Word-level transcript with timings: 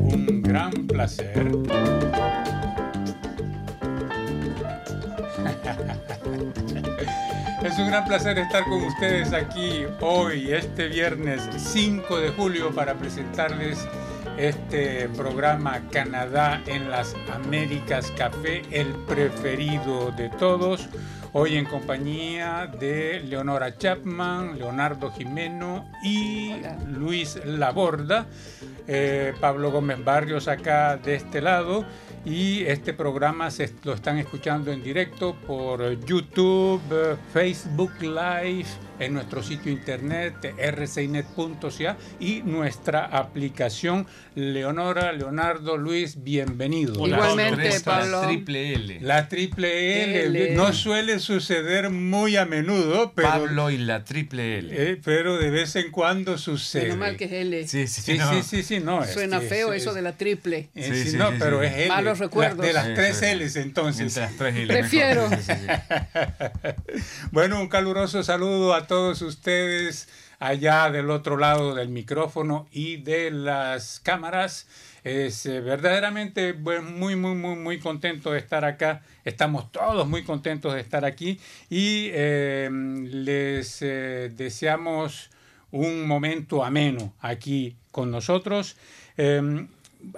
Un 0.00 0.42
gran 0.42 0.72
placer. 0.86 1.48
Es 7.62 7.78
un 7.78 7.88
gran 7.88 8.04
placer 8.04 8.38
estar 8.38 8.64
con 8.64 8.84
ustedes 8.84 9.32
aquí 9.32 9.84
hoy, 10.00 10.52
este 10.52 10.86
viernes 10.86 11.48
5 11.56 12.20
de 12.20 12.30
julio, 12.30 12.70
para 12.70 12.94
presentarles 12.94 13.84
este 14.36 15.08
programa 15.08 15.80
Canadá 15.90 16.62
en 16.66 16.88
las 16.88 17.16
Américas 17.32 18.12
Café, 18.16 18.62
el 18.70 18.86
preferido 19.06 20.12
de 20.12 20.28
todos. 20.28 20.88
Hoy 21.34 21.56
en 21.56 21.66
compañía 21.66 22.66
de 22.80 23.20
Leonora 23.20 23.76
Chapman, 23.76 24.58
Leonardo 24.58 25.10
Jimeno 25.10 25.90
y 26.02 26.54
Luis 26.86 27.38
Laborda. 27.44 28.26
Eh, 28.86 29.34
Pablo 29.38 29.70
Gómez 29.70 30.02
Barrios 30.02 30.48
acá 30.48 30.96
de 30.96 31.16
este 31.16 31.42
lado 31.42 31.84
y 32.28 32.64
este 32.66 32.92
programa 32.92 33.50
se 33.50 33.72
lo 33.84 33.94
están 33.94 34.18
escuchando 34.18 34.70
en 34.70 34.82
directo 34.82 35.34
por 35.46 35.98
YouTube, 36.04 36.82
Facebook 37.32 37.92
Live, 38.02 38.66
en 39.00 39.14
nuestro 39.14 39.42
sitio 39.42 39.70
internet 39.72 40.34
rcinet.ca 40.76 41.96
y 42.20 42.42
nuestra 42.42 43.04
aplicación 43.06 44.06
Leonora, 44.34 45.12
Leonardo, 45.12 45.76
Luis, 45.76 46.22
bienvenidos. 46.22 46.98
Igualmente, 46.98 47.80
Pablo. 47.84 48.20
La 48.22 48.26
triple 48.28 48.74
L. 48.74 48.98
La 49.00 49.28
triple 49.28 50.24
L, 50.26 50.54
no 50.54 50.72
suele 50.72 51.18
suceder 51.20 51.90
muy 51.90 52.36
a 52.36 52.44
menudo, 52.44 53.12
pero, 53.14 53.28
Pablo 53.28 53.70
y 53.70 53.78
la 53.78 54.04
triple 54.04 54.58
L. 54.58 54.68
eh, 54.92 55.00
pero 55.02 55.38
de 55.38 55.50
vez 55.50 55.74
en 55.76 55.90
cuando 55.90 56.36
sucede. 56.38 56.82
Menos 56.84 56.98
mal 56.98 57.16
que 57.16 57.24
es 57.24 57.32
L. 57.32 57.66
Sí, 57.68 57.86
sí, 57.86 58.02
Sí, 58.02 58.18
no. 58.18 58.30
sí, 58.32 58.42
sí, 58.42 58.62
sí, 58.62 58.80
no. 58.80 59.04
Suena 59.06 59.40
feo 59.40 59.72
es- 59.72 59.82
eso 59.82 59.94
de 59.94 60.02
la 60.02 60.16
triple. 60.16 60.68
eh, 60.74 60.84
Sí, 60.92 61.02
sí, 61.04 61.10
sí, 61.12 61.16
no, 61.16 61.30
sí, 61.30 61.36
pero 61.38 61.60
sí. 61.60 61.66
es 61.66 61.72
L. 61.74 61.88
Malos 61.88 62.17
Recuerdos. 62.18 62.64
de 62.64 62.72
las 62.72 62.86
Sí, 62.86 62.92
tres 62.94 63.16
sí. 63.18 63.26
L's, 63.34 63.56
entonces. 63.56 64.16
Las 64.16 64.36
tres. 64.36 64.66
Prefiero. 64.66 65.28
mejor. 65.28 65.42
Sí, 65.44 65.52
sí, 65.52 65.66
sí. 65.66 67.02
Bueno, 67.30 67.60
un 67.60 67.68
caluroso 67.68 68.22
saludo 68.22 68.74
a 68.74 68.86
todos 68.86 69.22
ustedes 69.22 70.08
allá 70.38 70.90
del 70.90 71.10
otro 71.10 71.36
lado 71.36 71.74
del 71.74 71.88
micrófono 71.88 72.68
y 72.72 72.96
de 72.98 73.30
las 73.30 74.00
cámaras. 74.00 74.66
Es 75.04 75.46
eh, 75.46 75.60
verdaderamente 75.60 76.52
muy, 76.52 77.16
muy, 77.16 77.34
muy, 77.34 77.56
muy 77.56 77.78
contento 77.78 78.32
de 78.32 78.38
estar 78.38 78.64
acá. 78.64 79.02
Estamos 79.24 79.70
todos 79.72 80.06
muy 80.08 80.24
contentos 80.24 80.74
de 80.74 80.80
estar 80.80 81.04
aquí 81.04 81.40
y 81.70 82.08
eh, 82.12 82.68
les 82.70 83.78
eh, 83.82 84.30
deseamos 84.34 85.30
un 85.70 86.06
momento 86.06 86.64
ameno 86.64 87.14
aquí 87.20 87.76
con 87.90 88.10
nosotros. 88.10 88.76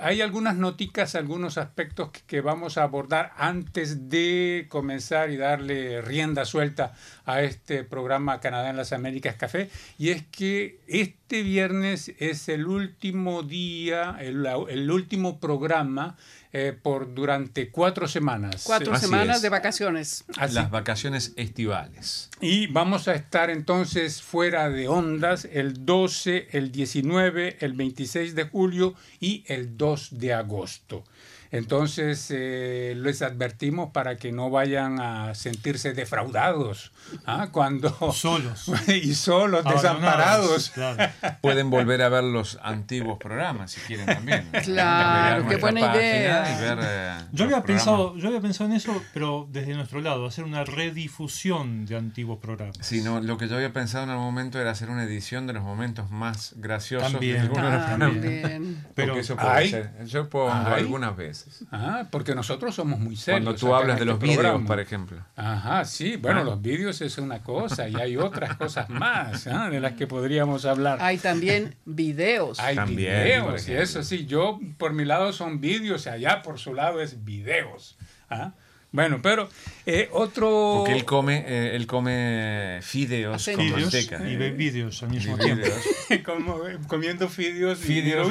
Hay 0.00 0.20
algunas 0.20 0.56
noticas, 0.56 1.14
algunos 1.14 1.56
aspectos 1.56 2.10
que, 2.26 2.40
vamos 2.40 2.76
a 2.76 2.82
abordar 2.82 3.32
antes 3.36 4.08
de 4.10 4.66
comenzar 4.68 5.30
y 5.30 5.36
darle 5.36 6.02
rienda 6.02 6.44
suelta 6.44 6.92
a 7.24 7.42
este 7.42 7.84
programa 7.84 8.40
Canadá 8.40 8.70
en 8.70 8.76
las 8.76 8.92
Américas 8.92 9.36
Café. 9.36 9.70
Y 9.98 10.10
es 10.10 10.24
que 10.26 10.80
este 10.86 11.42
viernes 11.42 12.12
es 12.18 12.48
el 12.48 12.66
último 12.66 13.42
día, 13.42 14.16
el 14.20 14.90
último 14.90 15.40
programa 15.40 16.16
eh, 16.52 16.76
por 16.80 17.14
durante 17.14 17.70
cuatro 17.70 18.08
semanas. 18.08 18.62
Cuatro 18.64 18.92
Así 18.92 19.06
semanas 19.06 19.36
es. 19.36 19.42
de 19.42 19.48
vacaciones. 19.48 20.24
Así. 20.36 20.54
Las 20.54 20.70
vacaciones 20.70 21.32
estivales. 21.36 22.30
Y 22.40 22.66
vamos 22.66 23.06
a 23.08 23.14
estar 23.14 23.50
entonces 23.50 24.20
fuera 24.20 24.68
de 24.68 24.88
ondas 24.88 25.44
el 25.44 25.86
12, 25.86 26.48
el 26.50 26.72
19, 26.72 27.58
el 27.60 27.74
26 27.74 28.34
de 28.34 28.44
julio 28.44 28.94
y 29.20 29.44
el 29.46 29.76
2 29.76 30.18
de 30.18 30.34
agosto. 30.34 31.04
Entonces 31.52 32.28
eh, 32.30 32.94
les 32.96 33.22
advertimos 33.22 33.90
para 33.90 34.16
que 34.16 34.30
no 34.30 34.50
vayan 34.50 35.00
a 35.00 35.34
sentirse 35.34 35.92
defraudados 35.94 36.92
¿ah? 37.26 37.48
cuando 37.50 37.91
Solos. 38.12 38.70
y 38.88 39.14
solos, 39.14 39.64
desamparados. 39.64 40.70
Claro. 40.70 41.12
Pueden 41.41 41.70
volver 41.70 42.02
a 42.02 42.08
ver 42.08 42.25
los 42.25 42.58
antiguos 42.62 43.19
programas 43.19 43.72
si 43.72 43.80
quieren 43.80 44.06
también. 44.06 44.48
Claro, 44.62 45.48
qué 45.48 45.56
buena 45.56 45.80
idea. 45.80 46.56
y 46.56 46.60
ver, 46.60 46.78
eh, 46.82 47.14
Yo 47.32 47.44
había, 47.44 47.62
programas. 47.62 47.64
pensado, 47.64 48.16
yo 48.16 48.28
había 48.28 48.41
pensado 48.41 48.70
en 48.70 48.76
eso, 48.76 49.02
pero 49.12 49.48
desde 49.50 49.75
nuestro 49.75 50.00
lado, 50.00 50.26
hacer 50.26 50.44
una 50.44 50.64
redifusión 50.64 51.86
de 51.86 51.96
antiguos 51.96 52.38
programas. 52.38 52.78
Sí, 52.80 53.02
no, 53.02 53.20
lo 53.20 53.38
que 53.38 53.48
yo 53.48 53.56
había 53.56 53.72
pensado 53.72 54.04
en 54.04 54.10
algún 54.10 54.26
momento 54.26 54.60
era 54.60 54.70
hacer 54.70 54.91
una 54.91 55.04
edición 55.04 55.46
de 55.46 55.54
los 55.54 55.62
momentos 55.62 56.10
más 56.10 56.54
graciosos 56.56 57.10
También. 57.10 57.34
de 57.34 57.41
alguno 57.41 57.66
de 57.66 57.76
los 57.76 57.86
programas. 57.86 58.20
También. 58.20 58.86
Pero 58.94 59.16
eso 59.16 59.36
puede 59.36 59.69
ser. 59.69 60.04
Yo 60.06 60.28
puedo 60.28 60.52
Ay. 60.52 60.75
algunas 60.75 61.16
veces. 61.16 61.39
Ah, 61.70 62.06
porque 62.10 62.34
nosotros 62.34 62.74
somos 62.74 62.98
muy 62.98 63.16
serios. 63.16 63.44
Cuando 63.44 63.58
tú 63.60 63.74
hablas 63.74 63.96
de 63.96 64.02
este 64.02 64.04
los 64.06 64.18
vídeos, 64.18 64.62
por 64.66 64.80
ejemplo. 64.80 65.18
Ajá, 65.36 65.84
sí, 65.84 66.16
bueno, 66.16 66.40
Ah. 66.40 66.44
los 66.44 66.62
vídeos 66.62 67.00
es 67.00 67.18
una 67.18 67.42
cosa 67.42 67.88
y 67.88 67.94
hay 67.96 68.16
otras 68.16 68.56
cosas 68.56 68.88
más 68.90 69.46
¿ah? 69.46 69.68
de 69.70 69.80
las 69.80 69.92
que 69.94 70.06
podríamos 70.06 70.64
hablar. 70.64 70.98
Hay 71.00 71.18
también 71.18 71.74
videos. 71.84 72.58
Hay 72.60 72.76
También, 72.76 73.24
videos, 73.24 73.68
y 73.68 73.72
eso 73.74 74.02
sí, 74.02 74.26
yo 74.26 74.58
por 74.78 74.92
mi 74.92 75.04
lado 75.04 75.32
son 75.32 75.60
vídeos, 75.60 76.06
y 76.06 76.08
allá 76.08 76.42
por 76.42 76.58
su 76.58 76.74
lado 76.74 77.00
es 77.00 77.24
videos. 77.24 77.96
¿ah? 78.30 78.52
Bueno, 78.92 79.20
pero 79.22 79.48
eh, 79.86 80.08
otro... 80.12 80.78
Porque 80.78 80.94
él 80.98 81.04
come, 81.04 81.44
eh, 81.46 81.76
él 81.76 81.86
come 81.86 82.80
fideos 82.82 83.36
Hace 83.36 83.54
con 83.54 83.70
manteca. 83.70 84.28
y 84.28 84.34
ve 84.36 84.50
vídeos 84.50 85.00
al 85.04 85.10
mismo 85.10 85.38
tiempo. 85.38 85.64
vídeos. 85.64 86.24
como, 86.26 86.66
eh, 86.66 86.76
comiendo 86.88 87.28
fideos 87.28 87.84
y 87.88 88.00
vídeos. 88.00 88.28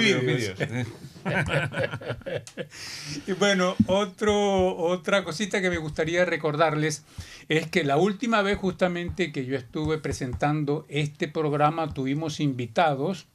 Y 3.28 3.32
bueno, 3.34 3.76
otra 3.88 5.24
cosita 5.24 5.62
que 5.62 5.70
me 5.70 5.78
gustaría 5.78 6.26
recordarles 6.26 7.04
es 7.48 7.68
que 7.68 7.84
la 7.84 7.98
última 7.98 8.42
vez 8.42 8.58
justamente 8.58 9.32
que 9.32 9.46
yo 9.46 9.56
estuve 9.56 9.98
presentando 9.98 10.86
este 10.90 11.28
programa 11.28 11.94
tuvimos 11.94 12.40
invitados, 12.40 13.28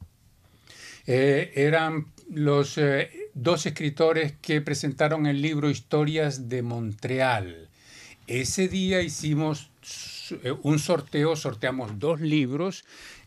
eh, 1.07 1.51
eran 1.55 2.07
los 2.29 2.77
eh, 2.77 3.11
dos 3.33 3.65
escritores 3.65 4.33
que 4.41 4.61
presentaron 4.61 5.27
el 5.27 5.41
libro 5.41 5.69
Historias 5.69 6.49
de 6.49 6.61
Montreal. 6.63 7.69
Ese 8.27 8.67
día 8.67 9.01
hicimos 9.01 9.69
eh, 10.43 10.53
un 10.63 10.79
sorteo, 10.79 11.35
sorteamos 11.35 11.99
dos 11.99 12.21
libros. 12.21 12.85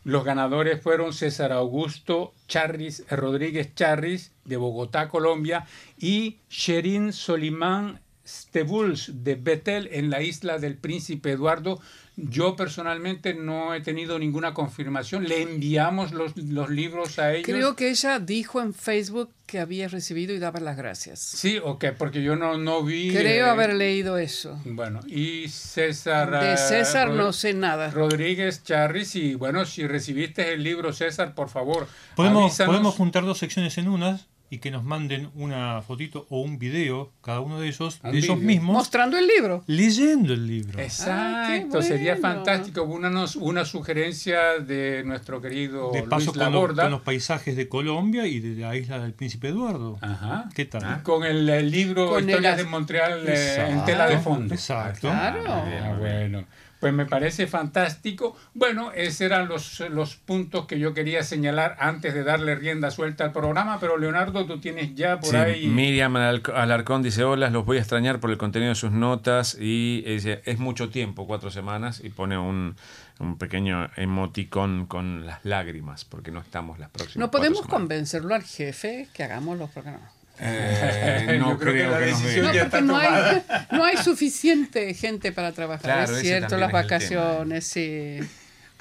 Los 0.09 0.23
ganadores 0.23 0.81
fueron 0.81 1.13
César 1.13 1.51
Augusto 1.51 2.33
Charris, 2.47 3.05
Rodríguez 3.11 3.75
Charris, 3.75 4.33
de 4.43 4.57
Bogotá, 4.57 5.07
Colombia, 5.07 5.67
y 5.99 6.39
Sherin 6.49 7.13
Solimán 7.13 8.01
Stebuls, 8.29 9.23
de 9.23 9.35
Betel, 9.35 9.89
en 9.91 10.09
la 10.09 10.21
isla 10.21 10.59
del 10.59 10.75
Príncipe 10.75 11.31
Eduardo. 11.31 11.79
Yo 12.15 12.57
personalmente 12.57 13.33
no 13.33 13.73
he 13.73 13.79
tenido 13.79 14.19
ninguna 14.19 14.53
confirmación. 14.53 15.23
Le 15.23 15.41
enviamos 15.41 16.11
los, 16.11 16.35
los 16.35 16.69
libros 16.69 17.17
a 17.17 17.33
ellos. 17.33 17.45
Creo 17.45 17.75
que 17.77 17.89
ella 17.89 18.19
dijo 18.19 18.61
en 18.61 18.73
Facebook 18.73 19.29
que 19.45 19.59
había 19.59 19.87
recibido 19.87 20.33
y 20.33 20.39
daba 20.39 20.59
las 20.59 20.75
gracias. 20.75 21.19
Sí, 21.19 21.59
ok, 21.63 21.85
porque 21.97 22.21
yo 22.21 22.35
no, 22.35 22.57
no 22.57 22.83
vi. 22.83 23.11
Creo 23.11 23.47
eh, 23.47 23.49
haber 23.49 23.73
leído 23.73 24.17
eso. 24.17 24.59
Bueno, 24.65 24.99
y 25.07 25.47
César. 25.47 26.29
De 26.41 26.53
eh, 26.53 26.57
César 26.57 27.07
Rod- 27.07 27.15
no 27.17 27.31
sé 27.33 27.53
nada. 27.53 27.89
Rodríguez 27.89 28.63
Charris, 28.65 29.15
y 29.15 29.35
bueno, 29.35 29.65
si 29.65 29.87
recibiste 29.87 30.53
el 30.53 30.63
libro, 30.63 30.91
César, 30.91 31.33
por 31.33 31.49
favor. 31.49 31.87
Podemos, 32.17 32.43
avísanos. 32.51 32.73
podemos 32.75 32.95
juntar 32.95 33.23
dos 33.25 33.37
secciones 33.37 33.77
en 33.77 33.87
unas 33.87 34.27
y 34.51 34.57
que 34.57 34.71
nos 34.71 34.83
manden 34.83 35.29
una 35.35 35.81
fotito 35.81 36.25
o 36.29 36.41
un 36.41 36.57
video, 36.57 37.11
cada 37.21 37.39
uno 37.39 37.59
de 37.59 37.67
ellos, 37.67 38.01
de 38.01 38.09
ellos 38.09 38.21
video. 38.21 38.35
mismos, 38.37 38.75
Mostrando 38.77 39.17
el 39.17 39.27
libro. 39.27 39.63
leyendo 39.67 40.33
el 40.33 40.47
libro. 40.47 40.79
Exacto, 40.79 41.79
Ah, 41.79 41.81
sería 41.83 42.17
fantástico. 42.17 42.83
Una, 42.83 43.09
nos- 43.09 43.35
una 43.35 43.63
sugerencia 43.65 44.59
de 44.59 45.03
nuestro 45.05 45.39
querido 45.41 45.91
De 45.91 46.01
paso 46.03 46.15
Luis 46.25 46.27
con, 46.29 46.37
lo- 46.39 46.43
Laborda. 46.51 46.83
con 46.83 46.91
los 46.91 47.01
paisajes 47.01 47.55
de 47.55 47.69
Colombia 47.69 48.25
y 48.25 48.39
de 48.39 48.59
la 48.61 48.75
isla 48.75 48.99
del 48.99 49.13
Príncipe 49.13 49.49
Eduardo. 49.49 49.97
Ajá. 50.01 50.49
¿Qué 50.55 50.65
tal? 50.65 51.03
Con 51.03 51.23
el, 51.23 51.47
el 51.47 51.69
libro 51.69 52.09
Con 52.09 52.27
Historias 52.27 52.53
as- 52.53 52.57
de 52.57 52.63
Montreal 52.65 53.23
eh, 53.27 53.67
en 53.69 53.85
tela 53.85 54.07
de 54.07 54.17
fondo. 54.17 54.53
exacto. 54.53 55.01
Claro. 55.09 55.43
Ah, 55.47 55.95
bueno, 55.99 56.45
pues 56.79 56.93
me 56.93 57.05
parece 57.05 57.45
fantástico. 57.47 58.35
Bueno, 58.53 58.91
esos 58.93 59.21
eran 59.21 59.47
los, 59.47 59.79
los 59.89 60.15
puntos 60.15 60.65
que 60.65 60.79
yo 60.79 60.93
quería 60.93 61.23
señalar 61.23 61.75
antes 61.79 62.13
de 62.13 62.23
darle 62.23 62.55
rienda 62.55 62.89
suelta 62.91 63.25
al 63.25 63.31
programa, 63.33 63.79
pero 63.79 63.97
Leonardo, 63.97 64.45
tú 64.45 64.59
tienes 64.59 64.95
ya 64.95 65.19
por 65.19 65.29
Sí, 65.31 65.35
ahí... 65.35 65.67
Miriam 65.67 66.15
Al- 66.15 66.41
Alarcón 66.55 67.03
dice, 67.03 67.23
hola, 67.23 67.49
los 67.49 67.65
voy 67.65 67.77
a 67.77 67.79
extrañar 67.81 68.19
por 68.19 68.29
el 68.31 68.37
contenido 68.37 68.69
de 68.69 68.75
sus 68.75 68.91
notas 68.91 69.57
y 69.59 70.01
dice, 70.03 70.41
es 70.45 70.59
mucho 70.59 70.89
tiempo, 70.89 71.27
cuatro 71.27 71.51
semanas, 71.51 72.01
y 72.03 72.09
pone 72.09 72.37
un, 72.37 72.75
un 73.19 73.37
pequeño 73.37 73.89
emoticón 73.97 74.85
con 74.85 75.25
las 75.25 75.43
lágrimas, 75.43 76.05
porque 76.05 76.31
no 76.31 76.39
estamos 76.39 76.79
las 76.79 76.89
próximas 76.89 77.17
No 77.17 77.31
podemos 77.31 77.61
convencerlo 77.67 78.35
al 78.35 78.43
jefe 78.43 79.07
que 79.13 79.23
hagamos 79.23 79.57
los 79.57 79.69
programas. 79.69 80.11
Eh, 80.39 81.37
no 81.39 81.51
Yo 81.51 81.59
creo 81.59 81.73
que 81.73 81.87
la 81.87 81.99
que, 81.99 82.05
decisión. 82.05 82.45
No, 82.45 82.53
ya 82.53 82.69
porque 82.69 82.77
está 82.77 82.81
no 82.81 82.97
hay, 82.97 83.43
no 83.71 83.83
hay 83.83 83.97
suficiente 83.97 84.93
gente 84.93 85.31
para 85.31 85.51
trabajar. 85.51 86.05
Claro, 86.05 86.15
es 86.15 86.21
cierto, 86.21 86.57
las 86.57 86.67
es 86.69 86.71
tema. 86.71 86.81
vacaciones, 86.81 87.67
sí. 87.67 88.19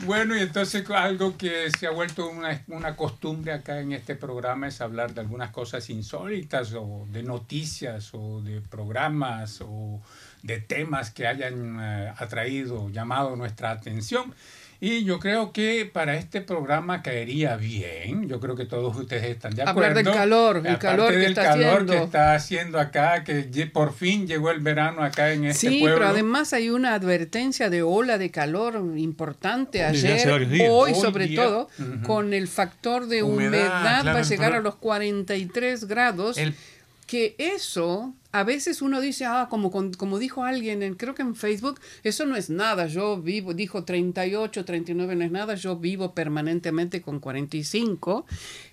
Bueno, 0.05 0.37
y 0.37 0.41
entonces 0.41 0.89
algo 0.91 1.37
que 1.37 1.71
se 1.77 1.89
ha 1.89 1.91
vuelto 1.91 2.31
una, 2.31 2.63
una 2.69 2.95
costumbre 2.95 3.53
acá 3.53 3.81
en 3.81 3.93
este 3.93 4.15
programa 4.15 4.69
es 4.69 4.81
hablar 4.81 5.13
de 5.13 5.21
algunas 5.21 5.51
cosas 5.51 5.91
insólitas 5.91 6.73
o 6.75 7.09
de 7.11 7.25
noticias 7.25 8.11
o 8.13 8.41
de 8.41 8.61
programas 8.61 9.61
o 9.61 10.01
de 10.45 10.61
temas 10.61 11.11
que 11.11 11.27
hayan 11.27 11.81
eh, 11.81 12.15
atraído, 12.17 12.89
llamado 12.91 13.35
nuestra 13.35 13.73
atención. 13.73 14.33
Y 14.81 15.03
yo 15.03 15.19
creo 15.19 15.53
que 15.53 15.91
para 15.93 16.15
este 16.15 16.41
programa 16.41 17.03
caería 17.03 17.57
bien. 17.57 18.29
Yo 18.29 18.39
creo 18.39 18.55
que 18.55 18.65
todos 18.65 18.97
ustedes 18.97 19.25
están 19.25 19.53
de 19.53 19.63
acuerdo. 19.63 19.89
Hablar 19.89 20.05
del 20.05 20.15
calor, 20.15 20.57
el 20.59 20.67
Aparte 20.67 20.79
calor 20.87 21.11
que 21.11 21.17
del 21.17 21.27
está 21.31 21.43
calor 21.43 21.67
haciendo. 21.73 21.93
que 21.95 21.99
está 22.05 22.35
haciendo 22.35 22.79
acá, 22.79 23.25
que 23.25 23.43
por 23.73 23.93
fin 23.93 24.29
llegó 24.29 24.53
el 24.53 24.61
verano 24.61 25.03
acá 25.03 25.33
en 25.33 25.47
este 25.47 25.69
Sí, 25.69 25.81
pueblo. 25.81 25.97
pero 25.99 26.09
además 26.11 26.53
hay 26.53 26.71
una 26.71 26.95
advertencia 26.95 27.71
de 27.71 27.83
ola 27.83 28.19
de 28.19 28.31
calor 28.31 28.81
importante 28.97 29.83
ayer, 29.83 30.31
hoy 30.31 30.61
Hoy 30.71 30.95
sobre 30.95 31.27
día, 31.27 31.43
todo, 31.43 31.69
ujú. 31.77 32.03
con 32.05 32.33
el 32.33 32.47
factor 32.47 33.07
de 33.09 33.25
Humedad, 33.25 33.49
humedad, 33.49 34.01
claro, 34.03 34.13
va 34.17 34.19
a 34.21 34.29
llegar 34.29 34.53
a 34.55 34.61
los 34.61 34.77
43 34.77 35.87
grados. 35.89 36.39
El- 36.39 36.55
que 37.09 37.35
eso, 37.39 38.15
a 38.33 38.45
veces 38.45 38.83
uno 38.83 39.01
dice, 39.01 39.25
ah, 39.25 39.49
como, 39.49 39.71
como 39.71 40.19
dijo 40.19 40.45
alguien, 40.45 40.83
en, 40.83 40.95
creo 40.95 41.15
que 41.15 41.23
en 41.23 41.35
Facebook, 41.35 41.81
eso 42.05 42.27
no 42.27 42.37
es 42.37 42.51
nada, 42.51 42.87
yo 42.87 43.21
vivo, 43.21 43.55
dijo 43.55 43.85
38, 43.85 44.65
39 44.67 45.17
no 45.17 45.25
es 45.25 45.31
nada, 45.31 45.55
yo 45.55 45.77
vivo 45.77 46.15
permanentemente 46.15 47.01
con 47.01 47.19
45. 47.19 48.27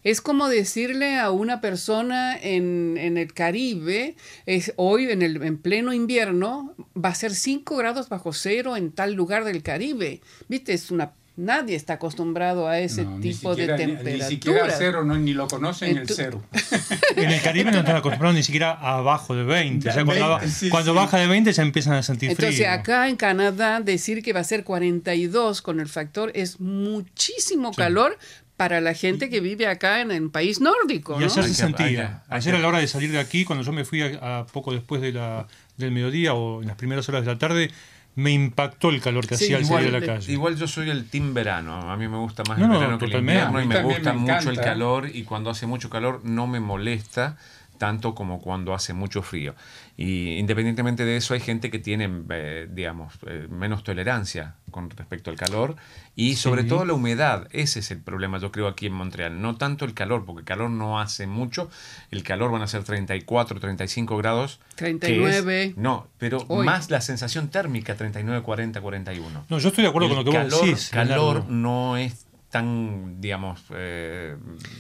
Es 0.04 0.20
como 0.20 0.50
decirle 0.50 1.18
a 1.18 1.32
una 1.32 1.62
persona 1.62 2.38
en, 2.38 2.98
en 3.00 3.18
el 3.18 3.34
Caribe, 3.34 4.18
es, 4.46 4.74
hoy 4.76 5.10
en, 5.10 5.22
el, 5.22 5.42
en 5.42 5.58
pleno 5.58 5.94
invierno, 5.94 6.76
va 6.94 7.10
a 7.10 7.16
ser 7.16 7.34
5 7.34 7.78
grados 7.78 8.10
bajo 8.10 8.34
cero 8.34 8.76
en 8.76 8.92
tal 8.92 9.14
lugar 9.14 9.46
del 9.46 9.64
Caribe. 9.64 10.22
¿Viste? 10.50 10.74
Es 10.74 10.92
una... 10.92 11.14
Nadie 11.38 11.76
está 11.76 11.94
acostumbrado 11.96 12.68
a 12.70 12.80
ese 12.80 13.04
No, 13.04 13.20
tipo 13.20 13.56
de 13.56 13.64
siquiera- 13.64 13.78
ni- 13.78 13.86
temperatura. 13.98 14.26
Ni 14.30 14.32
siquiera 14.36 14.68
cero, 14.78 15.04
no, 15.04 15.18
ni 15.18 15.34
lo 15.34 15.48
conocen 15.48 15.98
el 15.98 16.08
cero. 16.08 16.42
En 17.18 17.30
el 17.30 17.42
Caribe 17.42 17.72
no 17.72 17.80
están 17.80 17.98
acostumbrados 17.98 18.36
ni 18.36 18.44
siquiera 18.44 18.72
abajo 18.72 19.36
de 19.36 19.44
20. 19.44 19.90
O 19.90 19.92
sea, 19.92 20.02
Ya, 20.02 20.06
cuando 20.06 20.30
20, 20.30 20.46
ba- 20.46 20.52
sí, 20.52 20.70
cuando 20.70 20.92
sí. 20.94 20.96
baja 20.98 21.18
de 21.18 21.28
20 21.28 21.52
ya 21.52 21.64
empiezan 21.64 21.94
a 21.96 22.04
sentir 22.04 22.30
Entonces 22.30 22.56
frío. 22.56 22.72
acá 22.72 23.10
en 23.10 23.16
Canadá 23.18 23.82
decir 23.82 24.24
que 24.24 24.32
va 24.32 24.40
a 24.40 24.44
ser 24.46 24.64
42 24.64 25.62
con 25.62 25.80
el 25.82 25.88
factor 25.90 26.32
es 26.36 26.60
muchísimo 26.62 27.74
calor 27.74 28.18
para 28.58 28.80
la 28.80 28.94
gente 28.94 29.30
que 29.30 29.42
vive 29.42 29.68
acá 29.68 30.00
en 30.00 30.12
el 30.12 30.30
país 30.30 30.62
nórdico. 30.62 31.16
Y 31.18 31.20
¿no? 31.20 31.26
ayer 31.26 31.44
se 31.44 31.54
sentía. 31.54 32.24
ayer 32.30 32.56
a 32.56 32.60
la 32.60 32.68
hora 32.70 32.80
de 32.80 32.88
salir 32.88 33.12
de 33.12 33.20
aquí, 33.20 33.44
cuando 33.44 33.66
yo 33.66 33.74
me 33.74 33.84
fui 33.84 34.02
a, 34.02 34.40
a 34.40 34.46
poco 34.46 34.72
después 34.72 35.02
de 35.02 35.12
la, 35.12 35.48
del 35.76 35.92
mediodía 35.92 36.34
o 36.34 36.62
en 36.62 36.70
las 36.70 36.78
primeras 36.78 37.10
horas 37.10 37.26
de 37.26 37.34
la 37.34 37.38
tarde, 37.38 37.72
me 38.16 38.32
impactó 38.32 38.90
el 38.90 39.02
calor 39.02 39.28
que 39.28 39.36
Sí, 39.38 39.46
hacía 39.46 39.58
al 39.58 39.64
igual, 39.64 39.84
salir 39.84 39.94
de 39.94 40.00
la 40.08 40.14
calle. 40.14 40.32
igual 40.32 40.56
yo 40.56 40.68
soy 40.68 40.90
el 40.90 41.10
team 41.10 41.34
verano. 41.34 41.92
A 41.92 41.98
mí 41.98 42.08
me 42.08 42.18
gusta 42.18 42.44
más 42.48 42.58
No, 42.58 42.66
el 42.66 42.72
no, 42.72 42.80
verano 42.80 42.98
que 42.98 43.06
el 43.06 43.14
invierno 43.14 43.58
A 43.60 43.64
y 43.64 43.68
me 43.68 43.82
gusta 43.84 44.14
me 44.14 44.20
mucho 44.20 44.50
el 44.50 44.60
calor 44.60 45.10
y 45.14 45.24
cuando 45.24 45.50
hace 45.50 45.68
mucho 45.68 45.90
calor 45.90 46.22
no 46.24 46.48
me 46.48 46.60
molesta 46.60 47.38
tanto 47.78 48.16
como 48.16 48.42
cuando 48.42 48.74
hace 48.74 48.94
mucho 48.94 49.22
frío. 49.22 49.56
Y 49.98 50.36
independientemente 50.38 51.06
de 51.06 51.16
eso 51.18 51.34
hay 51.34 51.40
gente 51.40 51.72
que 51.72 51.80
tiene, 51.80 52.10
eh, 52.30 52.68
digamos, 52.72 53.14
eh, 53.28 53.48
menos 53.50 53.84
tolerancia 53.84 54.56
con 54.72 54.90
respecto 54.90 55.30
al 55.32 55.38
calor 55.38 55.76
y 56.18 56.36
sobre 56.36 56.64
Sí. 56.64 56.68
todo 56.70 56.84
la 56.86 56.94
humedad. 56.94 57.48
Ese 57.52 57.80
es 57.80 57.92
el 57.92 58.02
problema, 58.02 58.38
yo 58.40 58.52
creo, 58.52 58.68
aquí 58.68 58.88
en 58.88 58.94
Montreal. 58.94 59.42
No 59.42 59.56
tanto 59.56 59.86
el 59.86 59.94
calor, 59.94 60.26
porque 60.26 60.42
el 60.42 60.46
calor 60.46 60.70
no 60.70 61.00
hace 61.00 61.28
mucho. 61.28 61.70
El 62.12 62.24
calor 62.24 62.52
van 62.52 62.62
a 62.62 62.68
ser 62.68 62.84
34, 62.84 63.60
35 63.60 64.18
grados. 64.18 64.60
que 64.76 64.90
es- 64.90 65.00
39. 65.00 65.74
no, 65.78 66.08
pero 66.18 66.40
Hoy. 66.50 66.66
más 66.66 66.92
la 66.92 67.00
sensación 67.00 67.48
térmica, 67.48 67.96
39, 67.96 68.42
40, 68.44 68.82
41. 68.82 69.46
No, 69.50 69.58
yo 69.60 69.70
estoy 69.70 69.84
de 69.84 69.90
acuerdo 69.90 70.10
con 70.10 70.18
lo 70.18 70.26
que 70.26 70.32
calor, 70.32 70.52
vos 70.52 70.62
decís. 70.62 70.90
calor 70.90 71.46
no 71.50 71.96
es 71.96 72.25
tan, 72.56 73.20
digamos, 73.20 73.60
eh, 73.76 74.38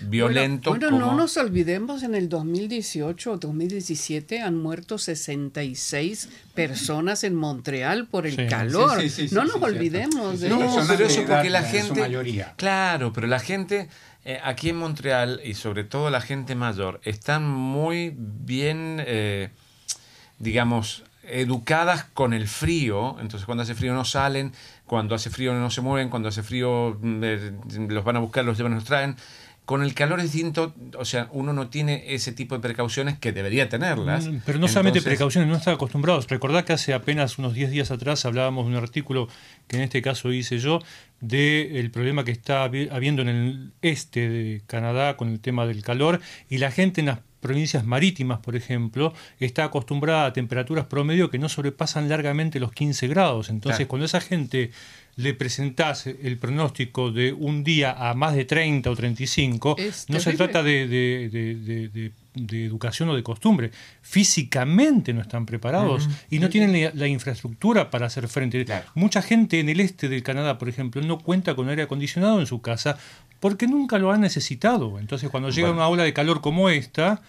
violento 0.08 0.70
Bueno, 0.70 0.88
bueno, 0.92 1.04
como... 1.04 1.12
no 1.12 1.18
nos 1.24 1.36
olvidemos, 1.36 2.04
en 2.04 2.16
el 2.16 2.30
2018 2.30 3.34
o 3.34 3.38
2017 3.38 4.40
han 4.40 4.56
muerto 4.58 4.98
66 4.98 6.30
personas 6.54 7.26
en 7.26 7.36
Montreal 7.36 8.08
por 8.08 8.28
el 8.28 8.38
Sí. 8.38 8.48
calor. 8.48 9.02
Sí, 9.02 9.10
sí, 9.10 9.28
sí, 9.28 9.36
no 9.36 9.42
sí, 9.42 9.48
nos 9.48 9.58
sí, 9.58 9.64
olvidemos 9.66 10.40
de 10.40 10.48
No, 10.48 10.64
eso. 10.64 10.86
pero 10.88 11.06
eso 11.06 11.26
porque 11.28 11.50
la 11.50 11.64
gente... 11.64 12.00
mayoría. 12.00 12.54
Claro, 12.56 13.12
pero 13.12 13.28
la 13.28 13.40
gente 13.40 13.90
eh, 14.24 14.40
aquí 14.42 14.70
en 14.70 14.78
Montreal 14.78 15.42
y 15.44 15.56
sobre 15.56 15.84
todo 15.84 16.10
la 16.10 16.22
gente 16.22 16.56
mayor 16.56 17.02
están 17.04 17.46
muy 17.46 18.14
bien, 18.18 19.04
eh, 19.06 19.50
digamos, 20.40 21.04
educadas 21.28 22.06
con 22.06 22.34
el 22.34 22.48
frío. 22.48 23.18
Entonces 23.20 23.46
cuando 23.46 23.64
hace 23.64 23.76
frío 23.76 23.94
no 23.94 24.06
salen, 24.06 24.54
cuando 24.86 25.16
hace 25.16 25.30
frío 25.30 25.54
no 25.54 25.70
se 25.70 25.82
mueven, 25.82 26.10
cuando 26.10 26.30
hace 26.30 26.44
frío 26.44 26.98
mm, 27.02 27.22
eh, 27.24 27.52
los 27.90 28.04
van 28.04 28.18
a 28.18 28.20
buscar, 28.20 28.46
los 28.46 28.58
llevan, 28.58 28.76
los 28.76 28.84
traen. 28.86 29.16
Con 29.66 29.82
el 29.82 29.96
calor 29.96 30.20
es 30.20 30.32
distinto, 30.32 30.76
o 30.96 31.06
sea, 31.06 31.28
uno 31.32 31.52
no 31.52 31.70
tiene 31.70 32.14
ese 32.14 32.32
tipo 32.32 32.54
de 32.54 32.62
precauciones 32.62 33.18
que 33.18 33.32
debería 33.32 33.68
tenerlas. 33.68 34.28
Mm, 34.28 34.38
Pero 34.46 34.60
no 34.60 34.68
solamente 34.68 35.00
Entonces- 35.00 35.18
precauciones, 35.18 35.50
no 35.50 35.56
están 35.56 35.74
acostumbrados. 35.74 36.28
Recordá 36.28 36.64
que 36.66 36.74
hace 36.74 36.94
apenas 36.94 37.40
unos 37.40 37.56
10 37.56 37.72
días 37.72 37.90
atrás 37.90 38.26
hablábamos 38.26 38.66
de 38.66 38.72
un 38.74 38.78
artículo 38.78 39.28
que 39.68 39.78
en 39.78 39.82
este 39.82 40.04
caso 40.04 40.32
hice 40.32 40.60
yo, 40.60 40.82
del 41.20 41.90
problema 41.92 42.24
que 42.24 42.32
está 42.32 42.64
habi- 42.70 42.90
habiendo 42.92 43.24
en 43.24 43.28
el 43.30 43.72
este 43.82 44.30
de 44.30 44.62
Canadá 44.68 45.18
con 45.18 45.30
el 45.30 45.40
tema 45.40 45.66
del 45.66 45.82
calor 45.82 46.22
y 46.50 46.60
la 46.60 46.70
gente 46.70 47.02
en 47.02 47.08
las 47.08 47.20
provincias 47.46 47.86
marítimas, 47.86 48.40
por 48.40 48.56
ejemplo, 48.56 49.14
está 49.40 49.64
acostumbrada 49.66 50.26
a 50.26 50.34
temperaturas 50.34 50.86
promedio 50.88 51.30
que 51.30 51.38
no 51.38 51.48
sobrepasan 51.48 52.10
largamente 52.10 52.60
los 52.60 52.72
15 52.72 53.08
grados. 53.08 53.50
Entonces, 53.50 53.78
Claro. 53.78 53.90
cuando 53.90 54.06
esa 54.06 54.20
gente 54.20 54.72
le 55.18 55.34
presentás 55.34 56.08
el 56.08 56.38
pronóstico 56.38 57.10
de 57.12 57.32
un 57.32 57.64
día 57.64 57.92
a 57.98 58.14
más 58.16 58.36
de 58.36 58.44
30 58.46 58.90
o 58.90 58.96
35, 58.96 59.76
Es 59.78 60.10
no 60.10 60.20
se 60.20 60.34
trata 60.34 60.62
de, 60.62 60.88
de- 60.88 61.30
de- 61.30 61.56
de- 61.56 61.88
de- 61.90 62.12
de 62.36 62.66
educación 62.66 63.08
o 63.10 63.16
de 63.16 63.24
costumbre. 63.24 63.72
Físicamente 64.02 65.14
no 65.14 65.22
están 65.22 65.46
preparados 65.46 66.10
y 66.30 66.40
no 66.40 66.50
tienen 66.50 66.72
la, 66.84 66.92
la 66.94 67.08
infraestructura 67.08 67.90
para 67.92 68.08
hacer 68.08 68.28
frente. 68.28 68.66
Claro. 68.66 68.86
Mucha 68.96 69.22
gente 69.22 69.60
en 69.60 69.70
el 69.70 69.80
este 69.80 70.10
del 70.10 70.24
Canadá, 70.24 70.58
por 70.58 70.68
ejemplo, 70.68 71.02
no 71.02 71.20
cuenta 71.20 71.54
con 71.56 71.70
aire 71.70 71.84
acondicionado 71.84 72.40
en 72.40 72.48
su 72.48 72.62
casa 72.62 72.98
porque 73.40 73.68
nunca 73.68 73.98
lo 74.00 74.12
han 74.12 74.22
necesitado. 74.22 75.00
Entonces, 75.00 75.30
cuando 75.30 75.50
llega 75.50 75.68
Bueno. 75.68 75.82
una 75.82 75.90
ola 75.90 76.04
de 76.04 76.14
calor 76.14 76.42
como 76.42 76.70
esta, 76.70 77.22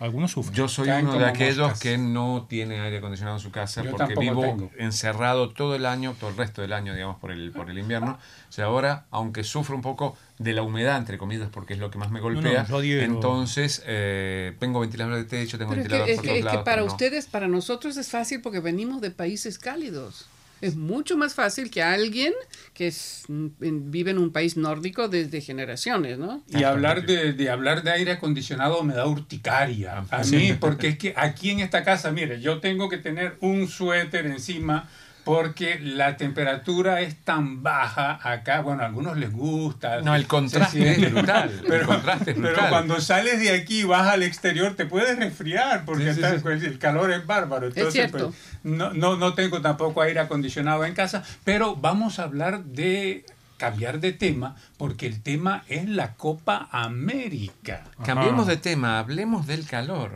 algunos 0.00 0.30
sufren. 0.32 0.54
Yo 0.54 0.68
soy 0.68 0.86
Caen 0.86 1.06
uno 1.08 1.18
de 1.18 1.24
aquellos 1.26 1.58
moscas. 1.58 1.80
que 1.80 1.98
no 1.98 2.46
tiene 2.48 2.80
aire 2.80 2.98
acondicionado 2.98 3.36
en 3.36 3.42
su 3.42 3.50
casa 3.50 3.82
Yo 3.82 3.90
porque 3.90 4.14
vivo 4.16 4.42
tengo. 4.42 4.70
encerrado 4.78 5.50
todo 5.50 5.74
el 5.74 5.86
año, 5.86 6.14
todo 6.18 6.30
el 6.30 6.36
resto 6.36 6.62
del 6.62 6.72
año, 6.72 6.94
digamos, 6.94 7.16
por 7.18 7.30
el, 7.32 7.50
por 7.52 7.70
el 7.70 7.78
invierno. 7.78 8.18
O 8.48 8.52
sea, 8.52 8.66
ahora, 8.66 9.06
aunque 9.10 9.44
sufro 9.44 9.74
un 9.76 9.82
poco 9.82 10.16
de 10.38 10.52
la 10.52 10.62
humedad, 10.62 10.96
entre 10.98 11.18
comillas, 11.18 11.48
porque 11.50 11.74
es 11.74 11.80
lo 11.80 11.90
que 11.90 11.98
más 11.98 12.10
me 12.10 12.20
golpea, 12.20 12.64
no, 12.68 12.80
entonces 12.80 13.82
eh, 13.86 14.54
tengo 14.58 14.80
ventilador 14.80 15.14
de 15.16 15.24
techo, 15.24 15.58
tengo 15.58 15.70
Pero 15.70 15.82
es 15.82 15.88
que, 15.88 15.92
ventilador 15.96 16.10
es 16.10 16.20
que- 16.20 16.38
es 16.38 16.46
que 16.58 16.64
para 16.64 16.82
no. 16.82 16.86
ustedes, 16.86 17.26
para 17.26 17.48
nosotros 17.48 17.96
es 17.96 18.08
fácil 18.10 18.40
porque 18.40 18.60
venimos 18.60 19.00
de 19.00 19.10
países 19.10 19.58
cálidos. 19.58 20.26
Es 20.60 20.76
mucho 20.76 21.16
más 21.16 21.34
fácil 21.34 21.70
que 21.70 21.82
alguien 21.82 22.32
que 22.74 22.88
es, 22.88 23.24
mm, 23.28 23.46
vive 23.90 24.10
en 24.10 24.18
un 24.18 24.30
país 24.30 24.56
nórdico 24.56 25.08
desde 25.08 25.40
generaciones, 25.40 26.18
¿no? 26.18 26.42
Y 26.48 26.64
hablar 26.64 27.06
de, 27.06 27.32
de 27.32 27.50
hablar 27.50 27.82
de 27.82 27.90
aire 27.90 28.12
acondicionado 28.12 28.82
me 28.82 28.94
da 28.94 29.06
urticaria. 29.06 30.04
A 30.10 30.22
mí, 30.24 30.52
porque 30.58 30.88
es 30.88 30.98
que 30.98 31.14
aquí 31.16 31.50
en 31.50 31.60
esta 31.60 31.84
casa, 31.84 32.10
mire, 32.12 32.40
yo 32.40 32.60
tengo 32.60 32.88
que 32.88 32.98
tener 32.98 33.36
un 33.40 33.68
suéter 33.68 34.26
encima 34.26 34.88
porque 35.28 35.78
la 35.78 36.16
temperatura 36.16 37.02
es 37.02 37.16
tan 37.22 37.62
baja 37.62 38.18
acá. 38.22 38.62
Bueno, 38.62 38.82
a 38.82 38.86
algunos 38.86 39.18
les 39.18 39.30
gusta. 39.30 40.00
No, 40.00 40.14
el 40.14 40.26
contraste 40.26 40.90
es 40.92 41.12
brutal, 41.12 41.50
el 41.50 41.66
Pero, 41.68 41.86
contraste 41.86 42.30
es 42.30 42.36
pero 42.38 42.48
brutal. 42.48 42.70
cuando 42.70 42.98
sales 43.02 43.38
de 43.38 43.50
aquí 43.50 43.80
y 43.80 43.84
vas 43.84 44.06
al 44.08 44.22
exterior 44.22 44.74
te 44.74 44.86
puedes 44.86 45.18
resfriar 45.18 45.84
porque 45.84 46.04
Sí, 46.04 46.14
sí, 46.14 46.20
está- 46.22 46.34
sí. 46.36 46.40
pues, 46.42 46.62
el 46.62 46.78
calor 46.78 47.12
es 47.12 47.26
bárbaro. 47.26 47.66
Entonces, 47.66 47.92
cierto. 47.92 48.28
pues, 48.30 48.36
no, 48.62 48.94
no, 48.94 49.16
no 49.18 49.34
tengo 49.34 49.60
tampoco 49.60 50.00
aire 50.00 50.18
acondicionado 50.20 50.86
en 50.86 50.94
casa, 50.94 51.22
pero 51.44 51.76
vamos 51.76 52.18
a 52.18 52.22
hablar 52.22 52.64
de 52.64 53.26
cambiar 53.58 54.00
de 54.00 54.12
tema 54.12 54.56
porque 54.78 55.06
el 55.06 55.20
tema 55.22 55.64
es 55.68 55.86
la 55.88 56.14
Copa 56.14 56.68
América. 56.72 57.84
Cambiemos 58.06 58.46
de 58.46 58.56
tema, 58.56 58.98
hablemos 58.98 59.46
del 59.46 59.66
calor. 59.66 60.12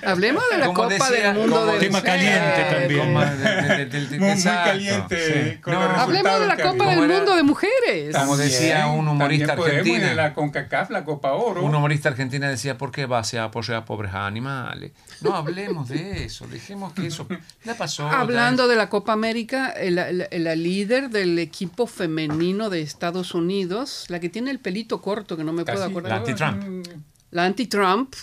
Hablemos 0.04 0.42
de 0.50 0.58
la 0.58 0.66
Como 0.66 0.82
Copa 0.84 1.10
decía- 1.10 1.32
del 1.32 1.38
Mundo 1.40 1.56
como 1.60 1.72
de 1.72 1.78
Tema 1.80 1.98
mujeres. 1.98 2.24
caliente 2.30 2.78
también. 2.78 3.00
Como 3.00 3.20
de- 3.20 3.36
de- 3.36 3.86
de- 3.86 4.06
de- 4.06 4.18
Muy, 4.18 4.42
caliente 4.42 5.52
Sí. 5.54 5.60
con 5.60 5.74
No, 5.74 5.80
los 5.80 5.88
resultados 5.92 6.02
Hablemos 6.08 6.40
de 6.40 6.46
la 6.46 6.56
Copa 6.56 6.86
del. 6.90 7.08
Mundo 7.08 7.36
de 7.36 7.42
mujeres. 7.42 8.16
Como 8.16 8.36
decía 8.36 8.86
un 8.86 9.08
humorista 9.08 9.52
argentino. 9.54 10.06
de 10.06 10.14
la 10.14 10.34
CONCACAF, 10.34 10.90
la 10.90 11.04
Copa 11.04 11.32
Oro. 11.32 11.62
Un 11.62 11.74
humorista 11.74 12.08
argentino 12.08 12.48
decía, 12.48 12.78
¿por 12.78 12.92
qué 12.92 13.06
vas 13.06 13.34
a 13.34 13.44
apoyar 13.44 13.78
a 13.78 13.84
pobres 13.84 14.14
animales? 14.14 14.92
No 15.20 15.34
hablemos 15.34 15.88
de 15.88 16.24
eso, 16.24 16.46
dejemos 16.46 16.92
que 16.92 17.06
eso... 17.06 17.26
Ya 17.64 17.74
pasó. 17.74 18.08
ya 18.10 18.20
Hablando 18.20 18.68
de 18.68 18.76
la 18.76 18.88
Copa 18.88 19.12
América, 19.12 19.74
la, 19.90 20.06
la 20.12 20.54
líder 20.54 21.10
del 21.10 21.38
equipo 21.38 21.71
femenino 21.86 22.70
de 22.70 22.82
Estados 22.82 23.34
Unidos, 23.34 24.06
la 24.08 24.20
que 24.20 24.28
tiene 24.28 24.50
el 24.50 24.58
pelito 24.58 25.00
corto, 25.02 25.36
que 25.36 25.44
no 25.44 25.52
me 25.52 25.64
puedo 25.64 25.78
Casi- 25.78 25.90
acordar. 25.90 26.10
La 26.12 26.16
anti-Trump. 26.18 26.64
Mm, 26.64 26.82
la 27.30 27.44
anti-Trump, 27.44 28.14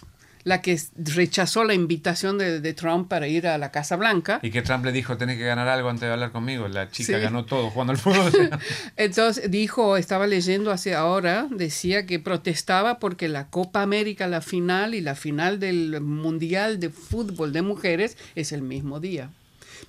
la 0.46 0.62
que 0.62 0.80
rechazó 0.96 1.66
la 1.66 1.74
invitación 1.74 2.38
de, 2.38 2.62
de 2.62 2.74
Trump 2.74 3.10
para 3.10 3.28
ir 3.28 3.46
a 3.46 3.58
la 3.58 3.72
Casa 3.72 3.98
Blanca. 3.98 4.40
Y 4.42 4.52
que 4.52 4.62
Trump 4.62 4.86
le 4.86 4.92
dijo, 4.94 5.18
tenés 5.18 5.38
que 5.38 5.44
ganar 5.44 5.68
algo 5.68 5.90
antes 5.90 6.08
de 6.08 6.14
hablar 6.14 6.32
conmigo. 6.32 6.68
La 6.70 6.90
chica 6.90 7.18
Sí. 7.18 7.22
ganó 7.22 7.44
todo 7.46 7.70
jugando 7.70 7.92
al 7.92 7.98
fútbol. 8.00 8.32
Entonces 8.96 9.52
dijo, 9.52 9.98
estaba 9.98 10.28
leyendo 10.28 10.72
hace 10.72 10.96
ahora, 10.96 11.48
decía 11.52 12.06
que 12.06 12.20
protestaba 12.20 13.00
porque 13.00 13.28
la 13.28 13.48
Copa 13.48 13.82
América, 13.82 14.28
la 14.28 14.42
final 14.42 14.96
y 14.96 15.02
la 15.02 15.16
final 15.16 15.60
del 15.60 16.00
Mundial 16.02 16.80
de 16.80 16.90
Fútbol 16.90 17.52
de 17.52 17.62
Mujeres 17.62 18.18
es 18.36 18.52
el 18.54 18.62
mismo 18.62 19.00
día. 19.02 19.32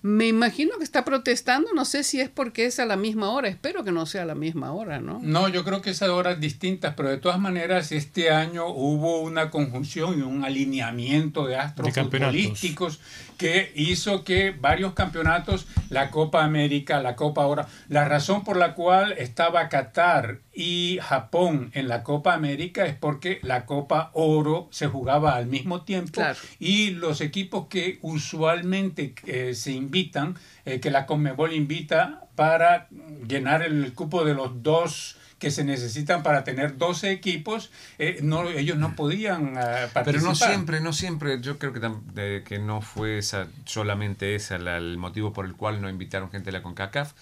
Me 0.03 0.27
imagino 0.27 0.79
que 0.79 0.85
está 0.85 1.05
protestando, 1.05 1.73
no 1.75 1.85
sé 1.85 2.05
si 2.05 2.21
es 2.21 2.29
porque 2.29 2.67
es 2.67 2.81
a 2.81 2.87
la 2.87 2.97
misma 2.97 3.31
hora, 3.31 3.49
espero 3.49 3.85
que 3.85 3.93
no 3.93 4.07
sea 4.07 4.23
a 4.23 4.27
la 4.27 4.35
misma 4.35 4.73
hora, 4.73 5.01
¿no? 5.01 5.21
No, 5.23 5.49
yo 5.49 5.65
creo 5.65 5.83
que 5.83 5.91
esas 5.91 6.09
horas 6.09 6.41
distintas, 6.41 6.95
pero 6.95 7.11
de 7.11 7.19
todas 7.19 7.39
maneras 7.39 7.93
este 7.93 8.31
año 8.31 8.67
hubo 8.69 9.21
una 9.21 9.51
conjunción 9.51 10.19
y 10.19 10.23
un 10.23 10.45
alineamiento 10.45 11.47
de 11.47 11.57
astros 11.57 11.95
De 11.95 12.03
futbolísticos 12.03 13.01
que 13.37 13.73
hizo 13.75 14.23
que 14.23 14.51
varios 14.51 14.93
campeonatos, 14.93 15.67
la 15.89 16.11
Copa 16.11 16.45
América, 16.45 17.01
la 17.01 17.17
Copa 17.17 17.47
Oro, 17.47 17.67
la 17.89 18.07
razón 18.07 18.45
por 18.45 18.57
la 18.57 18.75
cual 18.75 19.13
estaba 19.13 19.69
Qatar 19.69 20.41
y 20.53 20.99
Japón 21.03 21.71
en 21.75 21.87
la 21.89 22.03
Copa 22.03 22.35
América 22.35 22.85
es 22.87 22.95
porque 22.97 23.39
la 23.43 23.67
Copa 23.67 24.11
Oro 24.15 24.69
se 24.73 24.89
jugaba 24.89 25.37
al 25.37 25.47
mismo 25.47 25.83
tiempo 25.83 26.13
Claro. 26.21 26.39
y 26.59 26.91
los 26.91 27.21
equipos 27.21 27.69
que 27.69 27.99
usualmente 28.03 29.15
eh, 29.27 29.55
se 29.55 29.73
invitan, 29.73 30.37
eh, 30.65 30.81
que 30.81 30.91
la 30.91 31.07
Conmebol 31.07 31.53
invita 31.53 32.25
para 32.35 32.89
llenar 33.29 33.63
el 33.63 33.93
cupo 33.95 34.25
de 34.25 34.35
los 34.35 34.63
dos 34.63 35.17
que 35.39 35.51
se 35.51 35.65
necesitan 35.65 36.23
para 36.23 36.45
tener 36.45 36.77
12 36.77 37.13
equipos, 37.13 37.71
eh, 37.99 38.19
no, 38.23 38.47
ellos 38.51 38.77
no 38.77 38.95
podían 38.95 39.55
eh, 39.57 39.89
participar. 39.93 40.05
Pero 40.05 40.21
no 40.21 40.35
siempre, 40.35 40.81
no 40.81 40.93
siempre. 40.93 41.41
Yo 41.41 41.59
creo 41.59 41.73
que, 41.73 41.81
de- 42.13 42.43
que 42.45 42.59
no 42.59 42.83
fue 42.83 43.17
esa, 43.19 43.47
solamente 43.65 44.35
esa 44.35 44.59
la- 44.59 44.77
el 44.77 44.99
motivo 44.99 45.33
por 45.33 45.47
el 45.47 45.55
cual 45.55 45.81
no 45.81 45.89
invitaron 45.89 46.31
gente 46.31 46.47
de 46.47 46.53
la 46.59 46.63
CONCACAF, 46.63 47.13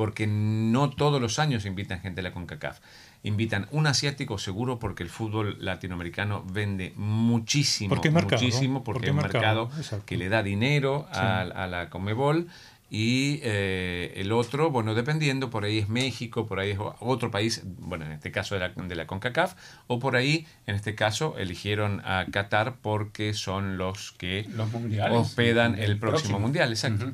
porque 0.00 0.26
no 0.26 0.88
todos 0.88 1.20
los 1.20 1.38
años 1.38 1.66
invitan 1.66 2.00
gente 2.00 2.22
de 2.22 2.28
la 2.30 2.32
CONCACAF. 2.32 2.78
Invitan 3.22 3.66
un 3.70 3.86
asiático 3.86 4.38
seguro 4.38 4.78
porque 4.78 5.02
el 5.02 5.10
fútbol 5.10 5.58
latinoamericano 5.60 6.42
vende 6.50 6.94
muchísimo, 6.96 7.90
Porque 7.90 8.08
es 8.08 8.14
mercado, 8.14 8.40
muchísimo, 8.42 8.82
porque, 8.82 9.12
porque 9.12 9.28
es 9.28 9.32
un 9.34 9.40
mercado, 9.42 9.70
que 10.06 10.16
le 10.16 10.30
da 10.30 10.42
dinero 10.42 11.06
a, 11.12 11.40
a 11.42 11.66
la 11.66 11.90
Comebol 11.90 12.46
y 12.88 13.40
eh, 13.42 14.14
el 14.16 14.32
otro, 14.32 14.70
bueno, 14.70 14.94
dependiendo, 14.94 15.50
por 15.50 15.64
ahí 15.64 15.80
es 15.80 15.90
México, 15.90 16.46
por 16.46 16.60
ahí 16.60 16.70
es 16.70 16.78
otro 17.00 17.30
país, 17.30 17.62
bueno, 17.64 18.06
en 18.06 18.12
este 18.12 18.32
caso 18.32 18.54
de 18.54 18.60
la, 18.62 18.68
de 18.70 18.94
la 18.94 19.06
CONCACAF, 19.06 19.54
o 19.86 19.98
por 19.98 20.16
ahí, 20.16 20.46
en 20.66 20.76
este 20.76 20.94
caso, 20.94 21.36
eligieron 21.36 22.00
a 22.06 22.24
Qatar 22.32 22.76
porque 22.80 23.34
son 23.34 23.76
los 23.76 24.12
que 24.12 24.46
Los 24.56 24.72
mundiales. 24.72 25.18
hospedan 25.18 25.74
el, 25.74 25.90
El 25.90 25.98
próximo, 25.98 26.10
próximo. 26.20 26.38
mundial, 26.40 26.70
exacto. 26.70 27.12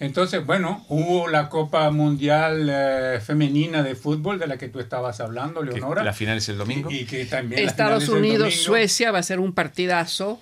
Entonces, 0.00 0.46
bueno, 0.46 0.84
hubo 0.88 1.26
la 1.26 1.48
Copa 1.48 1.90
Mundial 1.90 2.68
eh, 2.70 3.20
Femenina 3.20 3.82
de 3.82 3.96
Fútbol 3.96 4.38
de 4.38 4.46
la 4.46 4.56
que 4.56 4.68
tú 4.68 4.78
estabas 4.78 5.18
hablando, 5.20 5.60
Que 5.62 5.72
Leonora. 5.72 6.04
la 6.04 6.12
final 6.12 6.38
es 6.38 6.48
el 6.48 6.56
domingo. 6.58 6.88
Y, 6.90 6.98
y 6.98 7.04
que 7.04 7.24
también 7.26 7.66
Estados 7.68 8.04
es 8.04 8.08
Unidos. 8.08 8.54
Suecia 8.54 9.10
va 9.10 9.18
a 9.18 9.22
ser 9.24 9.40
un 9.40 9.52
partidazo. 9.52 10.40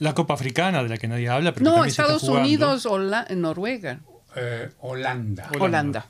La 0.00 0.12
Copa 0.14 0.34
Africana, 0.34 0.82
de 0.82 0.88
la 0.88 0.96
que 0.98 1.06
nadie 1.06 1.28
habla, 1.28 1.52
pero 1.52 1.64
No, 1.64 1.72
también 1.74 1.94
se 1.94 2.02
está 2.02 2.14
Estados. 2.14 2.28
Unidos, 2.28 2.84
Hola- 2.86 3.26
Noruega, 3.30 4.00
Eh, 4.36 4.68
Holanda. 4.80 5.48
Holanda, 5.58 6.06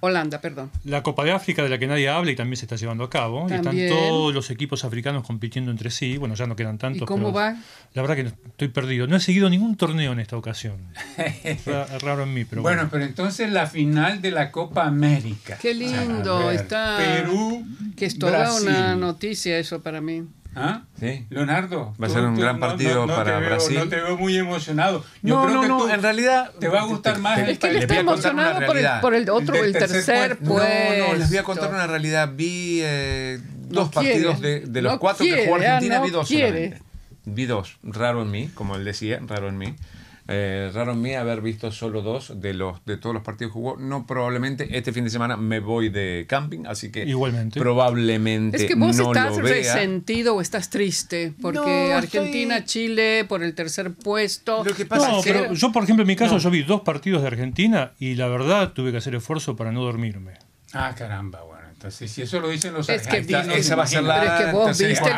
Holanda, 0.00 0.40
perdón. 0.40 0.70
La 0.84 1.02
Copa 1.02 1.24
de 1.24 1.32
África, 1.32 1.62
de 1.62 1.68
la 1.68 1.78
que 1.78 1.86
nadie 1.86 2.08
habla 2.08 2.30
y 2.30 2.36
también 2.36 2.56
se 2.56 2.64
está 2.64 2.76
llevando 2.76 3.04
a 3.04 3.10
cabo. 3.10 3.46
Y 3.48 3.52
están 3.54 3.76
todos 3.88 4.34
los 4.34 4.50
equipos 4.50 4.84
africanos 4.84 5.24
compitiendo 5.26 5.70
entre 5.70 5.90
sí. 5.90 6.16
Bueno, 6.16 6.34
ya 6.34 6.46
no 6.46 6.56
quedan 6.56 6.78
tantos. 6.78 7.02
¿Y 7.02 7.04
cómo 7.06 7.32
pero 7.32 7.34
va? 7.34 7.56
La 7.94 8.02
verdad 8.02 8.16
que 8.16 8.22
estoy 8.48 8.68
perdido. 8.68 9.06
No 9.06 9.16
he 9.16 9.20
seguido 9.20 9.48
ningún 9.48 9.76
torneo 9.76 10.12
en 10.12 10.20
esta 10.20 10.36
ocasión. 10.36 10.76
Raro 12.02 12.22
en 12.24 12.34
mí, 12.34 12.44
pero 12.44 12.62
bueno, 12.62 12.78
bueno. 12.78 12.90
pero 12.92 13.04
entonces 13.04 13.50
la 13.50 13.66
final 13.66 14.20
de 14.22 14.30
la 14.30 14.50
Copa 14.50 14.86
América. 14.86 15.58
Qué 15.60 15.74
lindo, 15.74 16.50
está- 16.50 16.96
Perú. 16.98 17.64
Que 17.96 18.06
es 18.06 18.18
toda 18.18 18.38
Brasil. 18.38 18.68
una 18.68 18.94
noticia 18.96 19.58
eso 19.58 19.82
para 19.82 20.00
mí. 20.00 20.24
¿Ah? 20.60 20.82
Sí. 20.98 21.26
Leonardo. 21.30 21.94
Va 22.02 22.06
a 22.06 22.10
ser 22.10 22.22
un 22.24 22.34
tú 22.34 22.40
gran 22.40 22.58
partido 22.60 23.06
te 23.06 23.12
para 23.12 23.38
veo- 23.38 23.48
Brasil. 23.48 23.78
No 23.78 23.88
te 23.88 23.96
veo 23.96 24.16
muy 24.16 24.36
emocionado. 24.36 25.04
Yo 25.22 25.36
No, 25.36 25.42
creo 25.44 25.54
no, 25.54 25.60
que 25.62 25.68
no, 25.68 25.78
tú- 25.78 25.88
en 25.88 26.02
realidad 26.02 26.50
te 26.58 26.68
va 26.68 26.80
a 26.80 26.84
gustar 26.84 27.18
más 27.18 27.38
el 27.38 27.48
Es 27.50 27.58
que 27.58 27.66
él 27.68 27.74
les 27.74 27.82
está 27.82 27.94
voy 27.94 28.02
a 28.02 28.06
contar 28.06 28.34
una 28.34 28.42
emocionado 28.50 28.66
por 28.66 28.76
el, 28.78 29.00
por 29.00 29.14
el 29.14 29.30
otro, 29.30 29.54
Del 29.54 29.64
el 29.66 29.72
tercer. 29.72 30.38
No, 30.42 30.54
no, 30.58 31.14
les 31.16 31.28
voy 31.28 31.38
a 31.38 31.42
contar 31.42 31.70
una 31.70 31.86
realidad. 31.86 32.30
Vi 32.34 32.80
eh, 32.82 33.38
dos 33.68 33.90
partidos 33.90 34.40
de, 34.40 34.60
de 34.60 34.82
los 34.82 34.92
no 34.94 34.98
cuatro 34.98 35.24
que 35.24 35.44
jugó 35.44 35.56
ah, 35.56 35.58
Argentina, 35.58 35.98
no 35.98 36.04
vi 36.04 36.10
dos. 36.10 36.28
Vi 37.24 37.44
dos. 37.46 37.78
Raro 37.82 38.22
en 38.22 38.30
mí, 38.30 38.48
como 38.54 38.76
él 38.76 38.84
decía, 38.84 39.20
raro 39.26 39.48
en 39.48 39.58
mí. 39.58 39.74
Eh, 40.30 40.70
raro 40.74 40.92
en 40.92 41.00
mí 41.00 41.14
haber 41.14 41.40
visto 41.40 41.72
solo 41.72 42.02
dos 42.02 42.38
de 42.38 42.52
los 42.52 42.84
de 42.84 42.98
todos 42.98 43.14
los 43.14 43.22
partidos 43.22 43.50
que 43.50 43.54
jugó. 43.54 43.76
No, 43.78 44.06
probablemente 44.06 44.76
este 44.76 44.92
fin 44.92 45.04
de 45.04 45.10
semana 45.10 45.38
me 45.38 45.58
voy 45.58 45.88
de 45.88 46.26
camping, 46.28 46.66
así 46.66 46.92
que 46.92 47.04
Igualmente. 47.04 47.58
probablemente 47.58 48.58
Es 48.58 48.64
que 48.66 48.74
vos 48.74 48.94
no 48.96 49.06
estás 49.12 49.36
resentido 49.38 50.34
o 50.36 50.40
estás 50.42 50.68
triste 50.68 51.32
porque 51.40 51.88
No, 51.90 51.96
Argentina, 51.96 52.58
estoy- 52.58 52.68
Chile 52.68 53.24
por 53.26 53.42
el 53.42 53.54
tercer 53.54 53.94
puesto. 53.94 54.62
Lo 54.64 54.74
que 54.74 54.84
pasa 54.84 55.08
No, 55.08 55.18
es 55.20 55.24
que- 55.24 55.32
pero 55.32 55.54
yo, 55.54 55.72
por 55.72 55.84
ejemplo, 55.84 56.02
en 56.02 56.08
mi 56.08 56.16
caso, 56.16 56.34
No. 56.34 56.40
yo 56.40 56.50
vi 56.50 56.62
dos 56.62 56.82
partidos 56.82 57.22
de 57.22 57.28
Argentina 57.28 57.92
y 57.98 58.14
la 58.14 58.28
verdad 58.28 58.72
tuve 58.74 58.90
que 58.90 58.98
hacer 58.98 59.14
esfuerzo 59.14 59.56
para 59.56 59.72
no 59.72 59.82
dormirme. 59.82 60.32
Ah, 60.74 60.94
caramba, 60.94 61.40
bueno. 61.42 61.57
Entonces, 61.78 62.10
si 62.10 62.22
eso 62.22 62.40
lo 62.40 62.48
dicen 62.48 62.74
los 62.74 62.88
Es 62.88 63.02
que 63.06 63.18
argentinos. 63.18 63.54
esa 63.56 63.76
va 63.76 63.84
a 63.84 63.86
ser 63.86 64.02
la- 64.02 64.18
Pero 64.20 64.34
es 64.34 64.40
que 64.46 64.50
vos 64.52 64.78
viste, 64.78 65.12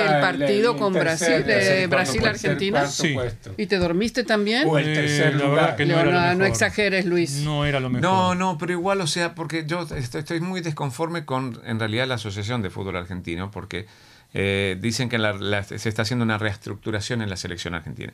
vos 0.00 0.10
el 0.10 0.20
partido 0.22 0.76
con 0.78 0.94
Brasil, 0.94 1.44
tercer 1.44 1.76
y 1.76 1.80
de 1.82 1.88
cuarto 1.88 1.96
Brasil 1.96 2.20
puesto, 2.22 2.28
Argentina. 2.48 2.78
cuarto 2.80 2.92
Sí. 3.02 3.12
puesto. 3.12 3.54
¿Y 3.58 3.66
te 3.66 3.76
dormiste 3.76 4.24
también? 4.24 4.66
O 4.66 4.78
el 4.78 4.88
Eh, 4.88 4.94
tercer 4.94 5.34
la 5.34 5.44
lugar. 5.44 5.76
verdad 5.76 6.30
que 6.32 6.36
no 6.38 6.46
exageres, 6.46 7.04
Luis. 7.04 7.42
No 7.44 7.66
era 7.66 7.78
lo 7.80 7.90
mejor. 7.90 8.00
No, 8.00 8.34
no, 8.34 8.56
pero 8.56 8.72
igual, 8.72 9.02
o 9.02 9.06
sea, 9.06 9.34
porque 9.34 9.64
yo 9.66 9.82
estoy, 9.94 10.20
estoy 10.20 10.40
muy 10.40 10.62
desconforme 10.62 11.26
con, 11.26 11.60
en 11.66 11.78
realidad, 11.78 12.06
la 12.06 12.14
Asociación 12.14 12.62
de 12.62 12.70
Fútbol 12.70 12.96
Argentino, 12.96 13.50
porque 13.50 13.86
eh, 14.32 14.76
dicen 14.80 15.08
que 15.10 15.18
la- 15.18 15.32
la- 15.34 15.62
se 15.62 15.88
está 15.88 16.02
haciendo 16.02 16.24
una 16.24 16.36
reestructuración 16.38 17.20
en 17.22 17.28
la 17.30 17.36
selección 17.36 17.74
argentina. 17.74 18.12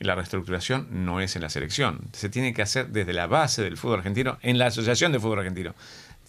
Y 0.00 0.04
la 0.04 0.14
reestructuración 0.14 0.86
no 1.04 1.20
es 1.20 1.34
en 1.36 1.42
la 1.42 1.48
selección, 1.50 2.00
se 2.12 2.28
tiene 2.28 2.54
que 2.54 2.62
hacer 2.62 2.88
desde 2.88 3.12
la 3.12 3.26
base 3.26 3.62
del 3.64 3.76
fútbol 3.76 3.98
argentino, 3.98 4.38
en 4.42 4.56
la 4.58 4.66
Asociación 4.66 5.10
de 5.10 5.18
Fútbol 5.18 5.40
Argentino. 5.40 5.74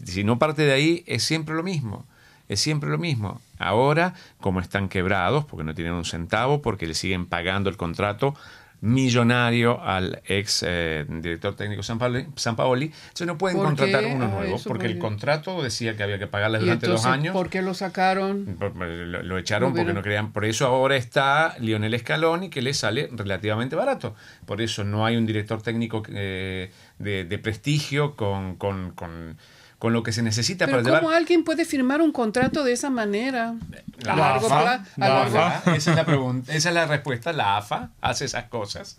Si 0.03 0.23
no 0.23 0.39
parte 0.39 0.63
de 0.63 0.73
ahí, 0.73 1.03
es 1.07 1.23
siempre 1.23 1.55
lo 1.55 1.63
mismo. 1.63 2.05
Es 2.47 2.59
siempre 2.59 2.89
lo 2.89 2.97
mismo. 2.97 3.41
Ahora, 3.59 4.13
como 4.39 4.59
están 4.59 4.89
quebrados, 4.89 5.45
porque 5.45 5.63
no 5.63 5.75
tienen 5.75 5.93
un 5.93 6.05
centavo, 6.05 6.61
porque 6.61 6.87
le 6.87 6.93
siguen 6.95 7.25
pagando 7.27 7.69
el 7.69 7.77
contrato 7.77 8.33
millonario 8.81 9.81
al 9.83 10.21
ex 10.25 10.63
eh, 10.65 11.05
director 11.07 11.53
técnico 11.55 11.83
San 11.83 11.99
Paoli, 11.99 12.27
San 12.37 12.55
Paoli, 12.55 12.85
entonces 12.85 13.27
no 13.27 13.37
pueden 13.37 13.57
¿Por 13.57 13.67
contratar 13.67 14.05
qué? 14.05 14.13
uno 14.15 14.25
Ah, 14.25 14.27
nuevo, 14.39 14.57
porque 14.65 14.85
el 14.87 14.97
contrato 14.99 15.61
decía 15.61 15.97
que 15.97 16.03
había 16.03 16.17
que 16.17 16.27
pagarles 16.27 16.61
¿Y 16.61 16.65
durante 16.65 16.85
entonces 16.85 17.05
dos 17.05 17.13
años. 17.13 17.33
por 17.33 17.49
qué 17.49 17.61
lo 17.61 17.73
sacaron? 17.73 18.57
Lo, 18.59 19.21
lo 19.23 19.37
echaron 19.37 19.71
No 19.71 19.75
porque 19.75 19.93
no 19.93 20.01
querían. 20.01 20.31
Por 20.31 20.45
eso 20.45 20.65
ahora 20.65 20.95
está 20.95 21.55
Lionel 21.59 21.99
Scaloni, 21.99 22.49
que 22.49 22.61
le 22.61 22.73
sale 22.73 23.09
relativamente 23.11 23.75
barato. 23.75 24.15
Por 24.45 24.61
eso 24.61 24.83
no 24.85 25.05
hay 25.05 25.17
un 25.17 25.25
director 25.25 25.61
técnico 25.61 26.01
eh, 26.09 26.71
de, 26.99 27.25
de 27.25 27.37
prestigio 27.37 28.15
con, 28.15 28.55
con, 28.55 28.91
con, 28.91 29.37
con 29.79 29.93
lo 29.93 30.03
que 30.03 30.11
se 30.11 30.21
necesita 30.21 30.65
Pero 30.65 30.79
para 30.83 30.89
¿cómo 30.89 31.01
llevar. 31.09 31.15
alguien 31.17 31.43
puede 31.43 31.65
firmar 31.65 32.01
un 32.01 32.11
contrato 32.11 32.63
de 32.63 32.73
esa 32.73 32.89
manera? 32.89 33.55
La 34.01 34.13
a 34.13 34.15
largo 34.15 34.47
AFA, 34.47 34.83
plazo. 34.83 34.91
la 34.97 35.21
AFA. 35.23 35.75
Esa 35.75 35.91
es 35.91 35.95
la 35.97 36.05
pregunta, 36.05 36.53
esa 36.53 36.69
es 36.69 36.75
la 36.75 36.85
respuesta. 36.85 37.33
La 37.33 37.57
AFA 37.57 37.89
hace 38.01 38.25
esas 38.25 38.43
cosas. 38.45 38.97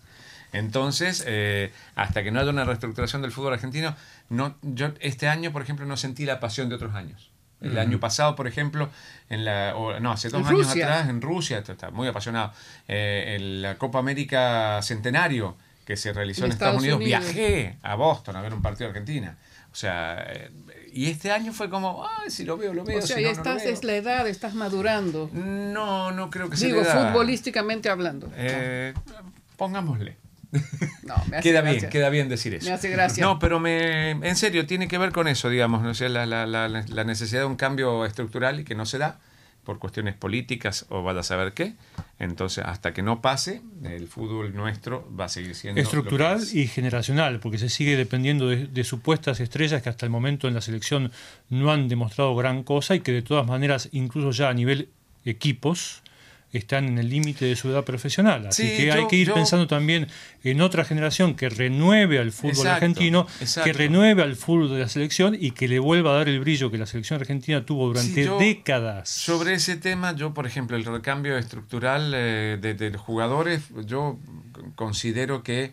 Entonces, 0.53 1.23
eh, 1.27 1.71
hasta 1.95 2.23
que 2.23 2.31
no 2.31 2.39
haya 2.41 2.49
una 2.49 2.65
reestructuración 2.65 3.21
del 3.21 3.31
fútbol 3.31 3.53
argentino, 3.53 3.95
no, 4.29 4.57
yo 4.61 4.91
este 4.99 5.27
año, 5.29 5.51
por 5.53 5.61
ejemplo, 5.61 5.85
no 5.85 5.95
sentí 5.97 6.25
la 6.25 6.39
pasión 6.39 6.67
de 6.67 6.75
otros 6.75 6.93
años. 6.95 7.29
El 7.61 7.77
año 7.77 7.99
pasado, 7.99 8.35
por 8.35 8.47
ejemplo, 8.47 8.89
en 9.29 9.45
la, 9.45 9.75
o, 9.75 9.99
no, 9.99 10.11
hace 10.11 10.29
dos 10.29 10.41
En 10.41 10.47
años 10.47 10.65
Rusia. 10.67 10.85
atrás, 10.85 11.09
en 11.09 11.21
Rusia, 11.21 11.59
está 11.59 11.91
muy 11.91 12.07
apasionado, 12.07 12.51
eh, 12.87 13.35
en 13.39 13.61
la 13.61 13.77
Copa 13.77 13.99
América 13.99 14.81
Centenario 14.81 15.55
que 15.85 15.95
se 15.95 16.11
realizó 16.11 16.41
En 16.41 16.45
en, 16.47 16.51
Estados, 16.53 16.83
Estados 16.83 16.97
Unidos, 16.99 17.21
Unidos. 17.21 17.35
viajé 17.35 17.77
a 17.83 17.93
Boston 17.93 18.35
a 18.35 18.41
ver 18.41 18.55
un 18.55 18.63
partido 18.63 18.87
de 18.91 18.97
Argentina. 18.97 19.37
O 19.71 19.75
sea, 19.75 20.25
eh, 20.29 20.51
y 20.93 21.09
este 21.09 21.31
año 21.31 21.53
fue 21.53 21.69
como, 21.69 22.05
ay, 22.05 22.29
si 22.29 22.43
lo 22.43 22.57
veo, 22.57 22.73
lo 22.73 22.83
veo. 22.83 22.99
O 22.99 23.01
sea, 23.01 23.15
si 23.17 23.23
no, 23.23 23.29
no 23.29 23.33
lo 23.35 23.37
estás, 23.41 23.63
veo". 23.63 23.73
es 23.73 23.83
la 23.83 23.95
edad, 23.95 24.27
estás 24.27 24.53
madurando. 24.53 25.29
No, 25.33 26.11
no 26.11 26.29
creo 26.29 26.49
que 26.49 26.57
sea 26.57 26.67
Digo, 26.67 26.81
la 26.81 27.07
futbolísticamente 27.09 27.89
hablando. 27.89 28.29
Eh, 28.35 28.93
pongámosle. 29.55 30.17
No, 31.03 31.15
me 31.29 31.37
hace 31.37 31.43
Queda 31.49 31.61
gracia. 31.61 31.79
bien, 31.79 31.89
queda 31.89 32.09
bien 32.09 32.27
decir 32.29 32.53
eso. 32.53 32.67
Me 32.67 32.73
hace 32.73 32.89
gracia. 32.89 33.23
No, 33.23 33.39
pero 33.39 33.59
me, 33.61 34.11
en 34.11 34.35
serio, 34.35 34.65
tiene 34.67 34.89
que 34.89 34.97
ver 34.97 35.13
con 35.13 35.29
eso, 35.29 35.49
digamos, 35.49 35.85
o 35.85 35.93
sea, 35.93 36.09
la, 36.09 36.25
la, 36.25 36.45
la, 36.45 36.67
la 36.67 37.03
necesidad 37.05 37.39
de 37.41 37.45
un 37.45 37.55
cambio 37.55 38.05
estructural 38.05 38.59
y 38.59 38.63
que 38.65 38.75
no 38.75 38.85
se 38.85 38.97
da 38.97 39.19
por 39.63 39.79
cuestiones 39.79 40.15
políticas 40.15 40.85
o 40.89 41.03
vaya 41.03 41.21
a 41.21 41.23
saber 41.23 41.53
qué. 41.53 41.75
Entonces, 42.19 42.63
hasta 42.65 42.93
que 42.93 43.01
no 43.01 43.21
pase, 43.21 43.61
el 43.83 44.07
fútbol 44.07 44.53
nuestro 44.55 45.07
va 45.17 45.25
a 45.25 45.29
seguir 45.29 45.55
siendo... 45.55 45.81
Estructural 45.81 46.39
es. 46.39 46.53
y 46.53 46.67
generacional, 46.67 47.39
porque 47.39 47.57
se 47.57 47.69
sigue 47.69 47.95
dependiendo 47.95 48.47
de, 48.47 48.67
de 48.67 48.83
supuestas 48.83 49.39
estrellas 49.39 49.81
que 49.81 49.89
hasta 49.89 50.05
el 50.05 50.11
momento 50.11 50.47
en 50.47 50.53
la 50.53 50.61
selección 50.61 51.11
no 51.49 51.71
han 51.71 51.87
demostrado 51.87 52.35
gran 52.35 52.63
cosa 52.63 52.95
y 52.95 53.01
que 53.01 53.11
de 53.11 53.21
todas 53.21 53.45
maneras, 53.47 53.89
incluso 53.91 54.31
ya 54.31 54.49
a 54.49 54.53
nivel 54.53 54.89
equipos, 55.25 56.03
están 56.57 56.85
en 56.87 56.97
el 56.97 57.09
límite 57.09 57.45
de 57.45 57.55
su 57.55 57.69
edad 57.69 57.83
profesional. 57.85 58.47
Así 58.47 58.63
Sí, 58.69 58.77
que 58.77 58.91
hay 58.91 59.07
que 59.07 59.15
ir 59.15 59.27
yo- 59.27 59.33
pensando 59.33 59.67
también 59.67 60.07
en 60.43 60.61
otra 60.61 60.83
generación 60.83 61.35
que 61.35 61.49
renueve 61.49 62.19
al 62.19 62.31
fútbol 62.31 62.51
Exacto, 62.51 62.71
argentino, 62.73 63.27
exacto. 63.39 63.63
que 63.69 63.73
renueve 63.73 64.21
al 64.23 64.35
fútbol 64.35 64.69
de 64.71 64.79
la 64.79 64.89
selección 64.89 65.35
y 65.39 65.51
que 65.51 65.67
le 65.67 65.79
vuelva 65.79 66.11
a 66.11 66.17
dar 66.17 66.29
el 66.29 66.39
brillo 66.39 66.69
que 66.71 66.77
la 66.77 66.85
selección 66.85 67.19
argentina 67.19 67.65
tuvo 67.65 67.87
durante 67.87 68.13
Sí, 68.13 68.23
yo- 68.25 68.37
décadas. 68.37 69.09
Sobre 69.09 69.53
ese 69.53 69.77
tema, 69.77 70.15
yo, 70.15 70.33
por 70.33 70.45
ejemplo, 70.45 70.75
el 70.77 70.83
recambio 70.85 71.37
estructural 71.37 72.11
eh, 72.15 72.57
de, 72.61 72.73
de 72.73 72.89
los 72.89 73.01
jugadores, 73.01 73.63
yo 73.85 74.19
considero 74.75 75.43
que 75.43 75.71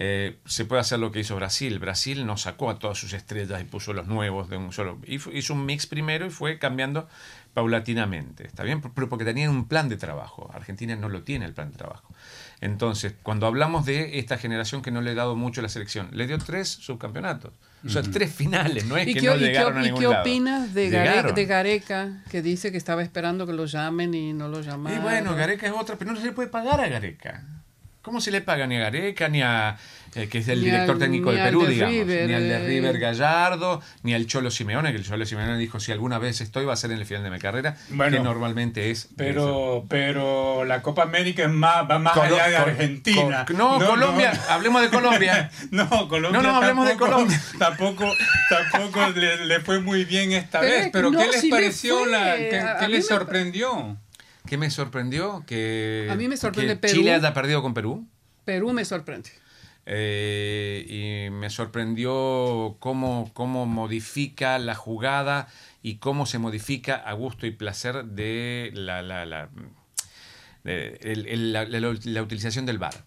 eh, 0.00 0.36
se 0.46 0.64
puede 0.64 0.80
hacer 0.80 1.00
lo 1.00 1.10
que 1.10 1.18
hizo 1.20 1.34
Brasil. 1.34 1.76
Brasil 1.80 2.24
no 2.24 2.36
sacó 2.36 2.70
a 2.70 2.78
todas 2.78 2.96
sus 2.98 3.12
estrellas 3.14 3.60
y 3.60 3.64
puso 3.64 3.92
los 3.92 4.06
nuevos 4.06 4.48
de 4.48 4.56
un 4.56 4.72
solo. 4.72 4.96
Hizo 5.08 5.54
un 5.54 5.66
mix 5.66 5.86
primero 5.86 6.26
y 6.26 6.30
fue 6.30 6.58
cambiando 6.60 7.08
paulatinamente. 7.54 8.46
¿Está 8.46 8.62
bien? 8.62 8.80
Pero 8.80 9.08
porque 9.08 9.24
tenían 9.24 9.50
un 9.50 9.66
plan 9.68 9.88
de 9.88 9.96
trabajo. 9.96 10.50
Argentina 10.54 10.94
no 10.96 11.08
lo 11.08 11.22
tiene 11.22 11.44
el 11.46 11.54
plan 11.54 11.70
de 11.70 11.76
trabajo. 11.76 12.12
Entonces, 12.60 13.14
cuando 13.22 13.46
hablamos 13.46 13.84
de 13.86 14.18
esta 14.18 14.36
generación 14.38 14.82
que 14.82 14.90
no 14.90 15.00
le 15.00 15.10
ha 15.10 15.14
dado 15.14 15.36
mucho 15.36 15.60
a 15.60 15.62
la 15.62 15.68
selección, 15.68 16.08
le 16.12 16.26
dio 16.26 16.38
tres 16.38 16.68
subcampeonatos. 16.68 17.52
O 17.86 17.88
sea, 17.88 18.02
tres 18.02 18.34
finales, 18.34 18.86
no 18.86 18.96
es 18.96 19.06
¿Y 19.06 19.14
que 19.14 19.20
qué, 19.20 19.26
no 19.28 19.36
y 19.36 19.38
qué- 19.38 19.44
llegaron 19.46 19.78
a 19.78 19.86
y 19.86 19.92
qué 19.94 20.00
lado. 20.08 20.20
opinas 20.22 20.74
de, 20.74 20.90
Gare- 20.90 21.08
Llegaron. 21.10 21.34
de 21.36 21.46
Gareca, 21.46 22.22
que 22.28 22.42
dice 22.42 22.72
que 22.72 22.76
estaba 22.78 23.02
esperando 23.04 23.46
que 23.46 23.52
lo 23.52 23.66
llamen 23.66 24.12
y 24.14 24.32
no 24.32 24.48
lo 24.48 24.60
llamaron? 24.62 24.98
Y 24.98 25.02
bueno, 25.02 25.36
Gareca 25.36 25.66
es 25.66 25.72
otra, 25.72 25.94
pero 25.96 26.12
no 26.12 26.18
se 26.18 26.26
le 26.26 26.32
puede 26.32 26.48
pagar 26.48 26.80
a 26.80 26.88
Gareca. 26.88 27.44
¿Cómo 28.08 28.20
se 28.22 28.30
le 28.30 28.40
paga 28.40 28.66
ni 28.66 28.76
a 28.76 28.80
Gareca, 28.80 29.28
ni 29.28 29.42
a, 29.42 29.76
eh, 30.14 30.28
que 30.28 30.38
es 30.38 30.48
el 30.48 30.60
Ni 30.60 30.64
director 30.64 30.94
al- 30.94 30.98
técnico 30.98 31.30
ni 31.30 31.36
de 31.36 31.42
al 31.42 31.48
Perú, 31.48 31.62
de 31.64 31.68
digamos? 31.68 31.94
River, 31.94 32.26
ni 32.28 32.34
al 32.34 32.42
de 32.48 32.54
eh. 32.56 32.66
River 32.66 32.98
Gallardo, 32.98 33.82
ni 34.02 34.14
al 34.14 34.26
Cholo 34.26 34.50
Simeone, 34.50 34.90
que 34.92 34.96
el 34.98 35.04
Cholo 35.04 35.26
Simeone 35.26 35.58
dijo, 35.58 35.78
si 35.78 35.92
alguna 35.92 36.18
vez 36.18 36.40
estoy, 36.40 36.64
va 36.64 36.72
a 36.72 36.76
ser 36.76 36.90
en 36.92 36.98
el 36.98 37.04
final 37.06 37.22
de 37.22 37.30
mi 37.30 37.38
carrera, 37.38 37.76
Bueno, 37.90 38.16
que 38.16 38.22
normalmente 38.22 38.90
es... 38.90 39.08
Pero, 39.16 39.84
pero 39.88 40.64
la 40.64 40.80
Copa 40.82 41.02
América 41.02 41.42
es 41.44 41.50
más, 41.50 41.88
va 41.90 41.98
más 41.98 42.14
Colo- 42.14 42.36
allá 42.36 42.48
de 42.48 42.56
Argentina. 42.56 43.44
Col- 43.46 43.56
no, 43.58 43.78
Colombia, 43.78 44.32
hablemos 44.48 44.80
de 44.80 44.88
Colombia. 44.88 45.50
no, 45.70 46.08
Colombia. 46.08 46.40
No, 46.40 46.48
no, 46.48 46.56
hablemos 46.56 46.88
de 46.88 46.96
Colombia. 46.96 47.40
Tampoco, 47.58 48.10
tampoco 48.48 49.06
le, 49.10 49.44
le 49.46 49.60
fue 49.60 49.80
muy 49.80 50.04
bien 50.04 50.32
esta 50.32 50.60
Pero 50.60 50.72
vez. 50.72 50.88
Pero 50.92 51.10
no, 51.10 51.18
¿qué 51.18 51.26
les 51.28 51.44
pareció? 51.46 52.06
la, 52.06 52.34
¿Qué, 52.36 52.88
les 52.88 53.00
me- 53.00 53.02
sorprendió? 53.02 53.96
¿Qué 54.48 54.56
me 54.56 54.70
sorprendió? 54.70 55.44
Que, 55.46 56.08
A 56.10 56.14
mí 56.14 56.26
me 56.28 56.36
sorprende 56.36 56.74
que 56.74 56.80
Perú. 56.80 56.94
Chile 56.94 57.12
haya 57.14 57.34
perdido 57.34 57.60
con 57.62 57.74
Perú. 57.74 58.06
Perú 58.44 58.72
me 58.72 58.84
sorprende. 58.84 59.30
Eh, 59.90 61.26
y 61.28 61.30
me 61.30 61.48
sorprendió 61.50 62.76
cómo, 62.78 63.30
cómo 63.34 63.66
modifica 63.66 64.58
la 64.58 64.74
jugada 64.74 65.48
y 65.82 65.96
cómo 65.96 66.26
se 66.26 66.38
modifica 66.38 66.94
a 66.96 67.12
gusto 67.14 67.46
y 67.46 67.50
placer 67.52 68.04
de 68.04 68.70
la, 68.74 69.02
la, 69.02 69.24
la, 69.24 69.48
de- 70.64 70.98
el- 71.02 71.26
el- 71.26 71.52
la- 72.14 72.22
utilización 72.22 72.66
del 72.66 72.78
VAR. 72.78 73.04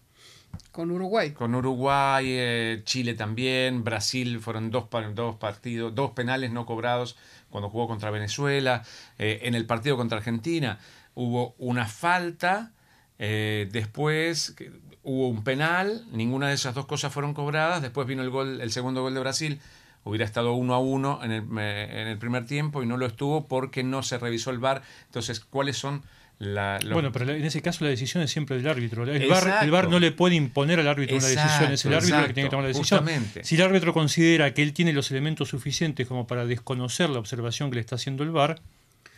Con 0.72 0.90
Uruguay. 0.90 1.30
Con 1.32 1.54
Uruguay, 1.54 2.24
eh, 2.28 2.82
Chile 2.84 3.14
también, 3.14 3.84
Brasil 3.84 4.40
fueron 4.40 4.70
dos, 4.70 4.86
dos 5.14 5.36
partidos, 5.36 5.94
dos 5.94 6.12
penales 6.12 6.50
no 6.50 6.66
cobrados 6.66 7.16
cuando 7.50 7.68
jugó 7.70 7.86
contra 7.88 8.10
Venezuela. 8.10 8.82
Eh, 9.18 9.40
en 9.42 9.54
el 9.54 9.66
partido 9.66 9.96
contra 9.96 10.18
Argentina 10.18 10.78
hubo 11.14 11.54
una 11.58 11.86
falta, 11.86 12.72
eh, 13.18 13.68
después 13.72 14.54
hubo 15.02 15.28
un 15.28 15.44
penal, 15.44 16.04
ninguna 16.12 16.48
de 16.48 16.54
esas 16.54 16.74
dos 16.74 16.86
cosas 16.86 17.12
fueron 17.12 17.34
cobradas, 17.34 17.82
después 17.82 18.06
vino 18.06 18.22
el 18.22 18.30
gol, 18.30 18.60
el 18.60 18.70
segundo 18.72 19.02
gol 19.02 19.14
de 19.14 19.20
Brasil. 19.20 19.60
Hubiera 20.04 20.24
estado 20.24 20.54
uno 20.54 20.74
a 20.74 20.80
uno 20.80 21.20
en 21.22 21.30
el, 21.30 21.42
en 21.42 22.08
el 22.08 22.18
primer 22.18 22.44
tiempo 22.44 22.82
y 22.82 22.86
no 22.86 22.96
lo 22.96 23.06
estuvo 23.06 23.46
porque 23.46 23.84
no 23.84 24.02
se 24.02 24.18
revisó 24.18 24.50
el 24.50 24.58
VAR. 24.58 24.82
Entonces, 25.06 25.38
¿cuáles 25.38 25.76
son 25.78 26.02
la, 26.40 26.80
Bueno, 26.92 27.12
pero 27.12 27.30
en 27.30 27.44
ese 27.44 27.62
caso 27.62 27.84
la 27.84 27.90
decisión 27.90 28.20
es 28.20 28.32
siempre 28.32 28.56
del 28.56 28.66
árbitro. 28.66 29.04
El 29.04 29.28
VAR, 29.28 29.44
Exacto. 29.44 29.64
el 29.64 29.70
VAR 29.70 29.88
no 29.88 30.00
le 30.00 30.10
puede 30.10 30.34
imponer 30.34 30.80
al 30.80 30.88
árbitro 30.88 31.16
una 31.18 31.26
decisión, 31.28 31.70
es 31.70 31.84
el 31.84 31.92
Exacto, 31.92 31.96
árbitro 31.98 32.18
el 32.18 32.26
que 32.26 32.34
tiene 32.34 32.48
que 32.48 32.50
tomar 32.50 32.64
la 32.64 32.68
decisión. 32.68 32.98
justamente. 33.00 33.44
Si 33.44 33.54
el 33.54 33.62
árbitro 33.62 33.92
considera 33.92 34.52
que 34.52 34.62
él 34.64 34.72
tiene 34.72 34.92
los 34.92 35.08
elementos 35.12 35.50
suficientes 35.50 36.08
como 36.08 36.26
para 36.26 36.46
desconocer 36.46 37.08
la 37.08 37.20
observación 37.20 37.70
que 37.70 37.76
le 37.76 37.80
está 37.82 37.94
haciendo 37.94 38.24
el 38.24 38.32
VAR, 38.32 38.60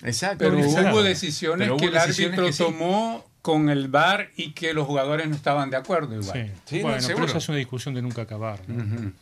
Exacto. 0.04 0.38
Pero 0.44 0.58
Exacto. 0.58 0.90
hubo 0.92 1.02
decisiones 1.02 1.66
Pero 1.66 1.76
que 1.76 1.86
hubo 1.86 1.92
el 1.94 2.00
decisiones 2.00 2.38
árbitro 2.38 2.46
que 2.46 2.52
sí. 2.52 2.62
tomó 2.62 3.24
con 3.42 3.68
el 3.68 3.88
VAR 3.88 4.30
y 4.36 4.52
que 4.52 4.72
los 4.74 4.86
jugadores 4.86 5.28
no 5.28 5.34
estaban 5.34 5.70
de 5.70 5.76
acuerdo 5.76 6.14
igual. 6.20 6.46
sí. 6.46 6.52
Sí, 6.64 6.76
no, 6.76 6.82
bueno, 6.82 6.96
pero 6.98 7.06
seguro. 7.06 7.26
esa 7.26 7.38
es 7.38 7.48
una 7.48 7.58
discusión 7.58 7.94
de 7.94 8.02
nunca 8.02 8.22
acabar. 8.22 8.60
¿no? 8.68 8.82
Ujú. 8.82 9.12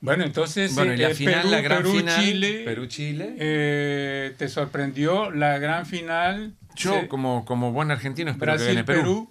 Bueno, 0.00 0.24
entonces 0.24 0.74
Bueno, 0.76 0.94
y 0.94 0.96
la 0.96 1.10
eh, 1.10 1.14
final, 1.14 1.34
Perú, 1.40 1.50
la 1.50 1.60
gran 1.60 1.78
Perú, 1.82 1.92
final, 1.96 2.24
Chile, 2.24 2.62
Perú-Chile. 2.64 3.34
eh, 3.38 4.34
te 4.38 4.48
sorprendió 4.48 5.30
la 5.32 5.58
gran 5.58 5.86
final. 5.86 6.54
Yo, 6.76 6.92
Se- 7.00 7.08
como, 7.08 7.44
como 7.44 7.72
buen 7.72 7.90
argentino, 7.90 8.30
espero 8.30 8.52
que 8.52 8.58
Brasil, 8.58 8.74
gane 8.76 8.84
Perú. 8.84 9.28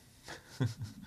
Perú. 0.57 0.69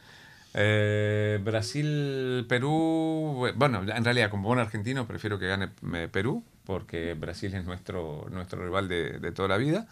Eh, 0.54 1.38
Brasil, 1.44 2.44
Perú. 2.48 3.48
Bueno, 3.54 3.82
en 3.86 4.04
realidad, 4.04 4.30
como 4.30 4.48
buen 4.48 4.58
argentino, 4.58 5.06
prefiero 5.06 5.38
que 5.38 5.46
gane 5.46 5.68
eh, 5.94 6.08
Perú, 6.10 6.42
porque 6.70 7.14
Brasil 7.14 7.52
es 7.54 7.64
nuestro, 7.64 8.26
nuestro 8.30 8.62
rival 8.64 8.88
de, 8.88 9.18
de 9.18 9.32
toda 9.32 9.48
la 9.48 9.56
vida. 9.56 9.86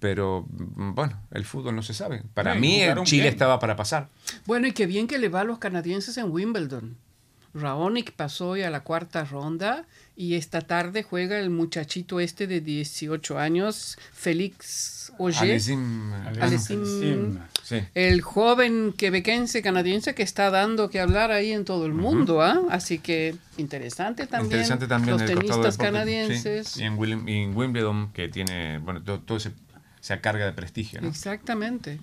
Pero 0.00 0.46
mm, 0.50 0.94
bueno, 0.94 1.20
el 1.32 1.44
fútbol 1.44 1.74
no 1.76 1.82
se 1.82 1.94
sabe. 1.94 2.22
Para 2.34 2.54
No, 2.54 2.60
mí, 2.60 2.80
Chile 3.04 3.22
bien. 3.22 3.32
estaba 3.34 3.58
para 3.58 3.76
pasar. 3.76 4.08
Bueno, 4.46 4.66
y 4.66 4.72
qué 4.72 4.86
bien 4.86 5.06
que 5.06 5.18
le 5.18 5.28
va 5.28 5.40
a 5.40 5.44
los 5.44 5.58
canadienses 5.58 6.18
en 6.18 6.30
Wimbledon. 6.30 6.96
Raonic 7.54 8.12
pasó 8.12 8.50
hoy 8.50 8.62
a 8.62 8.70
la 8.70 8.80
cuarta 8.84 9.24
ronda 9.24 9.86
y 10.20 10.34
esta 10.34 10.60
tarde 10.62 11.04
juega 11.04 11.38
el 11.38 11.48
muchachito 11.48 12.18
este 12.18 12.48
de 12.48 12.60
18 12.60 13.38
años, 13.38 13.96
Félix 14.12 15.12
Auger, 15.16 15.54
Alessim- 15.56 16.12
Alessim- 16.40 16.84
Sim. 16.84 17.38
Sí. 17.62 17.76
el 17.94 18.20
joven 18.22 18.92
quebequense 18.96 19.62
canadiense 19.62 20.14
que 20.16 20.24
está 20.24 20.50
dando 20.50 20.90
que 20.90 20.98
hablar 21.00 21.30
ahí 21.30 21.52
en 21.52 21.64
todo 21.64 21.86
el 21.86 21.92
mundo. 21.92 22.42
¿ah? 22.42 22.62
Así 22.70 22.98
que 22.98 23.36
interesante 23.58 24.26
también. 24.26 24.46
Interesante 24.52 24.88
también 24.88 25.18
los 25.18 25.24
tenistas 25.26 25.56
deporte, 25.76 25.84
canadienses. 25.84 26.66
sí. 26.68 26.82
Y 26.82 26.84
en, 26.86 27.28
y 27.28 27.42
en 27.44 27.56
Wimbledon, 27.56 28.12
que 28.12 28.28
tiene, 28.28 28.78
bueno, 28.78 29.00
todo, 29.02 29.20
todo 29.20 29.38
ese- 29.38 29.52
esa 30.02 30.20
carga 30.20 30.46
de 30.46 30.52
prestigio. 30.52 31.00
¿no? 31.00 31.08
Exactamente. 31.08 32.00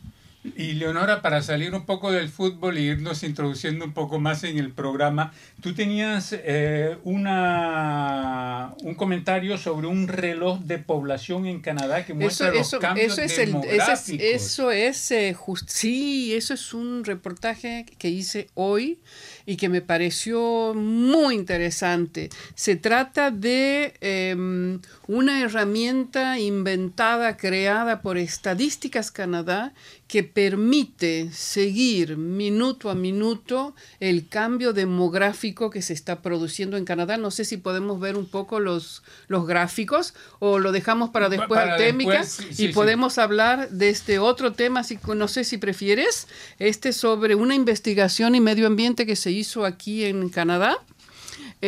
Y 0.55 0.73
Leonora, 0.73 1.21
para 1.21 1.41
salir 1.41 1.73
un 1.73 1.85
poco 1.85 2.11
del 2.11 2.29
fútbol 2.29 2.77
e 2.77 2.81
irnos 2.81 3.23
introduciendo 3.23 3.83
un 3.85 3.93
poco 3.93 4.19
más 4.19 4.43
en 4.43 4.57
el 4.59 4.71
programa, 4.71 5.33
tú 5.61 5.73
tenías 5.73 6.33
eh, 6.37 6.97
una, 7.03 8.73
un 8.83 8.95
comentario 8.95 9.57
sobre 9.57 9.87
un 9.87 10.07
reloj 10.07 10.59
de 10.61 10.77
población 10.77 11.45
en 11.47 11.61
Canadá 11.61 12.05
que 12.05 12.13
muestra 12.13 12.49
Eso, 12.49 12.57
los 12.57 12.67
eso, 12.67 12.79
cambios 12.79 13.13
eso 13.17 13.21
es 13.21 13.31
el, 13.39 13.49
ese 13.49 13.49
es- 13.49 13.51
demográficos. 13.51 14.25
eso 14.25 14.71
es, 14.71 15.11
eh, 15.11 15.35
sí, 15.67 16.33
eso 16.35 16.53
es 16.53 16.73
un 16.73 17.03
reportaje 17.05 17.85
que 17.97 18.09
hice 18.09 18.49
hoy 18.53 18.99
y 19.45 19.57
que 19.57 19.69
me 19.69 19.81
pareció 19.81 20.73
muy 20.75 21.35
interesante. 21.35 22.29
Se 22.55 22.75
trata 22.75 23.31
de 23.31 23.93
em, 24.01 24.79
una 25.07 25.41
herramienta 25.41 26.39
inventada, 26.39 27.37
creada 27.37 28.01
por 28.01 28.17
Estadísticas 28.17 29.11
Canadá, 29.11 29.73
que 30.07 30.23
permite 30.23 31.31
seguir 31.31 32.15
minuto 32.17 32.89
a 32.89 32.95
minuto 32.95 33.73
el 33.99 34.27
cambio 34.27 34.71
demográfico 34.71 35.71
que 35.71 35.81
se 35.81 35.93
está 35.93 36.21
produciendo 36.21 36.77
en 36.77 36.85
Canadá. 36.85 37.17
No 37.17 37.31
sé 37.31 37.43
si 37.43 37.57
podemos 37.57 37.99
ver 37.99 38.15
un 38.15 38.27
poco 38.27 38.59
los, 38.59 39.01
los 39.27 39.47
gráficos 39.47 40.13
o 40.39 40.59
lo 40.59 40.71
dejamos 40.71 41.09
para 41.09 41.29
después, 41.29 41.59
Para 41.59 41.77
después, 41.77 42.29
sí, 42.29 42.45
y 42.49 42.53
sí, 42.53 42.67
sí. 42.67 42.73
podemos 42.73 43.17
hablar 43.17 43.69
de 43.69 43.89
este 43.89 44.19
otro 44.19 44.53
tema, 44.53 44.83
si, 44.83 44.99
no 45.15 45.27
sé 45.27 45.43
si 45.43 45.57
prefieres, 45.57 46.27
este 46.59 46.93
sobre 46.93 47.33
una 47.33 47.55
investigación 47.55 48.35
y 48.35 48.41
medio 48.41 48.67
ambiente 48.67 49.05
que 49.05 49.15
se 49.15 49.31
hizo 49.31 49.65
aquí 49.65 50.05
en 50.05 50.29
Canadá. 50.29 50.77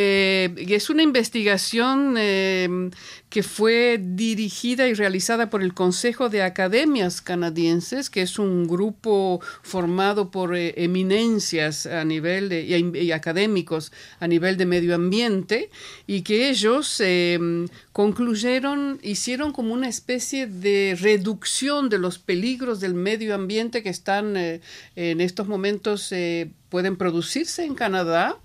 Eh, 0.00 0.54
es 0.68 0.90
una 0.90 1.02
investigación 1.02 2.14
eh, 2.16 2.90
que 3.30 3.42
fue 3.42 4.00
dirigida 4.00 4.86
y 4.86 4.94
realizada 4.94 5.50
por 5.50 5.60
el 5.60 5.74
Consejo 5.74 6.28
de 6.28 6.44
Academias 6.44 7.20
Canadienses, 7.20 8.08
que 8.08 8.22
es 8.22 8.38
un 8.38 8.68
grupo 8.68 9.40
formado 9.62 10.30
por 10.30 10.54
eh, 10.54 10.72
eminencias 10.76 11.84
a 11.86 12.04
nivel 12.04 12.48
de, 12.48 12.62
y, 12.62 12.98
y 12.98 13.10
académicos 13.10 13.90
a 14.20 14.28
nivel 14.28 14.56
de 14.56 14.66
medio 14.66 14.94
ambiente, 14.94 15.68
y 16.06 16.22
que 16.22 16.48
ellos 16.48 17.00
eh, 17.00 17.66
concluyeron, 17.92 19.00
hicieron 19.02 19.52
como 19.52 19.74
una 19.74 19.88
especie 19.88 20.46
de 20.46 20.96
reducción 20.98 21.88
de 21.88 21.98
los 21.98 22.20
peligros 22.20 22.78
del 22.78 22.94
medio 22.94 23.34
ambiente 23.34 23.82
que 23.82 23.90
están 23.90 24.36
eh, 24.36 24.60
en 24.94 25.20
estos 25.20 25.48
momentos, 25.48 26.14
pueden 26.68 26.96
producirse 26.96 27.64
en 27.64 27.74
Canadá. 27.74 28.36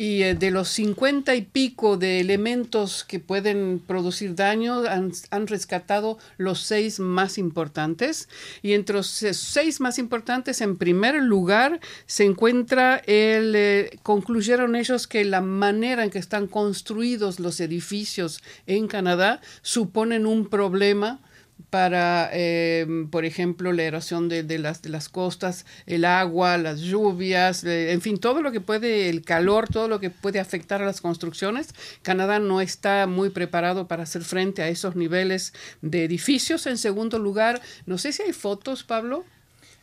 Y 0.00 0.22
eh, 0.22 0.34
de 0.34 0.50
los 0.50 0.68
50 0.70 1.34
y 1.34 1.42
pico 1.42 1.98
de 1.98 2.20
elementos 2.20 3.04
que 3.04 3.20
pueden 3.20 3.82
producir 3.86 4.34
daño, 4.34 4.82
han, 4.88 5.12
rescatado 5.46 6.16
los 6.38 6.60
seis 6.60 6.98
más 7.00 7.36
importantes. 7.36 8.26
Y 8.62 8.72
entre 8.72 8.96
los 8.96 9.08
se- 9.08 9.34
seis 9.34 9.78
más 9.78 9.98
importantes, 9.98 10.62
en 10.62 10.78
primer 10.78 11.16
lugar, 11.16 11.80
se 12.06 12.24
encuentra 12.24 12.96
el... 13.04 13.52
eh, 13.54 13.98
concluyeron 14.02 14.74
ellos 14.74 15.06
que 15.06 15.22
la 15.26 15.42
manera 15.42 16.02
en 16.02 16.08
que 16.10 16.18
están 16.18 16.46
construidos 16.46 17.38
los 17.38 17.60
edificios 17.60 18.42
en 18.66 18.88
Canadá 18.88 19.42
suponen 19.60 20.24
un 20.24 20.48
problema 20.48 21.20
para, 21.68 22.30
eh, 22.32 22.86
por 23.10 23.24
ejemplo, 23.24 23.72
la 23.72 23.82
erosión 23.82 24.28
de, 24.28 24.42
de, 24.42 24.58
las, 24.58 24.82
de 24.82 24.88
las 24.88 25.08
costas, 25.08 25.66
el 25.86 26.04
agua, 26.04 26.56
las 26.58 26.80
lluvias, 26.80 27.64
eh, 27.64 27.92
en 27.92 28.00
fin, 28.00 28.18
todo 28.18 28.42
lo 28.42 28.52
que 28.52 28.60
puede, 28.60 29.08
el 29.08 29.22
calor, 29.22 29.68
todo 29.68 29.88
lo 29.88 30.00
que 30.00 30.10
puede 30.10 30.40
afectar 30.40 30.82
a 30.82 30.86
las 30.86 31.00
construcciones. 31.00 31.74
Canadá 32.02 32.38
no 32.38 32.60
está 32.60 33.06
muy 33.06 33.30
preparado 33.30 33.88
para 33.88 34.04
hacer 34.04 34.22
frente 34.22 34.62
a 34.62 34.68
esos 34.68 34.96
niveles 34.96 35.52
de 35.82 36.04
edificios. 36.04 36.66
En 36.66 36.78
segundo 36.78 37.18
lugar, 37.18 37.60
no 37.86 37.98
sé 37.98 38.12
si 38.12 38.22
hay 38.22 38.32
fotos, 38.32 38.84
Pablo. 38.84 39.24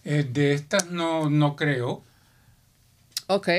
Eh, 0.03 0.25
de 0.29 0.53
estas 0.53 0.89
no, 0.89 1.29
no 1.29 1.55
creo. 1.55 2.03
Ok, 3.29 3.49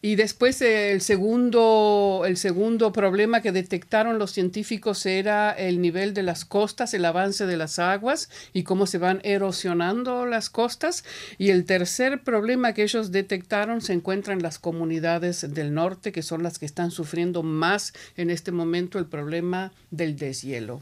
y 0.00 0.14
después 0.14 0.62
eh, 0.62 0.92
el 0.92 1.00
segundo, 1.00 2.22
el 2.24 2.36
segundo 2.36 2.92
problema 2.92 3.42
que 3.42 3.50
detectaron 3.50 4.20
los 4.20 4.30
científicos 4.30 5.04
era 5.06 5.50
el 5.50 5.80
nivel 5.80 6.14
de 6.14 6.22
las 6.22 6.44
costas, 6.44 6.94
el 6.94 7.04
avance 7.04 7.44
de 7.44 7.56
las 7.56 7.80
aguas 7.80 8.30
y 8.52 8.62
cómo 8.62 8.86
se 8.86 8.98
van 8.98 9.20
erosionando 9.24 10.24
las 10.24 10.50
costas. 10.50 11.04
Y 11.36 11.50
el 11.50 11.64
tercer 11.64 12.22
problema 12.22 12.74
que 12.74 12.84
ellos 12.84 13.10
detectaron 13.10 13.80
se 13.80 13.92
encuentra 13.92 14.34
en 14.34 14.42
las 14.42 14.60
comunidades 14.60 15.52
del 15.52 15.74
norte, 15.74 16.12
que 16.12 16.22
son 16.22 16.44
las 16.44 16.60
que 16.60 16.66
están 16.66 16.92
sufriendo 16.92 17.42
más 17.42 17.94
en 18.16 18.30
este 18.30 18.52
momento 18.52 19.00
el 19.00 19.06
problema 19.06 19.72
del 19.90 20.14
deshielo. 20.16 20.80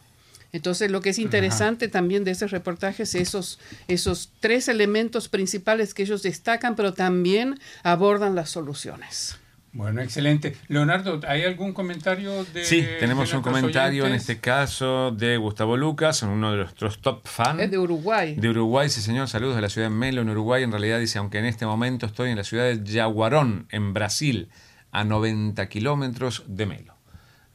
Entonces, 0.56 0.90
lo 0.90 1.00
que 1.00 1.10
es 1.10 1.18
interesante 1.18 1.86
Ajá. 1.86 1.92
también 1.92 2.24
de 2.24 2.32
ese 2.32 2.46
reportaje 2.48 3.04
es 3.04 3.14
esos, 3.14 3.58
esos 3.88 4.30
tres 4.40 4.68
elementos 4.68 5.28
principales 5.28 5.94
que 5.94 6.02
ellos 6.02 6.22
destacan, 6.22 6.74
pero 6.76 6.94
también 6.94 7.58
abordan 7.82 8.34
las 8.34 8.50
soluciones. 8.50 9.38
Bueno, 9.72 10.00
excelente. 10.00 10.56
Leonardo, 10.68 11.20
¿hay 11.28 11.44
algún 11.44 11.74
comentario 11.74 12.46
de 12.46 12.64
Sí, 12.64 12.82
tenemos 12.98 13.30
de 13.30 13.36
un 13.36 13.42
comentario 13.42 14.04
oyentes? 14.04 14.26
en 14.28 14.32
este 14.32 14.40
caso 14.40 15.10
de 15.10 15.36
Gustavo 15.36 15.76
Lucas, 15.76 16.22
uno 16.22 16.50
de 16.52 16.56
nuestros 16.56 17.02
top 17.02 17.26
fans. 17.26 17.60
Es 17.60 17.70
de 17.70 17.76
Uruguay. 17.76 18.36
De 18.36 18.48
Uruguay, 18.48 18.88
sí 18.88 19.02
señor, 19.02 19.28
saludos 19.28 19.54
de 19.56 19.60
la 19.60 19.68
ciudad 19.68 19.88
de 19.88 19.94
Melo, 19.94 20.22
en 20.22 20.30
Uruguay. 20.30 20.62
En 20.62 20.70
realidad 20.70 20.98
dice, 20.98 21.18
aunque 21.18 21.38
en 21.40 21.44
este 21.44 21.66
momento 21.66 22.06
estoy 22.06 22.30
en 22.30 22.36
la 22.36 22.44
ciudad 22.44 22.64
de 22.64 22.90
Yaguarón, 22.90 23.66
en 23.70 23.92
Brasil, 23.92 24.48
a 24.92 25.04
90 25.04 25.68
kilómetros 25.68 26.44
de 26.46 26.64
Melo. 26.64 26.95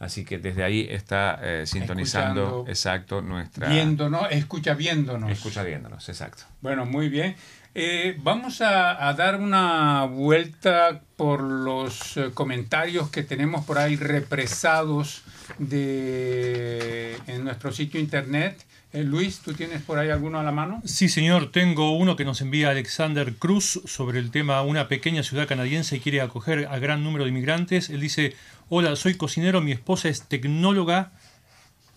Así 0.02 0.26
que 0.26 0.40
desde 0.40 0.64
ahí 0.64 0.88
está 0.90 1.40
eh, 1.44 1.68
sintonizando, 1.68 2.42
Escuchando, 2.42 2.66
exacto, 2.68 3.22
nuestra... 3.22 3.70
Viéndonos, 3.70 4.32
escucha 4.32 4.74
viéndonos. 4.74 5.32
Escucha 5.32 5.62
viéndonos, 5.62 6.10
exacto. 6.10 6.46
Bueno, 6.60 6.88
muy 6.88 7.08
bien. 7.08 7.36
Eh, 7.76 8.18
vamos 8.24 8.62
a, 8.62 9.08
a, 9.08 9.14
dar 9.14 9.40
una 9.40 10.06
vuelta 10.06 11.02
por 11.16 11.44
los 11.44 12.18
eh, 12.18 12.32
comentarios 12.34 13.12
que 13.12 13.22
tenemos 13.22 13.64
por 13.64 13.78
ahí 13.78 13.96
represados 13.96 15.22
de, 15.60 17.16
en 17.28 17.44
nuestro 17.44 17.72
sitio 17.72 18.00
internet. 18.00 18.66
Eh, 18.94 19.04
Luis, 19.04 19.40
¿tú 19.40 19.54
tienes 19.54 19.82
por 19.82 20.00
ahí 20.00 20.10
alguno 20.10 20.40
a 20.40 20.44
la 20.44 20.52
mano? 20.52 20.82
Sí, 20.84 21.08
señor. 21.08 21.52
Tengo 21.52 21.96
uno 21.96 22.18
que 22.18 22.26
nos 22.26 22.42
envía 22.42 22.72
Alexander 22.72 23.34
Cruz 23.36 23.82
sobre 23.86 24.20
el 24.20 24.32
tema 24.32 24.62
una 24.64 24.90
pequeña 24.90 25.24
ciudad 25.24 25.48
canadiense 25.48 26.02
quiere 26.02 26.20
acoger 26.20 26.68
a 26.70 26.78
gran 26.78 27.02
número 27.04 27.24
de 27.24 27.30
inmigrantes. 27.30 27.90
Él 27.90 28.02
dice, 28.02 28.36
hola, 28.68 28.98
soy 28.98 29.16
cocinero, 29.16 29.62
mi 29.62 29.72
esposa 29.72 30.10
es 30.10 30.24
tecnóloga 30.24 31.14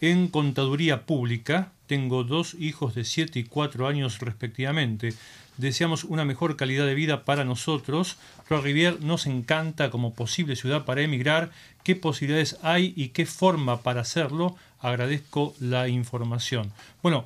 en 0.01 0.29
contaduría 0.29 1.05
pública. 1.05 1.73
Tengo 1.89 2.23
dos 2.23 2.55
hijos 2.55 2.95
de 2.95 3.05
7 3.05 3.41
y 3.41 3.45
4 3.45 3.89
años 3.89 4.21
respectivamente. 4.21 5.15
Deseamos 5.57 6.05
una 6.05 6.25
mejor 6.25 6.57
calidad 6.57 6.87
de 6.87 6.95
vida 6.95 7.25
para 7.25 7.45
nosotros. 7.45 8.17
Trois 8.49 8.63
Rivières 8.65 9.01
nos 9.01 9.27
encanta 9.27 9.91
como 9.91 10.15
posible 10.15 10.57
ciudad 10.57 10.85
para 10.85 11.03
emigrar. 11.03 11.51
¿Qué 11.85 11.95
posibilidades 11.97 12.59
hay 12.63 12.93
y 12.97 13.09
qué 13.09 13.25
forma 13.27 13.83
para 13.83 14.01
hacerlo? 14.01 14.57
Agradezco 14.81 15.55
la 15.61 15.89
información. 15.89 16.73
Bueno, 17.03 17.25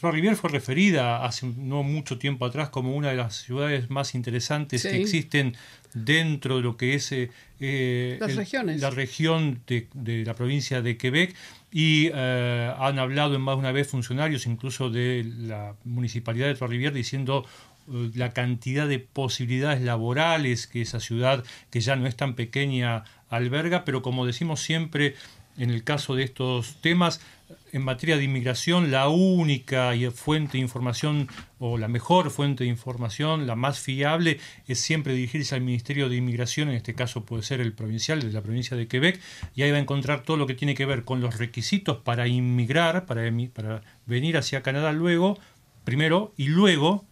Trois 0.00 0.12
Rivières 0.14 0.36
fue 0.40 0.50
referida 0.50 1.24
hace 1.24 1.46
no 1.46 1.84
mucho 1.84 2.18
tiempo 2.18 2.44
atrás 2.44 2.70
como 2.70 2.96
una 2.96 3.10
de 3.10 3.16
las 3.16 3.36
ciudades 3.36 3.88
más 3.90 4.16
interesantes 4.16 4.82
Sí. 4.82 4.88
que 4.88 5.00
existen 5.00 5.54
dentro 5.94 6.56
de 6.56 6.62
lo 6.62 6.76
que 6.76 6.94
es 6.94 7.12
eh, 7.12 7.30
Las 8.20 8.30
el- 8.32 8.36
regiones. 8.36 8.80
la 8.80 8.90
región 8.90 9.60
de, 9.66 9.86
de 9.94 10.24
la 10.24 10.34
provincia 10.34 10.82
de 10.82 10.96
Quebec 10.96 11.34
y 11.72 12.10
eh, 12.12 12.72
han 12.78 12.98
hablado 12.98 13.34
en 13.36 13.40
más 13.42 13.54
de 13.56 13.60
una 13.60 13.72
vez 13.72 13.86
funcionarios 13.88 14.46
incluso 14.46 14.90
de 14.90 15.24
la 15.38 15.74
municipalidad 15.84 16.48
de 16.48 16.54
Trois-Rivières 16.54 16.92
diciendo 16.92 17.44
eh, 17.44 17.48
la 17.88 18.30
cantidad 18.30 18.88
de 18.88 18.98
posibilidades 18.98 19.82
laborales 19.82 20.66
que 20.66 20.82
esa 20.82 21.00
ciudad 21.00 21.44
que 21.70 21.80
ya 21.80 21.96
no 21.96 22.06
es 22.06 22.16
tan 22.16 22.34
pequeña 22.34 23.04
alberga, 23.28 23.84
pero 23.84 24.02
como 24.02 24.26
decimos 24.26 24.60
siempre 24.60 25.14
en 25.58 25.70
el 25.70 25.84
caso 25.84 26.14
de 26.14 26.22
estos 26.22 26.76
temas, 26.80 27.20
en 27.72 27.82
materia 27.82 28.16
de 28.16 28.24
inmigración, 28.24 28.90
la 28.90 29.08
única 29.08 29.92
fuente 30.14 30.52
de 30.52 30.58
información 30.58 31.28
o 31.58 31.78
la 31.78 31.88
mejor 31.88 32.30
fuente 32.30 32.64
de 32.64 32.70
información, 32.70 33.46
la 33.46 33.54
más 33.54 33.78
fiable, 33.78 34.38
es 34.66 34.80
siempre 34.80 35.14
dirigirse 35.14 35.54
al 35.54 35.60
Ministerio 35.62 36.08
de 36.08 36.16
Inmigración, 36.16 36.68
en 36.68 36.74
este 36.74 36.94
caso 36.94 37.24
puede 37.24 37.42
ser 37.42 37.60
el 37.60 37.72
provincial 37.72 38.20
de 38.20 38.32
la 38.32 38.42
provincia 38.42 38.76
de 38.76 38.88
Quebec, 38.88 39.20
y 39.54 39.62
ahí 39.62 39.70
va 39.70 39.78
a 39.78 39.80
encontrar 39.80 40.22
todo 40.22 40.36
lo 40.36 40.46
que 40.46 40.54
tiene 40.54 40.74
que 40.74 40.86
ver 40.86 41.04
con 41.04 41.20
los 41.20 41.38
requisitos 41.38 41.98
para 41.98 42.26
inmigrar, 42.26 43.06
para, 43.06 43.22
para 43.54 43.82
venir 44.06 44.36
hacia 44.36 44.62
Canadá 44.62 44.92
luego, 44.92 45.38
primero, 45.84 46.34
y 46.36 46.48
luego 46.48 47.04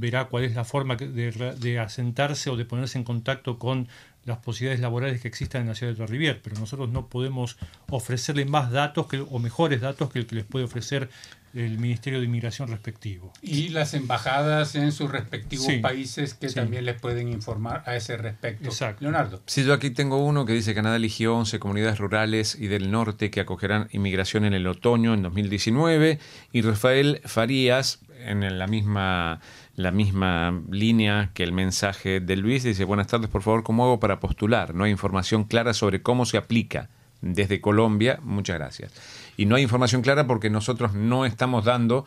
verá 0.00 0.26
cuál 0.26 0.44
es 0.44 0.54
la 0.54 0.64
forma 0.64 0.96
de, 0.96 1.78
asentarse 1.78 2.50
o 2.50 2.56
de 2.56 2.64
ponerse 2.64 2.98
en 2.98 3.04
contacto 3.04 3.58
con 3.58 3.88
las 4.24 4.38
posibilidades 4.38 4.80
laborales 4.80 5.20
que 5.20 5.28
existan 5.28 5.62
en 5.62 5.68
la 5.68 5.74
ciudad 5.74 5.92
de 5.92 5.96
Trois-Rivières, 6.02 6.40
pero 6.42 6.58
nosotros 6.58 6.88
no 6.88 7.08
podemos 7.08 7.58
ofrecerle 7.90 8.46
más 8.46 8.70
datos 8.70 9.06
que, 9.06 9.20
o 9.20 9.38
mejores 9.38 9.80
datos 9.82 10.10
que 10.10 10.18
el 10.18 10.26
que 10.26 10.36
les 10.36 10.44
puede 10.44 10.64
ofrecer 10.64 11.10
el 11.52 11.78
Ministerio 11.78 12.18
de 12.18 12.24
Inmigración 12.24 12.68
respectivo. 12.68 13.32
Y 13.42 13.68
las 13.68 13.94
embajadas 13.94 14.74
en 14.74 14.90
sus 14.92 15.10
respectivos 15.10 15.66
Sí. 15.66 15.78
países 15.78 16.34
que 16.34 16.48
Sí. 16.48 16.54
también 16.56 16.84
les 16.84 16.98
pueden 17.00 17.28
informar 17.28 17.82
a 17.86 17.94
ese 17.96 18.16
respecto. 18.16 18.64
Exacto. 18.70 19.02
Leonardo. 19.04 19.42
Sí, 19.46 19.62
yo 19.62 19.72
aquí 19.74 19.90
tengo 19.90 20.24
uno 20.24 20.46
que 20.46 20.52
dice 20.54 20.70
que 20.70 20.76
Canadá 20.76 20.96
eligió 20.96 21.36
11 21.36 21.60
comunidades 21.60 21.98
rurales 21.98 22.56
y 22.58 22.66
del 22.66 22.90
norte 22.90 23.30
que 23.30 23.40
acogerán 23.40 23.88
inmigración 23.92 24.44
en 24.46 24.54
el 24.54 24.66
otoño 24.66 25.14
en 25.14 25.22
2019 25.22 26.18
y 26.50 26.62
Rafael 26.62 27.20
Farías 27.24 28.00
en 28.26 28.58
la 28.58 28.66
misma 28.66 29.40
la 29.76 29.90
misma 29.90 30.62
línea 30.70 31.30
que 31.34 31.42
el 31.42 31.52
mensaje 31.52 32.20
de 32.20 32.36
Luis. 32.36 32.62
Dice 32.62 32.84
buenas 32.84 33.06
tardes 33.08 33.28
por 33.28 33.42
favor 33.42 33.62
cómo 33.64 33.84
hago 33.84 33.98
para 34.00 34.20
postular 34.20 34.74
no 34.74 34.84
hay 34.84 34.90
información 34.92 35.44
clara 35.44 35.74
sobre 35.74 36.02
cómo 36.02 36.26
se 36.26 36.36
aplica 36.36 36.90
desde 37.20 37.60
Colombia. 37.60 38.18
Muchas 38.22 38.56
gracias. 38.58 38.92
Y 39.36 39.46
no 39.46 39.56
hay 39.56 39.62
información 39.62 40.02
clara 40.02 40.26
porque 40.26 40.50
nosotros 40.50 40.94
no 40.94 41.24
estamos 41.26 41.64
dando 41.64 42.04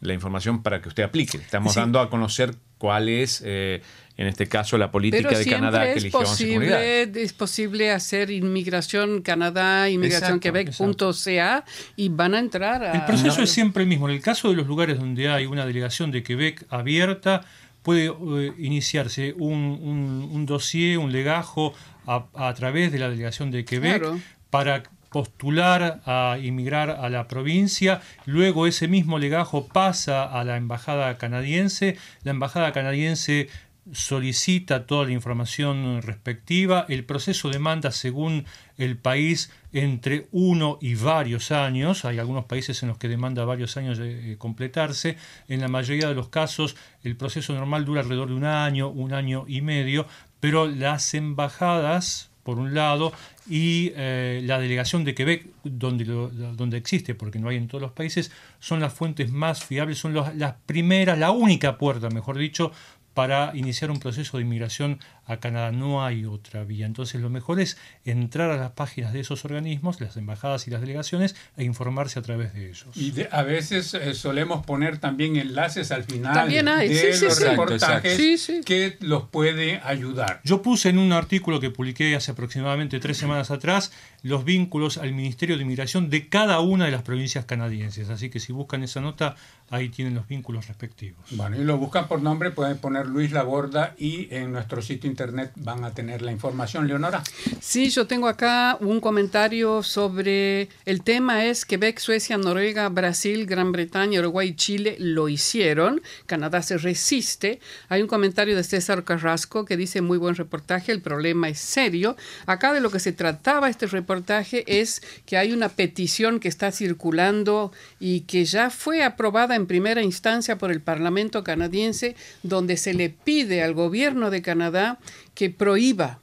la 0.00 0.12
información 0.12 0.62
para 0.62 0.82
que 0.82 0.88
usted 0.88 1.04
aplique. 1.04 1.38
Estamos 1.38 1.72
Sí. 1.72 1.80
dando 1.80 2.00
a 2.00 2.10
conocer 2.10 2.54
cuál 2.78 3.08
es 3.08 3.42
eh, 3.46 3.80
en 4.16 4.26
este 4.26 4.46
caso 4.46 4.78
la 4.78 4.90
política 4.90 5.28
Pero 5.28 5.38
de 5.38 5.46
Canadá 5.46 5.84
que 5.84 5.90
es 5.92 5.96
eligió 5.98 6.20
11 6.20 6.46
comunidades 6.46 7.06
posible, 7.06 7.22
es 7.22 7.32
posible 7.32 7.90
hacer 7.92 8.30
inmigración 8.30 9.20
Canadá, 9.22 9.88
inmigración 9.90 10.40
Quebec.ca 10.40 11.64
y 11.96 12.08
van 12.08 12.34
a 12.34 12.38
entrar 12.38 12.82
a... 12.82 12.92
El 12.92 13.04
proceso 13.04 13.42
es 13.42 13.50
siempre 13.50 13.82
el 13.82 13.88
mismo. 13.88 14.08
En 14.08 14.14
el 14.14 14.22
caso 14.22 14.48
de 14.48 14.56
los 14.56 14.66
lugares 14.66 14.98
donde 14.98 15.28
hay 15.28 15.46
una 15.46 15.66
delegación 15.66 16.10
de 16.10 16.22
Quebec 16.22 16.64
abierta, 16.70 17.44
puede 17.82 18.06
eh, 18.06 18.52
iniciarse 18.58 19.34
un, 19.38 19.58
un, 19.82 20.30
un 20.32 20.46
dossier, 20.46 20.98
un 20.98 21.12
legajo 21.12 21.74
a, 22.06 22.24
a 22.34 22.52
través 22.54 22.92
de 22.92 22.98
la 22.98 23.08
delegación 23.08 23.50
de 23.50 23.64
Quebec 23.64 23.98
Claro. 24.00 24.18
para 24.50 24.82
postular 25.10 26.02
a 26.04 26.36
inmigrar 26.42 26.90
a 26.90 27.08
la 27.08 27.26
provincia, 27.26 28.02
luego 28.26 28.66
ese 28.66 28.86
mismo 28.88 29.18
legajo 29.18 29.66
pasa 29.66 30.24
a 30.24 30.44
la 30.44 30.56
embajada 30.56 31.16
canadiense, 31.16 31.96
la 32.22 32.32
embajada 32.32 32.72
canadiense 32.72 33.48
solicita 33.92 34.86
toda 34.86 35.04
la 35.06 35.12
información 35.12 36.02
respectiva, 36.02 36.86
el 36.88 37.04
proceso 37.04 37.50
demanda 37.50 37.92
según 37.92 38.44
el 38.78 38.96
país 38.96 39.50
entre 39.72 40.26
uno 40.32 40.78
y 40.80 40.94
varios 40.94 41.50
años, 41.52 42.04
hay 42.04 42.18
algunos 42.18 42.46
países 42.46 42.82
en 42.82 42.88
los 42.88 42.98
que 42.98 43.08
demanda 43.08 43.44
varios 43.44 43.76
años 43.76 43.98
de 43.98 44.32
eh, 44.32 44.38
completarse, 44.38 45.16
en 45.48 45.60
la 45.60 45.68
mayoría 45.68 46.08
de 46.08 46.14
los 46.14 46.28
casos 46.28 46.76
el 47.04 47.16
proceso 47.16 47.52
normal 47.54 47.84
dura 47.84 48.00
alrededor 48.00 48.28
de 48.28 48.34
un 48.34 48.44
año, 48.44 48.88
un 48.88 49.12
año 49.12 49.44
y 49.46 49.60
medio, 49.60 50.06
pero 50.40 50.66
las 50.66 51.14
embajadas, 51.14 52.30
por 52.42 52.58
un 52.58 52.74
lado, 52.74 53.12
y 53.48 53.92
eh, 53.96 54.40
la 54.44 54.58
delegación 54.60 55.04
de 55.04 55.14
Quebec, 55.14 55.46
donde, 55.64 56.04
lo- 56.04 56.28
donde 56.28 56.76
existe, 56.76 57.14
porque 57.14 57.38
no 57.38 57.48
hay 57.48 57.56
en 57.56 57.66
todos 57.68 57.82
los 57.82 57.92
países, 57.92 58.30
son 58.60 58.78
las 58.80 58.92
fuentes 58.94 59.30
más 59.32 59.64
fiables, 59.64 59.98
son 59.98 60.12
los- 60.14 60.34
las 60.36 60.54
primeras, 60.66 61.18
la 61.18 61.30
única 61.32 61.76
puerta, 61.78 62.08
mejor 62.10 62.38
dicho, 62.38 62.70
para 63.16 63.50
iniciar 63.54 63.90
un 63.90 63.98
proceso 63.98 64.36
de 64.36 64.42
inmigración 64.42 65.00
a 65.26 65.38
Canadá. 65.38 65.72
No 65.72 66.04
hay 66.04 66.24
otra 66.24 66.64
vía. 66.64 66.86
Entonces 66.86 67.20
lo 67.20 67.28
mejor 67.30 67.60
es 67.60 67.76
entrar 68.04 68.50
a 68.50 68.56
las 68.56 68.70
páginas 68.72 69.12
de 69.12 69.20
esos 69.20 69.44
organismos, 69.44 70.00
las 70.00 70.16
embajadas 70.16 70.66
y 70.68 70.70
las 70.70 70.80
delegaciones, 70.80 71.34
e 71.56 71.64
informarse 71.64 72.18
a 72.18 72.22
través 72.22 72.52
de 72.54 72.66
ellos. 72.68 72.86
Y 72.94 73.10
de- 73.10 73.28
a 73.30 73.42
veces 73.42 73.92
eh, 73.94 74.14
solemos 74.14 74.64
poner 74.64 74.98
también 74.98 75.36
enlaces 75.36 75.90
al 75.90 76.04
final 76.04 76.32
También 76.34 76.68
hay, 76.68 76.88
de 76.88 77.12
sí, 77.12 77.18
sí, 77.18 77.24
los 77.26 77.36
sí. 77.36 77.44
reportajes 77.44 78.40
sí. 78.42 78.60
que 78.64 78.96
los 79.00 79.24
puede 79.24 79.80
ayudar. 79.84 80.40
Yo 80.44 80.62
puse 80.62 80.88
en 80.90 80.98
un 80.98 81.12
artículo 81.12 81.60
que 81.60 81.70
publiqué 81.70 82.14
hace 82.16 82.30
aproximadamente 82.30 83.00
tres 83.00 83.16
semanas 83.18 83.50
atrás 83.50 83.92
los 84.22 84.44
vínculos 84.44 84.98
al 84.98 85.12
Ministerio 85.12 85.56
de 85.56 85.62
Inmigración 85.62 86.10
de 86.10 86.28
cada 86.28 86.60
una 86.60 86.86
de 86.86 86.90
las 86.90 87.02
provincias 87.02 87.44
canadienses. 87.44 88.08
Así 88.10 88.30
que 88.30 88.40
si 88.40 88.52
buscan 88.52 88.82
esa 88.82 89.00
nota, 89.00 89.36
ahí 89.70 89.88
tienen 89.88 90.14
los 90.14 90.26
vínculos 90.26 90.66
respectivos. 90.68 91.24
Bueno, 91.32 91.56
y 91.60 91.64
lo 91.64 91.78
buscan 91.78 92.08
por 92.08 92.22
nombre, 92.22 92.50
pueden 92.50 92.78
poner 92.78 93.06
Luis 93.06 93.32
Laborda 93.32 93.94
y 93.98 94.28
en 94.34 94.52
nuestro 94.52 94.82
sitio 94.82 95.08
internet 95.16 95.50
van 95.56 95.82
a 95.82 95.94
tener 95.94 96.20
la 96.20 96.30
información. 96.30 96.86
Leonora. 96.86 97.22
Sí, 97.60 97.88
yo 97.88 98.06
tengo 98.06 98.28
acá 98.28 98.76
un 98.80 99.00
comentario 99.00 99.82
sobre 99.82 100.68
el 100.84 101.02
tema 101.02 101.46
es 101.46 101.64
Quebec, 101.64 101.98
Suecia, 101.98 102.36
Noruega, 102.36 102.86
Brasil, 102.90 103.46
Gran 103.46 103.72
Bretaña, 103.72 104.20
Uruguay 104.20 104.48
y 104.48 104.56
Chile 104.56 104.96
lo 104.98 105.30
hicieron. 105.30 106.02
Canadá 106.26 106.60
se 106.60 106.76
resiste. 106.76 107.60
Hay 107.88 108.02
un 108.02 108.08
comentario 108.08 108.54
de 108.56 108.62
César 108.62 109.04
Carrasco 109.04 109.64
que 109.64 109.78
dice 109.78 110.02
muy 110.02 110.18
buen 110.18 110.34
reportaje, 110.34 110.92
el 110.92 111.00
problema 111.00 111.48
es 111.48 111.60
serio. 111.60 112.14
Acá 112.44 112.74
de 112.74 112.80
lo 112.80 112.90
que 112.90 113.00
se 113.00 113.12
trataba 113.12 113.70
este 113.70 113.86
reportaje 113.86 114.64
es 114.66 115.02
que 115.24 115.38
hay 115.38 115.52
una 115.52 115.70
petición 115.70 116.40
que 116.40 116.48
está 116.48 116.72
circulando 116.72 117.72
y 118.00 118.20
que 118.20 118.44
ya 118.44 118.68
fue 118.68 119.02
aprobada 119.02 119.54
en 119.54 119.66
primera 119.66 120.02
instancia 120.02 120.58
por 120.58 120.70
el 120.70 120.82
Parlamento 120.82 121.42
canadiense, 121.42 122.16
donde 122.42 122.76
se 122.76 122.92
le 122.92 123.08
pide 123.08 123.62
al 123.62 123.72
gobierno 123.72 124.30
de 124.30 124.42
Canadá 124.42 124.98
que 125.34 125.50
prohíba 125.50 126.20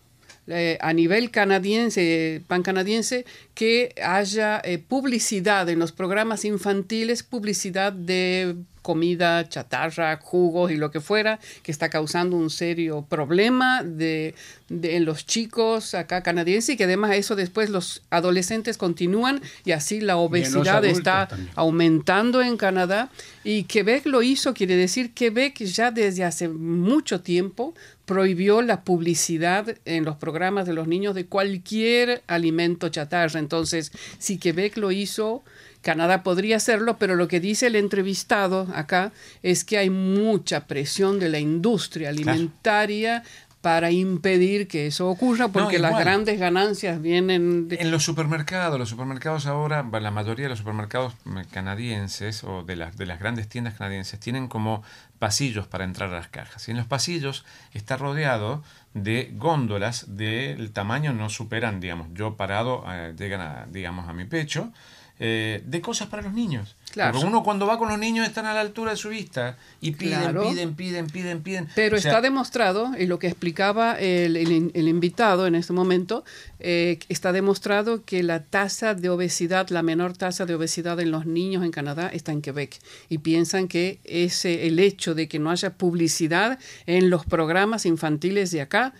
eh, 0.48 0.78
a 0.82 0.91
nivel 0.91 1.32
canadiense, 1.32 2.41
pan 2.48 2.63
canadiense, 2.63 3.26
que 3.54 3.96
haya 4.04 4.62
eh, 4.65 4.78
publicidad 4.78 5.69
en 5.69 5.80
los 5.80 5.93
programas 5.93 6.43
infantiles, 6.43 7.24
publicidad 7.24 7.93
de 7.93 8.58
comida, 8.84 9.48
chatarra, 9.50 10.17
jugos 10.17 10.69
y 10.69 10.76
lo 10.76 10.91
que 10.91 11.00
fuera, 11.00 11.39
que 11.63 11.72
está 11.72 11.89
causando 11.89 12.36
un 12.36 12.50
serio 12.50 13.06
problema 13.10 13.82
de, 13.82 14.36
en 14.69 15.06
los 15.06 15.26
chicos 15.26 15.96
acá 15.96 16.22
canadienses 16.22 16.76
y 16.76 16.78
que 16.78 16.84
además 16.84 17.15
eso 17.15 17.36
después 17.36 17.69
los 17.69 18.04
adolescentes 18.10 18.78
continúan 18.78 19.41
y 19.63 19.72
así 19.72 20.02
la 20.02 20.17
obesidad 20.17 20.84
está 20.86 21.30
aumentando 21.56 22.41
en 22.41 22.58
Canadá. 22.58 23.10
Y 23.46 23.63
Quebec 23.63 24.06
lo 24.06 24.22
hizo, 24.22 24.54
quiere 24.54 24.76
decir 24.76 25.13
Quebec 25.13 25.58
ya 25.63 25.89
desde 25.89 26.26
hace 26.26 26.50
mucho 26.50 27.22
tiempo 27.22 27.74
prohibió 28.06 28.62
la 28.62 28.84
publicidad 28.84 29.78
en 29.86 30.04
los 30.04 30.18
programas 30.18 30.68
de 30.68 30.74
los 30.74 30.88
niños 30.88 31.16
de 31.16 31.26
cualquier 31.26 32.24
alimento 32.28 32.89
chatarra. 32.89 33.39
Entonces, 33.39 33.92
si 34.20 34.38
Quebec 34.38 34.78
lo 34.78 34.92
hizo, 34.92 35.44
Canadá 35.84 36.24
podría 36.24 36.56
hacerlo, 36.56 36.98
pero 36.98 37.16
lo 37.16 37.28
que 37.28 37.42
dice 37.42 37.68
el 37.68 37.76
entrevistado 37.76 38.68
acá 38.74 39.12
es 39.44 39.66
que 39.66 39.78
hay 39.78 39.89
mucha 39.89 40.66
presión 40.66 41.20
de 41.20 41.30
la 41.30 41.39
industria 41.39 42.10
alimentaria 42.10 43.24
para 43.63 43.91
impedir 43.91 44.67
que 44.67 44.88
eso 44.88 45.08
ocurra, 45.08 45.47
porque 45.47 45.80
las 45.80 45.97
grandes 45.97 46.38
ganancias 46.38 47.02
vienen 47.02 47.69
de... 47.69 47.78
En 47.78 47.91
los 47.91 48.04
supermercados, 48.04 48.78
los 48.78 48.89
supermercados 48.89 49.45
ahora, 49.45 49.88
la 49.89 50.12
mayoría 50.12 50.47
de 50.47 50.49
los 50.49 50.60
supermercados 50.60 51.13
canadienses 51.49 52.43
o 52.43 52.63
de 52.63 52.76
las, 52.76 52.97
de 52.97 53.06
las 53.06 53.21
grandes 53.21 53.47
tiendas 53.47 53.76
canadienses 53.76 54.19
tienen 54.19 54.49
como 54.49 54.84
pasillos 55.17 55.65
para 55.65 55.86
entrar 55.86 56.10
a 56.10 56.17
las 56.17 56.28
cajas. 56.28 56.67
Y 56.67 56.71
en 56.71 56.78
los 56.78 56.88
pasillos 56.88 57.45
está 57.71 57.95
rodeado 57.95 58.62
de 58.93 59.32
góndolas 59.34 60.17
del 60.17 60.73
tamaño 60.73 61.13
no 61.13 61.30
superan, 61.30 61.80
digamos, 61.80 62.10
yo 62.13 62.36
parado, 62.36 62.84
eh, 62.89 63.15
llegan 63.17 63.39
a, 63.39 63.65
digamos, 63.71 64.10
a 64.10 64.13
mi 64.13 64.26
pecho, 64.26 64.73
eh, 65.19 65.62
de 65.65 65.82
cosas 65.82 66.08
para 66.08 66.23
los 66.23 66.34
niños. 66.34 66.76
Claro. 66.91 67.13
Porque 67.13 67.28
uno 67.28 67.43
cuando 67.43 67.65
va 67.65 67.78
con 67.78 67.88
los 67.88 67.97
niños 67.97 68.28
están 68.28 68.45
a 68.45 68.54
la 68.54 68.62
altura 68.62 68.91
de 68.91 68.97
su 68.97 69.10
vista 69.10 69.58
y 69.82 69.91
piden, 69.91 70.38
piden, 70.39 70.76
piden, 70.76 71.08
piden, 71.08 71.41
piden. 71.41 71.67
Pero 71.76 71.97
está 71.97 72.21
demostrado, 72.21 72.91
y 72.97 73.06
lo 73.06 73.19
que 73.19 73.28
explicaba 73.28 73.99
el, 73.99 74.36
el, 74.38 74.88
invitado 74.88 75.47
en 75.47 75.56
este 75.56 75.73
momento, 75.73 76.23
eh, 76.60 76.99
está 77.10 77.32
demostrado 77.32 78.04
que 78.04 78.21
la 78.21 78.43
tasa 78.43 78.93
de 78.93 79.10
obesidad, 79.10 79.69
la 79.69 79.82
menor 79.82 80.15
tasa 80.17 80.45
de 80.45 80.56
obesidad 80.56 80.99
en 80.99 81.12
los 81.12 81.26
niños 81.26 81.63
en 81.63 81.71
Canadá 81.71 82.10
está 82.13 82.32
en 82.32 82.41
Quebec. 82.41 82.80
Y 83.10 83.19
piensan 83.19 83.67
que 83.67 83.99
ese, 84.04 84.67
el 84.67 84.80
hecho 84.80 85.15
de 85.15 85.28
que 85.28 85.39
no 85.39 85.49
haya 85.49 85.73
publicidad 85.76 86.60
en 86.86 87.10
los 87.10 87.26
programas 87.26 87.86
infantiles 87.86 88.52
de 88.52 88.62
acá 88.62 88.93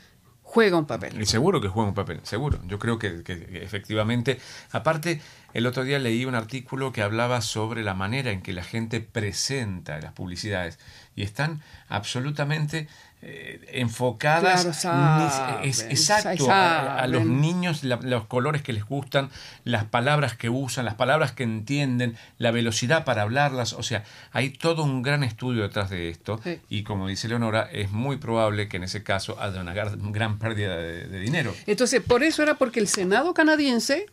juega 0.54 0.78
un 0.78 0.86
papel. 0.86 1.20
Y 1.20 1.26
seguro 1.26 1.60
que 1.60 1.68
juega 1.68 1.90
un 1.90 1.96
papel, 1.96 2.20
seguro. 2.22 2.60
Yo 2.68 2.78
creo 2.78 3.00
que, 3.00 3.24
efectivamente, 3.64 4.40
aparte 4.72 5.20
el 5.56 5.66
otro 5.66 5.84
día 5.84 5.98
leí 5.98 6.26
un 6.26 6.36
artículo 6.36 6.92
que 6.92 7.02
hablaba 7.02 7.42
sobre 7.42 7.82
la 7.82 7.96
manera 7.96 8.30
en 8.30 8.44
que 8.44 8.54
la 8.54 8.64
gente 8.64 9.02
presenta 9.02 10.00
las 10.00 10.14
publicidades 10.14 10.78
y 11.16 11.24
están 11.24 11.64
absolutamente 11.90 12.88
eh, 13.26 13.62
enfocadas 13.72 14.86
es, 15.64 15.82
exacto 15.90 16.48
a, 16.50 17.06
los 17.08 17.26
niños 17.26 17.84
los 17.84 18.26
colores 18.26 18.62
que 18.62 18.74
les 18.74 18.86
gustan 18.86 19.30
las 19.64 19.86
palabras 19.86 20.36
que 20.36 20.50
usan 20.50 20.86
las 20.86 20.96
palabras 20.96 21.32
que 21.32 21.44
entienden 21.44 22.18
la 22.38 22.52
velocidad 22.52 23.06
para 23.06 23.22
hablarlas 23.22 23.74
o 23.74 23.84
sea 23.84 24.04
hay 24.32 24.50
todo 24.50 24.84
un 24.84 25.02
gran 25.02 25.24
estudio 25.24 25.64
detrás 25.64 25.90
de 25.90 26.10
esto 26.10 26.42
y 26.70 26.84
como 26.84 27.08
dice 27.08 27.28
Leonora 27.28 27.70
es 27.72 27.92
muy 27.92 28.18
probable 28.18 28.68
que 28.68 28.78
en 28.78 28.84
ese 28.84 29.04
caso 29.04 29.40
haya 29.40 29.62
una 29.62 29.74
gran, 29.74 30.40
pérdida 30.40 30.76
de 30.76 31.20
dinero. 31.20 31.54
Entonces 31.66 32.02
por 32.02 32.24
eso 32.24 32.44
era 32.44 32.56
porque 32.56 32.80
el 32.80 32.88
Senado 32.88 33.34
canadiense 33.34 34.08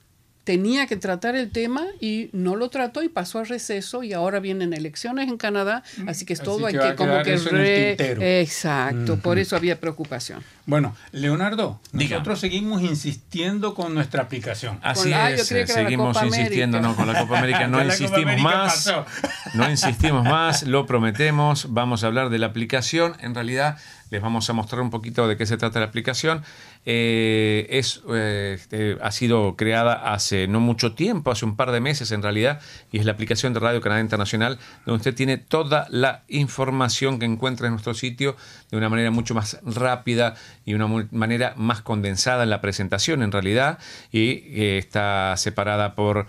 tenía 0.45 0.87
que 0.87 0.97
tratar 0.97 1.37
el 1.37 1.51
tema 1.51 1.87
y 2.01 2.31
no 2.33 2.57
lo 2.57 2.71
trató 2.71 3.03
y 3.03 3.09
pasó 3.09 3.41
a 3.41 3.45
receso 3.45 4.03
y 4.03 4.13
ahora 4.13 4.41
vienen 4.41 4.73
elecciones 4.73 5.29
en 5.29 5.37
Canadá, 5.37 5.83
así 6.07 6.25
que 6.25 6.33
es 6.33 6.41
todo 6.41 6.67
hay 6.67 6.75
que 6.75 6.95
como 6.95 7.23
que 7.23 7.37
re... 7.37 8.41
exacto, 8.41 9.19
por 9.19 9.39
eso 9.39 9.57
había 9.57 9.79
preocupación. 9.79 10.43
Bueno, 10.67 10.95
Leonardo, 11.13 11.81
nosotros 11.93 12.39
seguimos 12.39 12.83
insistiendo 12.83 13.75
con 13.75 13.95
nuestra 13.95 14.23
aplicación. 14.23 14.79
Así 14.83 15.13
es, 15.13 15.47
seguimos 15.47 16.23
insistiendo 16.23 16.81
no, 16.81 16.95
con 16.95 17.07
la 17.07 17.19
Copa 17.21 17.39
América, 17.39 17.67
no 17.69 17.83
insistimos 17.85 18.41
más. 18.41 18.93
No 19.55 19.69
insistimos 19.69 20.23
más, 20.23 20.63
lo 20.63 20.87
prometemos, 20.87 21.73
vamos 21.73 22.05
a 22.05 22.07
hablar 22.07 22.31
de 22.31 22.39
la 22.39 22.47
aplicación, 22.47 23.17
en 23.21 23.35
realidad 23.35 23.79
les 24.11 24.21
vamos 24.21 24.51
a 24.51 24.53
mostrar 24.53 24.81
un 24.81 24.91
poquito 24.91 25.29
de 25.29 25.37
qué 25.37 25.47
se 25.47 25.57
trata 25.57 25.79
la 25.79 25.87
aplicación. 25.87 26.43
Eh, 26.85 27.67
es, 27.71 28.03
eh, 28.13 28.57
este, 28.59 28.97
ha 29.03 29.13
sido 29.13 29.55
creada 29.57 30.13
hace 30.13 30.49
no 30.49 30.61
mucho 30.61 30.95
tiempo, 30.95 31.31
hace 31.31 31.45
un 31.45 31.57
par 31.57 31.71
de 31.71 31.81
meses 31.81 32.11
en 32.11 32.23
realidad, 32.23 32.61
y 32.91 32.99
es 32.99 33.05
la 33.05 33.13
aplicación 33.13 33.55
de 33.55 33.61
Radio 33.61 33.81
Canadá 33.81 34.01
Internacional, 34.01 34.59
donde 34.85 34.99
usted 34.99 35.15
tiene 35.15 35.37
toda 35.37 35.87
la 35.91 36.23
información 36.29 37.19
que 37.19 37.27
encuentra 37.27 37.67
en 37.67 37.75
nuestro 37.75 37.95
sitio 37.95 38.37
de 38.71 38.77
una 38.77 38.89
manera 38.89 39.11
mucho 39.11 39.35
más 39.35 39.59
rápida 39.65 40.35
y 40.71 40.75
una 40.75 40.87
manera 41.11 41.55
más 41.57 41.83
condensada 41.83 42.45
en 42.45 42.51
la 42.51 42.61
presentación 42.61 43.23
en 43.23 43.33
realidad, 43.33 43.79
y 44.13 44.31
eh, 44.31 44.79
está 44.79 45.37
separada 45.37 45.95
por 45.95 46.27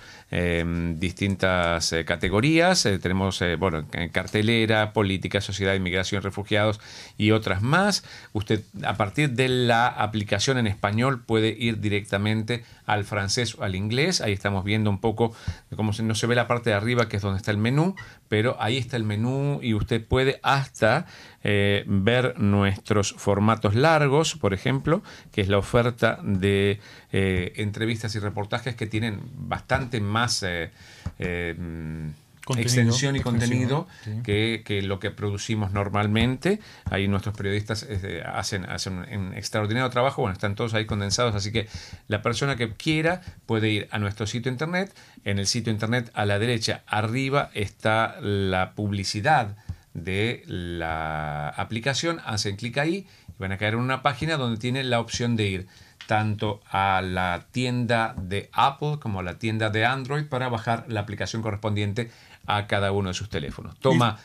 distintas 0.95 1.93
categorías. 2.05 2.83
tenemos 3.01 3.43
bueno, 3.59 3.85
cartelera, 4.13 4.93
política, 4.93 5.41
sociedad, 5.41 5.73
inmigración, 5.73 6.23
refugiados 6.23 6.79
y 7.17 7.31
otras 7.31 7.61
más. 7.61 8.05
Usted 8.31 8.61
a 8.85 8.95
partir 8.95 9.31
de 9.31 9.49
la 9.49 9.87
aplicación 9.87 10.57
en 10.57 10.67
español 10.67 11.21
puede 11.25 11.49
ir 11.49 11.81
directamente 11.81 12.63
al 12.85 13.03
francés 13.03 13.55
o 13.55 13.63
al 13.63 13.75
inglés. 13.75 14.21
Ahí 14.21 14.33
estamos 14.33 14.63
viendo 14.63 14.89
un 14.89 14.99
poco 14.99 15.33
cómo 15.75 15.91
no 16.01 16.15
se 16.15 16.27
ve 16.27 16.35
la 16.35 16.47
parte 16.47 16.69
de 16.69 16.75
arriba, 16.75 17.09
que 17.09 17.17
es 17.17 17.23
donde 17.23 17.37
está 17.37 17.51
el 17.51 17.57
menú, 17.57 17.95
pero 18.27 18.55
ahí 18.59 18.77
está 18.77 18.97
el 18.97 19.03
menú 19.03 19.59
y 19.61 19.73
usted 19.73 20.05
puede 20.05 20.39
hasta 20.43 21.05
eh, 21.43 21.83
ver 21.87 22.39
nuestros 22.39 23.13
formatos 23.17 23.75
largos, 23.75 24.30
por 24.35 24.53
ejemplo, 24.53 25.01
que 25.31 25.41
es 25.41 25.49
la 25.49 25.57
oferta 25.57 26.19
de 26.23 26.79
eh, 27.11 27.53
entrevistas 27.57 28.15
y 28.15 28.19
reportajes 28.19 28.75
que 28.75 28.87
tienen 28.87 29.21
bastante 29.35 30.01
más... 30.01 30.43
Eh, 30.43 30.71
extensión 32.57 33.15
y 33.15 33.19
contenido 33.19 33.87
que, 34.23 34.81
lo 34.83 34.99
que 34.99 35.11
producimos 35.11 35.71
normalmente. 35.71 36.59
Ahí 36.89 37.07
nuestros 37.07 37.35
periodistas 37.35 37.87
hacen, 38.25 38.65
hacen 38.65 38.97
un 38.99 39.33
extraordinario 39.33 39.89
trabajo, 39.89 40.21
bueno, 40.21 40.33
están 40.33 40.55
todos 40.55 40.73
ahí 40.73 40.85
condensados, 40.85 41.35
así 41.35 41.51
que 41.51 41.67
la 42.07 42.21
persona 42.21 42.55
que 42.55 42.73
quiera 42.73 43.21
puede 43.45 43.69
ir 43.69 43.87
a 43.91 43.99
nuestro 43.99 44.27
sitio 44.27 44.51
internet. 44.51 44.93
En 45.23 45.39
el 45.39 45.47
sitio 45.47 45.71
internet 45.71 46.11
a 46.13 46.25
la 46.25 46.39
derecha 46.39 46.83
arriba 46.87 47.51
está 47.53 48.19
la 48.21 48.73
publicidad 48.75 49.55
de 49.93 50.43
la 50.47 51.49
aplicación, 51.49 52.21
hacen 52.25 52.55
clic 52.55 52.77
ahí 52.77 53.07
van 53.41 53.51
a 53.51 53.57
caer 53.57 53.73
en 53.73 53.79
una 53.81 54.01
página 54.01 54.37
donde 54.37 54.59
tiene 54.59 54.83
la 54.83 54.99
opción 54.99 55.35
de 55.35 55.47
ir 55.47 55.67
tanto 56.07 56.61
a 56.69 57.01
la 57.01 57.47
tienda 57.51 58.15
de 58.17 58.49
Apple 58.53 58.97
como 58.99 59.19
a 59.19 59.23
la 59.23 59.39
tienda 59.39 59.69
de 59.69 59.85
Android 59.85 60.25
para 60.25 60.49
bajar 60.49 60.85
la 60.87 61.01
aplicación 61.01 61.41
correspondiente 61.41 62.11
a 62.45 62.67
cada 62.67 62.91
uno 62.91 63.09
de 63.09 63.13
sus 63.13 63.29
teléfonos. 63.29 63.77
Toma 63.79 64.19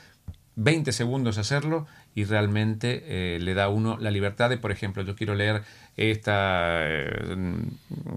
20 0.56 0.92
segundos 0.92 1.38
hacerlo 1.38 1.86
y 2.14 2.24
realmente 2.24 3.02
eh, 3.06 3.38
le 3.40 3.54
da 3.54 3.64
a 3.64 3.68
uno 3.68 3.98
la 3.98 4.10
libertad 4.10 4.48
de, 4.48 4.56
por 4.56 4.72
ejemplo, 4.72 5.02
yo 5.02 5.14
quiero 5.16 5.34
leer 5.34 5.62
esta, 5.96 6.86
eh, 6.88 7.36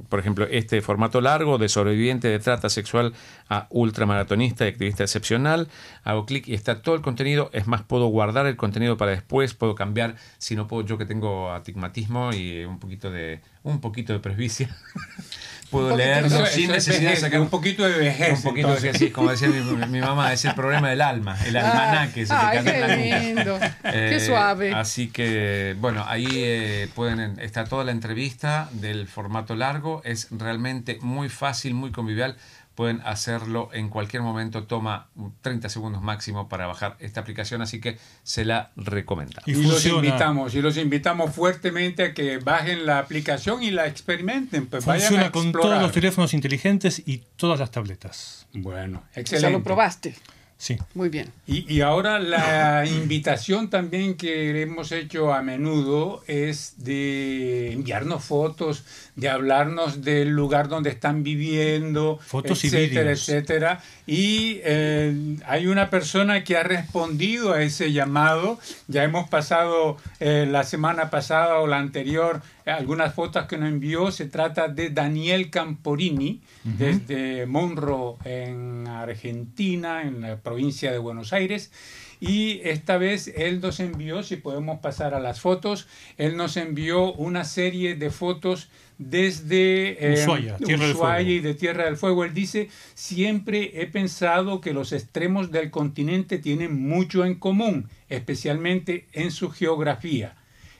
por 0.10 0.20
ejemplo, 0.20 0.46
este 0.50 0.82
formato 0.82 1.22
largo 1.22 1.58
de 1.58 1.70
sobreviviente 1.70 2.28
de 2.28 2.39
trata 2.39 2.70
sexual 2.70 3.13
a 3.48 3.68
ultramaratonista 3.70 4.65
y 4.65 4.70
activista 4.70 5.04
excepcional, 5.04 5.70
hago 6.04 6.26
clic 6.26 6.48
y 6.48 6.54
está 6.54 6.82
todo 6.82 6.96
el 6.96 7.02
contenido, 7.02 7.50
es 7.54 7.68
más, 7.68 7.84
puedo 7.84 8.08
guardar 8.08 8.46
el 8.48 8.58
contenido 8.58 8.98
para 8.98 9.12
después, 9.12 9.54
puedo 9.54 9.76
cambiar, 9.76 10.15
si 10.38 10.56
no 10.56 10.68
puedo, 10.68 10.86
yo 10.86 10.98
que 10.98 11.06
tengo 11.06 11.52
atigmatismo 11.52 12.34
y 12.34 12.65
un 12.65 12.80
poquito 12.80 13.12
de, 13.12 13.42
un 13.63 13.80
poquito 13.80 14.13
de 14.13 14.20
presbicia, 14.20 14.70
puedo 15.70 15.96
leerlo 15.96 16.30
sin 16.30 16.40
eso 16.40 16.62
es 16.62 16.70
necesidad 16.70 17.00
de 17.00 17.06
vejez, 17.08 17.20
sacar 17.22 17.42
un 17.42 17.50
poquito 17.50 17.84
de 17.88 17.98
vejez. 17.98 18.38
un 18.38 18.44
poquito 18.44 18.68
entonces. 18.68 18.96
así, 18.96 19.10
como 19.12 19.32
decía 19.32 19.48
mi, 19.50 19.62
mi 19.88 20.00
mamá, 20.02 20.34
es 20.34 20.46
el 20.46 20.56
problema 20.56 20.90
del 20.90 21.02
alma, 21.02 21.38
el 21.46 21.56
almanaque 21.58 22.26
se 22.26 22.34
te 22.34 22.40
Ay, 22.40 22.58
canta 22.58 22.76
en 22.76 22.82
la 22.82 22.88
qué 22.88 23.20
lindo. 23.20 23.60
Qué 23.84 24.16
Eh, 24.16 24.20
suave. 24.20 24.74
Así 24.74 25.08
que, 25.10 25.76
bueno, 25.80 26.04
ahí 26.08 26.28
eh, 26.32 26.90
pueden 26.96 27.40
está 27.40 27.66
toda 27.66 27.84
la 27.84 27.92
entrevista 27.92 28.70
del 28.72 29.08
formato 29.08 29.56
largo. 29.56 30.02
Es 30.04 30.28
realmente 30.32 30.98
muy 31.02 31.30
fácil, 31.30 31.74
muy 31.74 31.92
convivial. 31.92 32.36
Pueden 32.80 33.02
hacerlo 33.04 33.70
en 33.74 33.89
cualquier 33.89 34.22
momento. 34.22 34.63
Toma 34.63 35.10
30 35.42 35.68
segundos 35.68 36.02
máximo 36.02 36.48
para 36.48 36.65
bajar 36.65 36.96
esta 37.02 37.20
aplicación, 37.20 37.62
así 37.62 37.82
que 37.82 37.98
se 38.24 38.46
la 38.46 38.72
recomiendo. 38.78 39.42
Y 39.46 39.52
Y, 39.52 39.56
los 39.56 39.72
funciona. 39.74 40.08
invitamos, 40.08 40.56
y 40.56 40.62
los 40.62 40.78
invitamos 40.78 41.36
fuertemente 41.36 42.04
a 42.04 42.13
que 42.13 42.38
bajen 42.38 42.86
la 42.86 43.00
aplicación 43.00 43.63
y 43.63 43.72
la 43.72 43.86
experimenten. 43.86 44.68
Pues 44.68 44.86
vayan 44.86 45.08
a 45.08 45.10
Funciona 45.10 45.32
con 45.34 45.52
todos 45.52 45.82
los 45.82 45.92
teléfonos 45.92 46.34
inteligentes 46.34 47.04
y 47.06 47.22
todas 47.36 47.60
las 47.60 47.70
tabletas. 47.70 48.48
Bueno, 48.54 49.04
Ya 49.13 49.20
excelente. 49.24 49.52
lo 49.58 49.62
probaste. 49.62 50.15
Sí. 50.62 50.78
Muy 50.94 51.08
bien. 51.08 51.32
Y, 51.48 51.74
y 51.74 51.80
ahora 51.80 52.20
la 52.20 52.86
invitación 53.04 53.70
también 53.70 54.15
que 54.15 54.62
hemos 54.62 54.92
hecho 54.92 55.34
a 55.34 55.42
menudo 55.42 56.22
es 56.28 56.74
de 56.84 57.72
enviarnos 57.72 58.26
fotos, 58.26 58.84
de 59.20 59.30
hablarnos 59.30 60.02
del 60.02 60.30
lugar 60.30 60.68
donde 60.68 60.90
están 60.90 61.24
viviendo, 61.24 62.20
Fotos 62.22 62.64
y 62.64 62.68
etcétera, 62.68 63.02
vídeos. 63.02 63.30
etcétera. 63.30 63.84
Y 64.08 64.60
eh, 64.64 65.38
hay 65.46 65.68
una 65.68 65.90
persona 65.90 66.44
que 66.44 66.58
ha 66.58 66.64
respondido 66.64 67.54
a 67.54 67.62
ese 67.62 67.92
llamado. 67.92 68.60
Ya 68.88 69.04
hemos 69.04 69.30
pasado 69.30 69.98
eh, 70.20 70.48
la 70.50 70.64
semana 70.64 71.10
pasada 71.10 71.60
o 71.60 71.68
la 71.68 71.78
anterior 71.78 72.42
algunas 72.66 73.14
fotos 73.14 73.46
que 73.46 73.58
nos 73.58 73.70
envió. 73.70 74.12
Se 74.12 74.26
trata 74.26 74.68
de 74.68 74.90
Daniel 74.90 75.50
Camporini, 75.50 76.42
desde 76.64 77.46
Monroe, 77.46 78.18
en 78.26 78.88
Argentina, 78.88 80.04
en 80.04 80.22
la 80.22 80.38
provincia 80.38 80.92
de 80.92 80.98
Buenos 80.98 81.34
Aires. 81.34 81.72
Y 82.20 82.60
esta 82.64 82.98
vez 82.98 83.32
él 83.36 83.62
nos 83.62 83.80
envió, 83.80 84.24
si 84.24 84.36
podemos 84.36 84.80
pasar 84.80 85.14
a 85.14 85.22
las 85.22 85.40
fotos, 85.40 85.88
él 86.18 86.36
nos 86.36 86.58
envió 86.58 87.14
una 87.14 87.46
serie 87.46 87.96
de 87.96 88.10
fotos 88.10 88.70
desde 88.98 90.14
eh, 90.14 90.22
Ushuaia, 90.22 90.58
Tierra 90.58 90.86
del 90.86 90.96
Ushuaia 90.96 91.32
y 91.32 91.40
de 91.40 91.54
Tierra 91.54 91.86
del 91.86 91.96
Fuego. 91.96 92.26
Él 92.26 92.34
dice, 92.34 92.70
siempre 92.94 93.82
he 93.82 93.88
pensado 93.88 94.60
que 94.60 94.74
los 94.74 94.92
extremos 94.92 95.52
del 95.52 95.72
continente 95.72 96.38
tienen 96.40 96.82
mucho 96.82 97.24
en 97.24 97.36
común, 97.36 97.90
especialmente 98.10 99.08
en 99.14 99.32
su 99.32 99.50
geografía. 99.50 100.36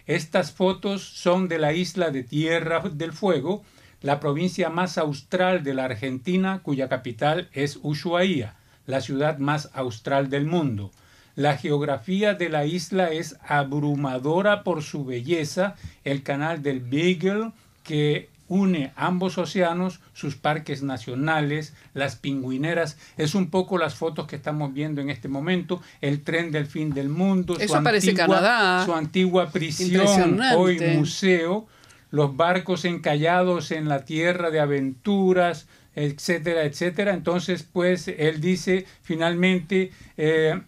Estas 0.06 0.52
fotos 0.52 1.04
son 1.04 1.47
de 1.47 1.60
la 1.60 1.71
isla 1.71 2.10
de 2.10 2.23
Tierra 2.23 2.82
del 2.82 3.13
Fuego, 3.13 3.63
la 4.02 4.19
provincia 4.19 4.69
más 4.69 4.97
austral 4.97 5.63
de 5.63 5.73
la 5.73 5.86
Argentina, 5.86 6.60
cuya 6.63 6.89
capital 6.89 7.49
es 7.54 7.80
Ushuaia, 7.82 8.56
la 8.86 8.99
ciudad 8.99 9.38
más 9.38 9.69
austral 9.73 10.30
del 10.30 10.45
mundo. 10.45 10.91
La 11.39 11.56
geografía 11.56 12.34
de 12.34 12.49
la 12.49 12.65
isla 12.65 13.12
es 13.12 13.38
abrumadora 13.47 14.65
por 14.65 14.84
su 14.84 15.06
belleza, 15.06 15.78
el 16.04 16.21
canal 16.21 16.62
del 16.62 16.82
Beagle 16.82 17.54
que 17.82 18.28
une 18.49 18.91
ambos 18.97 19.38
océanos, 19.38 20.02
sus 20.12 20.36
parques 20.36 20.84
nacionales, 20.84 21.73
las 21.93 22.17
pingüineras, 22.17 22.97
es 23.15 23.36
un 23.36 23.49
poco 23.49 23.78
las 23.78 23.95
fotos 23.95 24.28
que 24.28 24.36
estamos 24.36 24.73
viendo 24.73 24.99
en 24.99 25.10
este 25.10 25.30
momento, 25.30 25.82
el 26.02 26.23
tren 26.23 26.52
del 26.52 26.65
fin 26.65 26.93
del 26.93 27.08
mundo, 27.08 27.56
Eso 27.58 27.82
parece 27.82 28.13
Canadá. 28.13 28.84
su 28.84 28.93
antigua 28.93 29.49
prisión, 29.49 30.41
hoy 30.58 30.82
museo, 30.97 31.67
los 32.12 32.36
barcos 32.36 32.84
encallados 32.84 33.71
en 33.71 33.88
la 33.88 34.04
tierra 34.04 34.52
de 34.52 34.60
aventuras, 34.60 35.67
etcétera, 35.95 36.63
etcétera. 36.63 37.13
Entonces, 37.13 37.63
pues, 37.63 38.10
él 38.10 38.41
dice 38.41 38.86
finalmente 39.04 39.91
eh, 40.17 40.60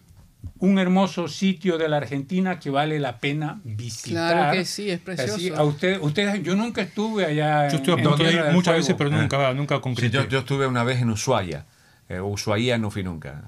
un 0.58 0.78
hermoso 0.78 1.28
sitio 1.28 1.78
de 1.78 1.88
la 1.88 1.96
Argentina 1.98 2.58
que 2.58 2.70
vale 2.70 2.98
la 3.00 3.18
pena 3.18 3.60
visitar. 3.64 4.32
Claro 4.34 4.52
que 4.52 4.64
sí, 4.64 4.90
es 4.90 5.00
precioso. 5.00 5.34
Así, 5.34 5.48
a 5.50 5.62
usted, 5.62 6.00
ustedes, 6.00 6.42
yo 6.42 6.54
nunca 6.56 6.82
estuve 6.82 7.24
allá. 7.26 7.68
Yo 7.68 7.76
estuve 7.76 7.94
a 7.94 7.98
en 7.98 8.04
punto 8.08 8.22
de 8.24 8.30
Tierra 8.30 8.50
muchas 8.52 8.64
Fuego. 8.64 8.78
veces, 8.78 8.94
pero 8.96 9.10
nunca, 9.10 9.54
nunca 9.54 9.74
Sí, 9.76 9.80
concreté. 9.82 10.16
yo, 10.16 10.28
yo 10.28 10.38
estuve 10.40 10.66
una 10.66 10.84
vez 10.84 11.00
en 11.02 11.10
Ushuaia. 11.10 11.66
Eh, 12.08 12.20
Ushuaia 12.20 12.78
no 12.78 12.90
fui 12.90 13.02
nunca. 13.02 13.42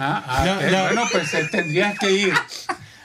Ah, 0.00 0.22
ah, 0.26 0.44
La- 0.46 0.70
la- 0.70 0.82
Bueno, 0.86 1.02
pues 1.10 1.32
eh, 1.34 1.48
tendrías 1.50 1.98
que 1.98 2.10
ir. 2.12 2.32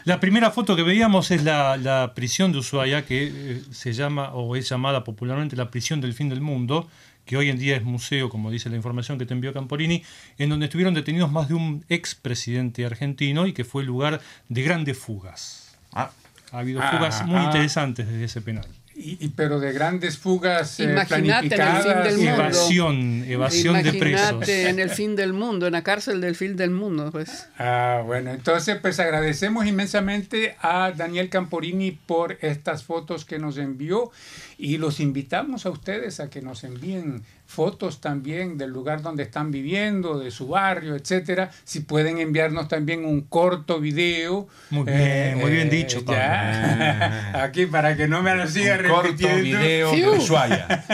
La 0.06 0.22
primera 0.22 0.52
foto 0.52 0.78
que 0.78 0.84
veíamos 0.84 1.32
es 1.32 1.44
la, 1.44 1.76
la 1.76 2.14
prisión 2.16 2.54
de 2.54 2.60
Ushuaia, 2.60 3.06
que 3.06 3.28
eh, 3.30 3.62
se 3.72 3.92
llama 3.92 4.30
o 4.34 4.56
es 4.56 4.70
llamada 4.70 5.04
popularmente 5.04 5.58
la 5.58 5.70
prisión 5.70 6.00
del 6.00 6.14
fin 6.14 6.30
del 6.30 6.40
mundo, 6.40 6.88
que 7.28 7.38
hoy 7.38 7.50
en 7.50 7.60
día 7.60 7.76
es 7.76 7.84
museo, 7.84 8.30
como 8.30 8.50
dice 8.50 8.70
la 8.70 8.76
información 8.78 9.20
que 9.20 9.26
te 9.28 9.34
envió 9.36 9.54
Camporini, 9.54 10.02
en 10.40 10.50
donde 10.50 10.66
estuvieron 10.66 10.96
detenidos 10.96 11.32
más 11.32 11.48
de 11.50 11.54
un 11.54 11.84
expresidente 11.90 12.86
argentino 12.86 13.46
y 13.46 13.54
que 13.54 13.64
fue 13.66 13.84
lugar 13.84 14.22
de 14.50 14.64
grandes 14.64 14.98
fugas. 14.98 15.78
Ah, 15.94 16.10
Ha 16.52 16.60
habido 16.60 16.82
Ah, 16.82 16.90
fugas 16.92 17.26
muy 17.26 17.36
ah. 17.38 17.44
interesantes 17.44 18.08
desde 18.08 18.24
ese 18.24 18.42
penal. 18.42 18.66
Y, 19.00 19.24
y- 19.24 19.28
pero 19.30 19.60
de 19.60 19.74
grandes 19.74 20.18
fugas 20.18 20.80
eh, 20.80 20.86
Imagínate 20.86 21.54
en 21.56 21.62
el 21.62 21.68
fin 21.68 21.84
planificadas. 21.84 22.04
del 22.06 22.18
mundo. 22.18 22.34
Evasión, 22.44 23.24
evasión 23.28 23.84
de 23.84 23.94
presos. 23.94 24.50
En 24.50 24.80
el 24.80 24.90
fin 24.90 25.16
del 25.16 25.34
mundo, 25.34 25.68
en 25.68 25.74
la 25.74 25.84
cárcel 25.84 26.20
del 26.20 26.36
fin 26.36 26.56
del 26.58 26.72
mundo, 26.72 27.10
pues. 27.12 27.48
Ah, 27.60 28.02
bueno, 28.04 28.32
entonces 28.32 28.78
pues 28.82 29.00
agradecemos 29.00 29.68
inmensamente 29.68 30.56
a 30.62 30.92
Daniel 30.98 31.30
Camporini 31.30 31.92
por 31.92 32.40
estas 32.42 32.84
fotos 32.84 33.24
que 33.24 33.38
nos 33.38 33.58
envió 33.60 34.10
y 34.58 34.78
los 34.78 35.00
invitamos 35.00 35.68
a 35.68 35.70
ustedes 35.70 36.20
a 36.20 36.32
que 36.32 36.42
nos 36.42 36.64
envíen 36.64 37.22
fotos 37.48 38.02
también 38.02 38.58
del 38.58 38.70
lugar 38.70 39.02
donde 39.02 39.24
están 39.24 39.50
viviendo, 39.52 40.20
de 40.20 40.30
su 40.32 40.48
barrio, 40.50 40.96
etcétera. 40.96 41.50
Si 41.64 41.80
pueden 41.80 42.20
enviarnos 42.20 42.68
también 42.68 43.06
un 43.06 43.22
corto 43.22 43.80
video. 43.80 44.48
eh, 44.50 44.54
Muy 44.72 44.84
bien, 44.84 45.38
muy 45.40 45.52
bien 45.52 45.70
dicho, 45.70 46.04
Pablo. 46.06 46.22
ya. 46.22 47.32
Aquí 47.44 47.66
para 47.66 47.96
que 47.96 48.08
no 48.08 48.22
me 48.22 48.36
lo 48.36 48.48
siga 48.48 48.78
un 48.78 48.88
corto 48.88 49.28
video 49.36 49.92
de 49.92 49.98
Fiu. 49.98 50.12
Ushuaia. 50.18 50.68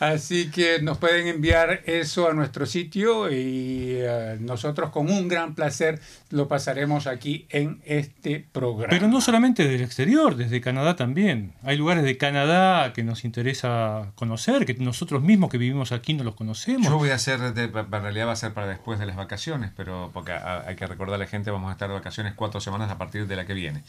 Así 0.00 0.50
que 0.50 0.80
nos 0.82 0.98
pueden 0.98 1.26
enviar 1.26 1.80
eso 1.86 2.28
a 2.28 2.34
nuestro 2.34 2.66
sitio 2.66 3.30
y 3.30 3.92
eh, 3.98 4.36
nosotros 4.40 4.90
con 4.90 5.10
un 5.10 5.28
gran 5.28 5.54
placer 5.54 6.00
lo 6.30 6.48
pasaremos 6.48 7.06
aquí 7.06 7.46
en 7.50 7.80
este 7.84 8.44
programa. 8.52 8.90
Pero 8.90 9.08
no 9.08 9.20
solamente 9.20 9.66
del 9.66 9.80
exterior, 9.82 10.36
desde 10.36 10.60
Canadá 10.60 10.96
también. 10.96 11.52
Hay 11.62 11.76
lugares 11.76 12.04
de 12.04 12.16
Canadá 12.16 12.92
que 12.92 13.02
nos 13.04 13.24
interesa 13.24 14.12
conocer, 14.16 14.66
que 14.66 14.74
nosotros 14.74 15.22
mismos 15.22 15.50
que 15.50 15.58
vivimos 15.58 15.92
aquí 15.92 16.14
no 16.14 16.24
los 16.24 16.34
conocemos. 16.34 16.86
Yo 16.88 16.98
voy 16.98 17.10
a 17.10 17.14
hacer, 17.14 17.54
de- 17.54 17.64
en 17.64 17.90
realidad 18.02 18.26
va 18.26 18.32
a 18.32 18.36
ser 18.36 18.52
para 18.52 18.66
después 18.66 18.98
de 18.98 19.06
las 19.06 19.16
vacaciones, 19.16 19.70
pero 19.76 20.10
porque 20.12 20.32
a- 20.32 20.64
hay 20.66 20.76
que 20.76 20.86
recordarle 20.86 21.16
a 21.24 21.26
la 21.26 21.30
gente, 21.30 21.50
vamos 21.50 21.68
a 21.70 21.72
estar 21.72 21.88
de 21.88 21.94
vacaciones 21.94 22.34
cuatro 22.34 22.60
semanas 22.60 22.90
a 22.90 22.98
partir 22.98 23.26
de 23.26 23.36
la 23.36 23.46
que 23.46 23.54
viene. 23.54 23.82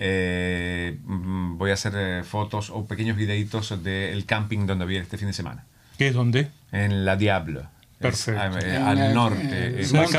Eh, 0.00 0.96
mm, 1.04 1.58
voy 1.58 1.70
a 1.70 1.74
hacer 1.74 1.92
eh, 1.96 2.22
fotos 2.22 2.70
o 2.70 2.86
pequeños 2.86 3.16
videitos 3.16 3.82
del 3.82 4.24
camping 4.26 4.64
donde 4.66 4.84
voy 4.84 4.96
este 4.96 5.18
fin 5.18 5.26
de 5.26 5.34
semana, 5.34 5.64
¿Qué 5.98 6.08
es 6.08 6.14
dónde? 6.14 6.48
en 6.72 7.04
La 7.04 7.16
Diablo. 7.16 7.60
Es, 7.60 7.66
Perfecto. 7.98 8.58
eh, 8.60 8.76
En 8.76 8.82
al 8.82 8.98
el- 8.98 9.14
norte. 9.14 9.42
en 9.42 9.80
eh, 9.80 9.88
Mont 9.92 10.10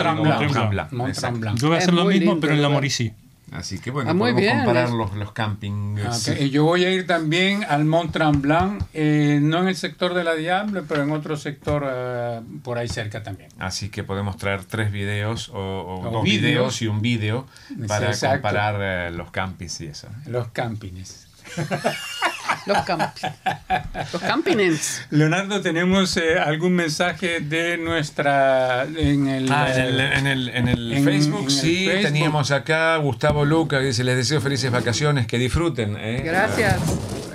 Tremblant. 1.17 1.57
Yo 1.59 1.67
voy 1.69 1.75
a 1.75 1.77
Es 1.79 1.83
hacer 1.85 1.93
lo 1.93 2.03
mismo, 2.05 2.19
lindo 2.33 2.39
pero 2.41 2.53
en 2.53 2.61
la 2.61 2.67
lugar. 2.67 2.81
Así 3.51 3.79
que 3.79 3.89
bueno, 3.91 4.11
Ah, 4.11 4.13
podemos 4.13 4.41
bien, 4.41 4.57
comparar 4.59 4.89
los, 4.91 5.13
los 5.15 5.31
campings. 5.31 6.01
Ah, 6.27 6.33
ok. 6.33 6.39
Y 6.41 6.49
Yo 6.51 6.65
voy 6.65 6.85
a 6.85 6.91
ir 6.91 7.07
también 7.07 7.63
al 7.63 7.83
Mont 7.85 8.11
Tremblant, 8.11 8.83
eh, 8.93 9.39
no 9.41 9.59
en 9.61 9.67
el 9.69 9.75
sector 9.75 10.13
de 10.13 10.23
la 10.23 10.35
Diable, 10.35 10.83
pero 10.87 11.03
en 11.03 11.11
otro 11.11 11.35
sector 11.35 11.83
eh, 11.89 12.41
por 12.63 12.77
ahí 12.77 12.87
cerca 12.87 13.23
también. 13.23 13.49
Así 13.57 13.89
que 13.89 14.03
podemos 14.03 14.37
traer 14.37 14.65
tres 14.65 14.91
videos 14.91 15.49
o, 15.49 15.53
o 15.57 16.07
O 16.07 16.11
dos 16.11 16.23
vídeos. 16.23 16.41
videos 16.43 16.81
y 16.83 16.87
un 16.87 17.01
vídeo 17.01 17.47
para 17.87 18.07
exacto. 18.09 18.35
comparar 18.35 18.75
eh, 18.79 19.11
los 19.11 19.31
campings 19.31 19.81
y 19.81 19.87
eso. 19.87 20.07
Los 20.27 20.49
campings. 20.49 21.25
Los 22.69 24.21
campings. 24.21 25.01
Los. 25.09 25.19
Leonardo, 25.19 25.61
¿tenemos 25.61 26.15
eh, 26.17 26.39
algún 26.39 26.73
mensaje 26.73 27.39
de 27.39 27.77
nuestra... 27.77 28.83
en 28.83 29.27
el... 29.27 29.51
Ah, 29.51 29.67
en 29.73 29.81
el, 29.81 29.99
en 29.99 30.27
el, 30.27 30.49
en 30.49 30.67
el 30.67 30.93
en- 30.93 31.03
Facebook 31.03 31.39
en 31.39 31.45
el 31.45 31.51
sí, 31.51 31.85
Facebook. 31.85 32.03
teníamos 32.03 32.51
acá 32.51 32.95
Gustavo 32.97 33.45
Luca 33.45 33.79
que 33.79 33.85
dice, 33.87 34.03
les 34.03 34.15
deseo 34.17 34.41
felices 34.41 34.71
vacaciones, 34.71 35.27
que 35.27 35.37
disfruten. 35.37 35.97
¿eh?". 35.99 36.21
Gracias. 36.23 36.79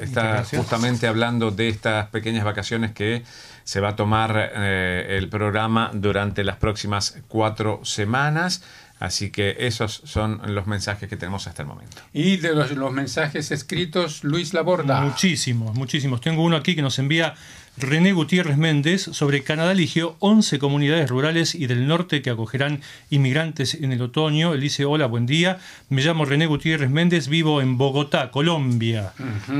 Está 0.00 0.44
justamente 0.44 1.06
hablando 1.06 1.50
de 1.50 1.68
estas 1.68 2.08
pequeñas 2.08 2.44
vacaciones 2.44 2.92
que 2.92 3.22
se 3.64 3.80
va 3.80 3.90
a 3.90 3.96
tomar 3.96 4.50
eh, 4.54 5.16
el 5.18 5.28
programa 5.30 5.90
durante 5.94 6.44
las 6.44 6.56
próximas 6.56 7.16
cuatro 7.28 7.80
semanas. 7.84 8.62
Así 9.00 9.30
que 9.30 9.56
esos 9.58 10.02
son 10.04 10.40
los 10.46 10.66
mensajes 10.66 11.08
que 11.08 11.16
tenemos 11.16 11.46
hasta 11.46 11.62
el 11.62 11.68
momento. 11.68 11.96
Y 12.12 12.36
de 12.36 12.54
los, 12.54 12.70
los 12.72 12.92
mensajes 12.92 13.50
escritos, 13.50 14.24
Luis 14.24 14.54
Laborda. 14.54 15.00
Muchísimos, 15.00 15.74
muchísimos. 15.74 16.20
Tengo 16.20 16.42
uno 16.42 16.56
aquí 16.56 16.74
que 16.74 16.82
nos 16.82 16.98
envía 16.98 17.34
René 17.76 18.12
Gutiérrez 18.12 18.56
Méndez 18.56 19.02
sobre 19.02 19.42
Canadá 19.42 19.72
eligió 19.72 20.14
11 20.20 20.60
comunidades 20.60 21.10
rurales 21.10 21.56
y 21.56 21.66
del 21.66 21.88
norte 21.88 22.22
que 22.22 22.30
acogerán 22.30 22.82
inmigrantes 23.10 23.74
en 23.74 23.90
el 23.90 24.00
otoño. 24.00 24.54
Él 24.54 24.60
dice, 24.60 24.84
hola, 24.84 25.06
buen 25.06 25.26
día. 25.26 25.58
Me 25.88 26.00
llamo 26.00 26.24
René 26.24 26.46
Gutiérrez 26.46 26.88
Méndez, 26.88 27.26
vivo 27.26 27.60
en 27.60 27.76
Bogotá, 27.76 28.30
Colombia. 28.30 29.12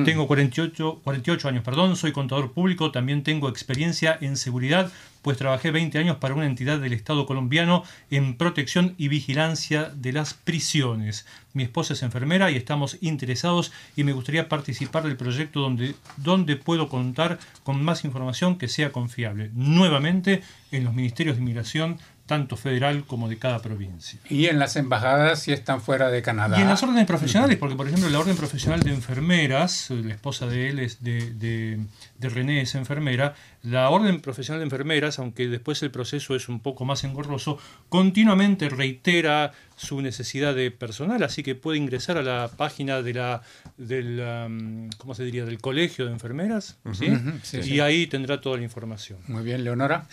Tengo 0.05 0.29
48, 0.29 1.01
48 1.03 1.49
años, 1.49 1.65
perdón, 1.65 1.97
soy 1.97 2.13
contador 2.13 2.53
público, 2.53 2.93
también 2.93 3.25
tengo 3.25 3.49
experiencia 3.49 4.17
en 4.21 4.37
seguridad 4.37 4.93
pues 5.25 5.39
trabajé 5.39 5.71
20 5.71 5.99
años 5.99 6.19
para 6.19 6.35
una 6.35 6.45
entidad 6.45 6.79
del 6.79 6.93
Estado 6.93 7.25
colombiano 7.25 7.83
en 8.11 8.37
protección 8.37 8.95
y 8.99 9.09
vigilancia 9.09 9.91
de 9.97 10.13
las 10.13 10.35
prisiones. 10.35 11.27
Mi 11.55 11.63
esposa 11.63 11.95
es 11.95 12.03
enfermera 12.03 12.51
y 12.51 12.57
estamos 12.57 12.99
interesados 13.01 13.73
y 13.97 14.05
me 14.05 14.13
gustaría 14.13 14.51
participar 14.51 15.05
del 15.05 15.17
proyecto 15.17 15.61
donde, 15.61 15.95
donde 16.19 16.57
puedo 16.57 16.91
contar 16.91 17.39
con 17.63 17.83
más 17.83 18.05
información 18.05 18.59
que 18.59 18.69
sea 18.69 18.93
confiable. 18.93 19.51
Nuevamente 19.55 20.43
en 20.71 20.85
los 20.85 20.93
ministerios 20.93 21.37
de 21.37 21.43
inmigración 21.43 21.99
tanto 22.27 22.57
federal 22.57 23.05
como 23.07 23.29
de 23.29 23.39
cada 23.39 23.61
provincia. 23.61 24.19
Y 24.31 24.47
en 24.47 24.59
las 24.59 24.77
embajadas 24.77 25.41
si 25.41 25.53
están 25.53 25.81
fuera 25.81 26.11
de 26.11 26.23
Canadá. 26.23 26.59
Y 26.59 26.63
en 26.63 26.69
las 26.69 26.83
órdenes 26.83 27.07
profesionales, 27.07 27.59
porque 27.59 27.77
por 27.77 27.87
ejemplo 27.87 28.09
la 28.09 28.19
orden 28.19 28.37
profesional 28.37 28.81
de 28.81 28.93
enfermeras, 28.93 29.91
la 29.91 30.15
esposa 30.15 30.47
de 30.47 30.71
él 30.71 30.79
es 30.79 31.03
de, 31.03 31.33
de, 31.35 31.81
de 32.19 32.29
René 32.29 32.63
es 32.63 32.75
enfermera, 32.75 33.35
la 33.63 33.91
orden 33.91 34.21
profesional 34.21 34.61
de 34.61 34.65
enfermeras, 34.65 35.19
aunque 35.19 35.49
después 35.49 35.83
el 35.83 35.91
proceso 35.91 36.35
es 36.35 36.49
un 36.49 36.61
poco 36.61 36.85
más 36.85 37.05
engorroso, 37.05 37.59
continuamente 37.89 38.69
reitera 38.69 39.53
su 39.77 40.01
necesidad 40.01 40.55
de 40.55 40.71
personal, 40.71 41.23
así 41.23 41.43
que 41.43 41.55
puede 41.55 41.79
ingresar 41.79 42.17
a 42.17 42.23
la 42.23 42.51
página 42.57 43.03
de 43.03 43.15
la 43.15 43.43
del 43.77 44.21
um, 44.21 44.89
¿cómo 44.99 45.15
se 45.15 45.25
diría? 45.25 45.45
del 45.45 45.61
colegio 45.61 46.07
de 46.07 46.13
enfermeras, 46.13 46.77
¿sí? 46.93 47.07
Y 47.53 47.63
sí. 47.63 47.81
ahí 47.81 48.07
tendrá 48.07 48.41
toda 48.41 48.57
la 48.57 48.63
información. 48.63 49.19
Muy 49.27 49.43
bien, 49.43 49.65
Leonora. 49.65 50.07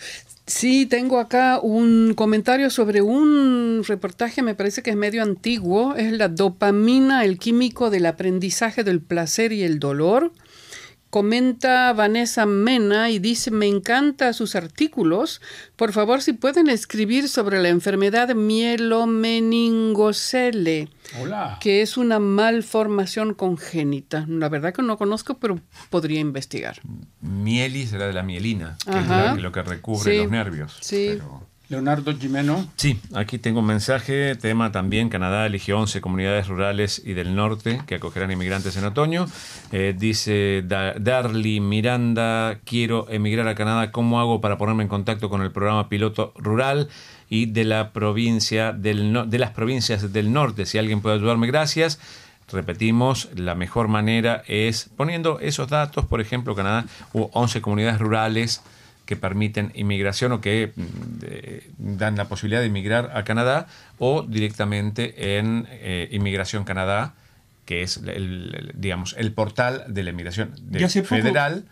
Sí, 0.46 0.86
tengo 0.86 1.20
acá 1.20 1.60
un 1.62 2.01
comentario 2.14 2.70
sobre 2.70 3.02
un 3.02 3.82
reportaje, 3.86 4.42
me 4.42 4.54
parece 4.54 4.82
que 4.82 4.90
es 4.90 4.96
medio 4.96 5.22
antiguo, 5.22 5.94
es 5.96 6.12
la 6.12 6.28
dopamina, 6.28 7.24
el 7.24 7.38
químico 7.38 7.90
del 7.90 8.06
aprendizaje 8.06 8.84
del 8.84 9.00
placer 9.00 9.52
y 9.52 9.62
el 9.62 9.78
dolor. 9.78 10.32
Comenta 11.10 11.92
Vanessa 11.92 12.46
Mena 12.46 13.10
y 13.10 13.18
dice, 13.18 13.50
me 13.50 13.66
encanta 13.66 14.32
sus 14.32 14.54
artículos. 14.56 15.42
Por 15.76 15.92
favor, 15.92 16.22
si 16.22 16.32
pueden 16.32 16.70
escribir 16.70 17.28
sobre 17.28 17.60
la 17.60 17.68
enfermedad 17.68 18.34
mielomeningocele, 18.34 20.88
Hola. 21.20 21.58
que 21.60 21.82
es 21.82 21.98
una 21.98 22.18
malformación 22.18 23.34
congénita. 23.34 24.24
La 24.26 24.48
verdad 24.48 24.72
que 24.72 24.80
no 24.80 24.96
conozco, 24.96 25.36
pero 25.38 25.60
podría 25.90 26.20
investigar. 26.20 26.80
Mielis 27.20 27.90
será 27.90 28.06
de 28.06 28.14
la 28.14 28.22
mielina, 28.22 28.78
que 28.90 28.98
es 28.98 29.06
la- 29.06 29.34
lo 29.34 29.52
que 29.52 29.60
recubre 29.62 30.10
Sí, 30.12 30.16
los 30.16 30.30
nervios. 30.30 30.78
sí. 30.80 31.08
Pero- 31.10 31.51
Leonardo 31.72 32.14
Jimeno. 32.16 32.66
Sí, 32.76 33.00
aquí 33.14 33.38
tengo 33.38 33.60
un 33.60 33.66
mensaje, 33.66 34.36
tema 34.36 34.70
también, 34.72 35.08
Canadá 35.08 35.46
eligió 35.46 35.78
11 35.78 36.02
comunidades 36.02 36.46
rurales 36.46 37.00
y 37.02 37.14
del 37.14 37.34
norte 37.34 37.80
que 37.86 37.94
acogerán 37.94 38.30
inmigrantes 38.30 38.76
en 38.76 38.84
otoño. 38.84 39.26
Eh, 39.72 39.94
dice 39.98 40.62
Da- 40.66 40.92
Darly 40.98 41.60
Miranda, 41.60 42.58
quiero 42.66 43.08
emigrar 43.08 43.48
a 43.48 43.54
Canadá, 43.54 43.90
¿cómo 43.90 44.20
hago 44.20 44.42
para 44.42 44.58
ponerme 44.58 44.82
en 44.82 44.90
contacto 44.90 45.30
con 45.30 45.40
el 45.40 45.50
programa 45.50 45.88
piloto 45.88 46.34
rural 46.36 46.88
y 47.30 47.46
de 47.46 47.64
la 47.64 47.92
provincia 47.92 48.72
del 48.72 49.24
de 49.30 49.38
las 49.38 49.50
provincias 49.52 50.12
del 50.12 50.30
norte? 50.30 50.66
Si 50.66 50.76
alguien 50.76 51.00
puede 51.00 51.16
ayudarme, 51.16 51.46
gracias. 51.46 51.98
Repetimos, 52.52 53.30
la 53.34 53.54
mejor 53.54 53.88
manera 53.88 54.42
es 54.46 54.90
poniendo 54.94 55.40
esos 55.40 55.68
datos, 55.68 56.04
por 56.04 56.20
ejemplo, 56.20 56.54
Canadá 56.54 56.84
hubo 57.14 57.30
11 57.32 57.62
comunidades 57.62 57.98
rurales 57.98 58.60
que 59.12 59.16
permiten 59.20 59.72
inmigración 59.74 60.32
o 60.32 60.40
que 60.40 60.72
mm, 60.74 60.82
eh, 61.22 61.70
dan 61.78 62.16
la 62.16 62.28
posibilidad 62.28 62.60
de 62.62 62.68
inmigrar 62.68 63.10
a 63.14 63.24
Canadá 63.24 63.66
o 63.98 64.22
directamente 64.22 65.36
en 65.38 65.66
eh, 65.70 66.08
Inmigración 66.12 66.64
Canadá, 66.64 67.14
que 67.66 67.82
es 67.82 67.98
el, 67.98 68.08
el- 68.08 68.72
digamos 68.74 69.14
el 69.18 69.32
portal 69.32 69.84
de 69.88 70.02
la 70.02 70.10
inmigración 70.10 70.54
de- 70.62 70.80
poco- 71.02 71.14
federal. 71.22 71.64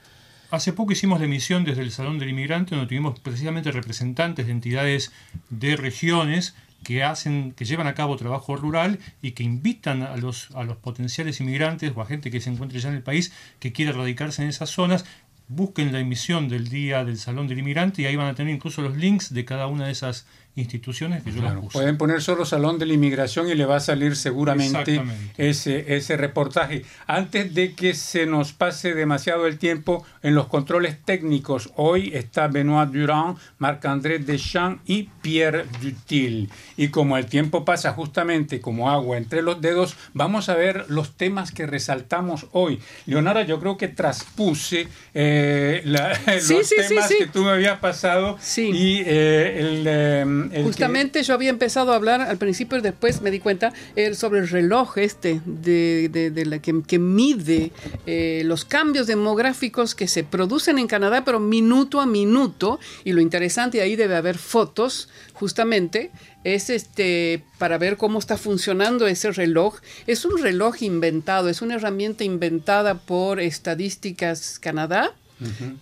Hace 0.51 0.73
poco 0.73 0.93
hicimos 0.93 1.21
la 1.21 1.27
emisión 1.27 1.65
desde 1.65 1.83
el 1.83 1.93
Salón 1.93 2.19
del 2.19 2.29
Inmigrante, 2.29 2.75
donde 2.75 2.89
tuvimos 2.89 3.19
precisamente 3.21 3.71
representantes 3.71 4.47
de 4.47 4.53
entidades 4.53 5.13
de 5.49 5.77
regiones 5.77 6.55
que 6.83 7.05
hacen, 7.05 7.53
que 7.53 7.65
llevan 7.67 7.87
a 7.87 7.95
cabo 7.95 8.17
trabajo 8.17 8.57
rural 8.57 8.99
y 9.23 9.33
que 9.33 9.43
invitan 9.45 10.03
a 10.03 10.17
los, 10.17 10.51
a 10.57 10.65
los 10.65 10.77
potenciales 10.79 11.39
inmigrantes 11.41 11.93
o 11.95 12.01
a 12.01 12.07
gente 12.07 12.31
que 12.31 12.41
se 12.41 12.51
encuentre 12.51 12.81
ya 12.81 12.89
en 12.89 12.97
el 12.97 13.03
país 13.03 13.33
que 13.61 13.71
quiera 13.73 13.93
radicarse 13.93 14.43
en 14.43 14.49
esas 14.49 14.71
zonas. 14.71 15.05
Busquen 15.53 15.91
la 15.93 15.99
emisión 15.99 16.49
del 16.49 16.69
día 16.69 17.05
del 17.05 17.19
Salón 17.19 17.49
del 17.49 17.59
Inmigrante 17.59 18.03
y 18.03 18.07
ahí 18.07 18.15
van 18.15 18.29
a 18.29 18.37
tener 18.37 18.55
incluso 18.55 18.83
los 18.83 18.97
links 18.97 19.35
de 19.35 19.45
cada 19.45 19.67
una 19.67 19.87
de 19.87 19.91
esas 19.91 20.25
instituciones 20.57 21.23
que 21.23 21.33
yo 21.33 21.43
las 21.43 21.55
puse. 21.55 21.73
Pueden 21.73 21.97
poner 21.97 22.21
solo 22.21 22.45
Salón 22.45 22.79
de 22.79 22.87
la 22.87 22.93
Inmigración 22.95 23.49
y 23.49 23.55
le 23.55 23.65
va 23.65 23.77
a 23.77 23.81
salir 23.81 24.17
seguramente 24.17 25.01
ese, 25.39 25.95
ese 25.97 26.17
reportaje. 26.17 26.85
Antes 27.07 27.55
de 27.55 27.73
que 27.75 27.95
se 27.95 28.27
nos 28.27 28.53
pase 28.53 28.95
demasiado 28.95 29.47
el 29.47 29.59
tiempo 29.59 30.05
en 30.23 30.35
los 30.35 30.49
controles 30.49 30.97
técnicos, 31.05 31.71
hoy 31.77 32.11
está 32.15 32.49
Benoit 32.49 32.91
Durand, 32.91 33.39
Marc-André 33.59 34.19
Deschamps 34.19 34.83
y 34.87 35.09
Pierre 35.23 35.65
Dutil. 35.81 36.51
Y 36.77 36.89
como 36.89 37.17
el 37.17 37.27
tiempo 37.27 37.65
pasa 37.65 37.93
justamente 37.93 38.61
como 38.61 38.91
agua 38.91 39.17
entre 39.17 39.43
los 39.43 39.61
dedos, 39.61 39.97
vamos 40.15 40.49
a 40.49 40.55
ver 40.57 40.85
los 40.89 41.17
temas 41.17 41.53
que 41.53 41.67
resaltamos 41.67 42.47
hoy. 42.53 42.81
Leonora, 43.07 43.43
yo 43.43 43.61
creo 43.61 43.77
que 43.77 43.89
traspuse 43.89 44.89
eh, 45.15 45.81
la- 45.85 46.15
Sí, 46.41 46.55
los 46.55 46.67
sí, 46.67 46.75
sí, 46.83 46.89
temas 46.89 47.09
sí. 47.09 47.15
que 47.19 47.27
tú 47.27 47.45
me 47.45 47.51
habías 47.53 47.79
pasado 47.79 48.37
Sí. 48.41 48.71
y 48.73 49.03
eh, 49.07 49.57
el, 49.59 49.85
eh, 49.87 50.40
el 50.45 50.51
que- 50.51 50.63
Justamente 50.63 51.23
yo 51.23 51.35
había 51.35 51.51
empezado 51.51 51.93
a 51.93 51.97
hablar 51.97 52.21
al 52.21 52.37
principio 52.39 52.79
y 52.79 52.81
después 52.81 53.21
me 53.23 53.31
di 53.31 53.41
cuenta 53.41 53.73
eh, 53.97 54.15
sobre 54.15 54.41
el 54.41 54.49
reloj 54.49 54.99
este 54.99 55.41
de, 55.45 56.09
de- 56.13 56.31
de 56.31 56.47
la 56.47 56.61
que, 56.61 56.83
que 56.87 56.99
mide 56.99 57.73
eh, 58.07 58.43
los 58.45 58.65
cambios 58.65 59.07
demográficos 59.07 59.95
que 59.95 60.09
se 60.09 60.25
producen 60.25 60.79
en 60.79 60.87
Canadá, 60.87 61.25
pero 61.25 61.41
minuto 61.41 62.01
a 62.01 62.07
minuto. 62.07 62.79
Y 63.05 63.13
lo 63.13 63.21
interesante, 63.21 63.81
ahí 63.81 63.97
debe 63.97 64.17
haber 64.17 64.39
fotos, 64.39 65.09
justamente, 65.33 66.11
es 66.45 66.71
este 66.71 67.43
para 67.59 67.77
ver 67.79 67.97
cómo 67.97 68.19
está 68.19 68.37
funcionando 68.39 69.07
ese 69.07 69.31
reloj. 69.33 69.77
Es 70.07 70.25
un 70.25 70.39
reloj 70.43 70.83
inventado, 70.83 71.49
es 71.49 71.61
una 71.63 71.75
herramienta 71.75 72.25
inventada 72.25 72.95
por 72.95 73.41
Estadísticas 73.41 74.59
Canadá. 74.59 75.13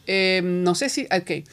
Eh, 0.06 0.40
no 0.44 0.74
sé 0.76 0.88
si, 0.88 1.06
ok, 1.06 1.44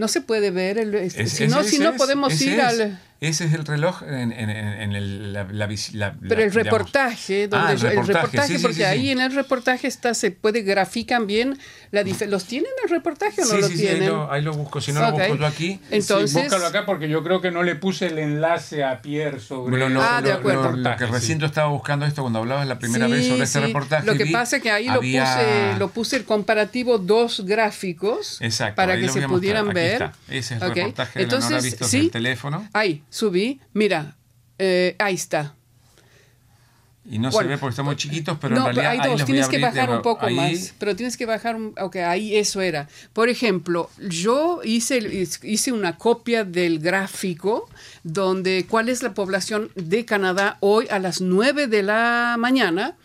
no 0.00 0.08
se 0.08 0.20
puede 0.22 0.50
ver, 0.50 0.78
el, 0.78 0.94
este, 0.94 1.22
Es- 1.24 1.32
si 1.32 1.46
no, 1.46 1.62
si 1.62 1.78
no 1.78 1.94
podemos 1.94 2.40
ir 2.40 2.60
al... 2.60 2.98
Ese 3.20 3.44
es 3.44 3.52
el 3.52 3.66
reloj 3.66 4.02
en, 4.02 4.32
en- 4.32 4.48
el, 4.94 5.32
la, 5.34 5.44
la 5.44 5.68
la- 5.92 6.14
Pero 6.26 6.40
la- 6.40 6.46
el 6.46 6.52
reportaje, 6.52 7.48
donde 7.48 7.66
Ah, 7.68 7.72
el 7.72 7.78
yo- 7.78 7.88
el 7.88 7.92
reportaje, 7.96 8.14
reportaje, 8.24 8.48
sí, 8.48 8.56
sí, 8.56 8.62
porque 8.62 8.74
sí, 8.76 8.80
sí. 8.80 8.86
ahí 8.86 9.10
en 9.10 9.20
el 9.20 9.34
reportaje 9.34 9.86
está, 9.88 10.14
se 10.14 10.30
puede 10.30 10.62
grafican 10.62 11.26
bien 11.26 11.58
la 11.90 12.02
¿Los 12.02 12.44
tienen 12.46 12.70
el 12.84 12.90
reportaje 12.90 13.42
o 13.42 13.44
no 13.44 13.50
Sí, 13.50 13.60
lo 13.60 13.68
sí, 13.68 13.76
sí, 13.76 13.86
ahí 13.88 13.94
tienen? 13.98 14.08
lo, 14.08 14.32
ahí 14.32 14.40
lo 14.42 14.54
busco. 14.54 14.80
Si 14.80 14.92
no 14.92 15.00
Ok. 15.00 15.06
lo 15.10 15.18
busco 15.18 15.34
yo 15.36 15.46
aquí. 15.46 15.80
Entonces, 15.90 16.30
Sí, 16.32 16.38
búscalo 16.40 16.66
acá 16.66 16.86
porque 16.86 17.08
yo 17.10 17.22
creo 17.22 17.40
que 17.42 17.50
no 17.50 17.62
le 17.62 17.74
puse 17.74 18.06
el 18.06 18.18
enlace 18.18 18.84
a 18.84 19.02
Pierre 19.02 19.38
sobre 19.40 19.70
Bueno, 19.72 19.88
lo, 19.90 20.02
Ah, 20.02 20.22
de 20.22 20.32
acuerdo. 20.32 20.70
lo- 20.72 20.76
lo 20.78 20.96
que 20.96 21.04
Sí. 21.06 21.12
recién 21.12 21.38
yo 21.40 21.46
estaba 21.46 21.68
buscando 21.68 22.06
esto 22.06 22.22
cuando 22.22 22.38
hablabas 22.38 22.66
la 22.66 22.78
primera 22.78 23.04
sí, 23.06 23.12
vez 23.12 23.26
sobre 23.28 23.42
este 23.44 23.60
reportaje. 23.60 24.06
Lo 24.06 24.14
que 24.14 24.24
vi- 24.24 24.32
pasa 24.32 24.56
es 24.56 24.62
que 24.62 24.70
ahí 24.70 24.88
había- 24.88 25.24
lo 25.24 25.30
puse, 25.30 25.78
lo 25.78 25.88
puse 25.90 26.16
el 26.16 26.24
comparativo 26.24 26.96
dos 26.98 27.44
gráficos 27.44 28.38
Exacto, 28.40 28.76
para 28.76 28.96
que 28.98 29.08
se 29.10 29.28
pudieran 29.28 29.68
ver. 29.68 29.92
está. 29.92 30.12
Ese 30.28 30.54
es 30.56 30.62
el 30.62 30.74
reportaje 30.74 31.18
de 31.18 31.22
Entonces, 31.24 31.62
visto 31.64 31.84
sí, 31.84 31.96
desde 31.98 32.06
el 32.06 32.10
teléfono. 32.12 32.68
Ahí, 32.72 33.02
subí, 33.10 33.60
mira, 33.74 34.16
eh, 34.58 34.96
ahí 34.98 35.14
está. 35.14 35.54
Y 37.04 37.18
no 37.18 37.30
Bueno, 37.30 37.48
se 37.48 37.54
ve 37.54 37.58
porque 37.58 37.70
estamos 37.70 37.96
chiquitos, 37.96 38.36
pero 38.40 38.54
no, 38.54 38.68
en 38.68 38.76
realidad 38.76 38.90
hay 38.92 38.98
ahí 39.00 39.10
dos, 39.10 39.20
voy 39.22 39.26
tienes 39.26 39.46
a 39.46 39.50
que 39.50 39.56
abrir 39.56 39.74
bajar 39.80 39.96
un 39.96 40.02
poco 40.02 40.26
Ahí- 40.26 40.36
más, 40.36 40.74
pero 40.78 40.94
tienes 40.94 41.16
que 41.16 41.26
bajar 41.26 41.56
un, 41.56 41.74
ok, 41.80 41.96
ahí 41.96 42.36
eso 42.36 42.60
era. 42.60 42.88
Por 43.14 43.28
ejemplo, 43.30 43.90
yo 43.98 44.60
hice, 44.62 45.26
hice 45.42 45.72
una 45.72 45.96
copia 45.96 46.44
del 46.44 46.78
gráfico 46.78 47.68
donde 48.04 48.66
cuál 48.68 48.88
es 48.90 49.02
la 49.02 49.14
población 49.14 49.70
de 49.74 50.04
Canadá 50.04 50.58
hoy 50.60 50.86
a 50.90 50.98
las 50.98 51.20
9 51.20 51.66
de 51.68 51.82
la 51.82 52.36
mañana 52.38 52.96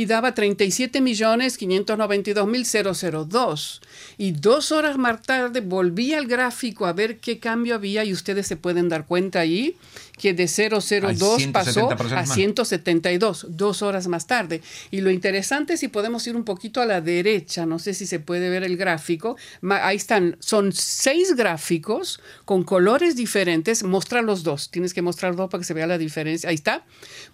y 0.00 0.06
daba 0.06 0.32
37 0.32 1.02
millones 1.02 1.58
592 1.58 2.46
mil 2.48 2.64
002. 2.64 3.82
Y 4.16 4.32
dos 4.32 4.72
horas 4.72 4.96
más 4.96 5.20
tarde 5.20 5.60
volví 5.60 6.14
al 6.14 6.26
gráfico 6.26 6.86
a 6.86 6.94
ver 6.94 7.18
qué 7.18 7.38
cambio 7.38 7.74
había 7.74 8.02
y 8.06 8.14
ustedes 8.14 8.46
se 8.46 8.56
pueden 8.56 8.88
dar 8.88 9.04
cuenta 9.04 9.40
ahí 9.40 9.76
que 10.20 10.34
de 10.34 10.46
002 10.46 10.92
Hay 10.92 11.46
pasó 11.46 11.88
170 11.88 11.96
personas 11.96 12.12
a 12.12 12.26
más. 12.26 12.34
172, 12.34 13.46
dos 13.48 13.80
horas 13.80 14.06
más 14.06 14.26
tarde. 14.26 14.60
Y 14.90 15.00
lo 15.00 15.10
interesante 15.10 15.72
es 15.72 15.80
si 15.80 15.88
podemos 15.88 16.26
ir 16.26 16.36
un 16.36 16.44
poquito 16.44 16.82
a 16.82 16.86
la 16.86 17.00
derecha, 17.00 17.64
no 17.64 17.78
sé 17.78 17.94
si 17.94 18.06
se 18.06 18.20
puede 18.20 18.50
ver 18.50 18.62
el 18.62 18.76
gráfico. 18.76 19.36
Ahí 19.70 19.96
están, 19.96 20.36
son 20.38 20.72
seis 20.72 21.34
gráficos 21.36 22.20
con 22.44 22.64
colores 22.64 23.16
diferentes. 23.16 23.82
Mostra 23.82 24.20
los 24.20 24.42
dos, 24.42 24.70
tienes 24.70 24.92
que 24.92 25.00
mostrar 25.00 25.36
dos 25.36 25.48
para 25.48 25.62
que 25.62 25.64
se 25.64 25.72
vea 25.72 25.86
la 25.86 25.96
diferencia. 25.96 26.50
Ahí 26.50 26.56
está. 26.56 26.84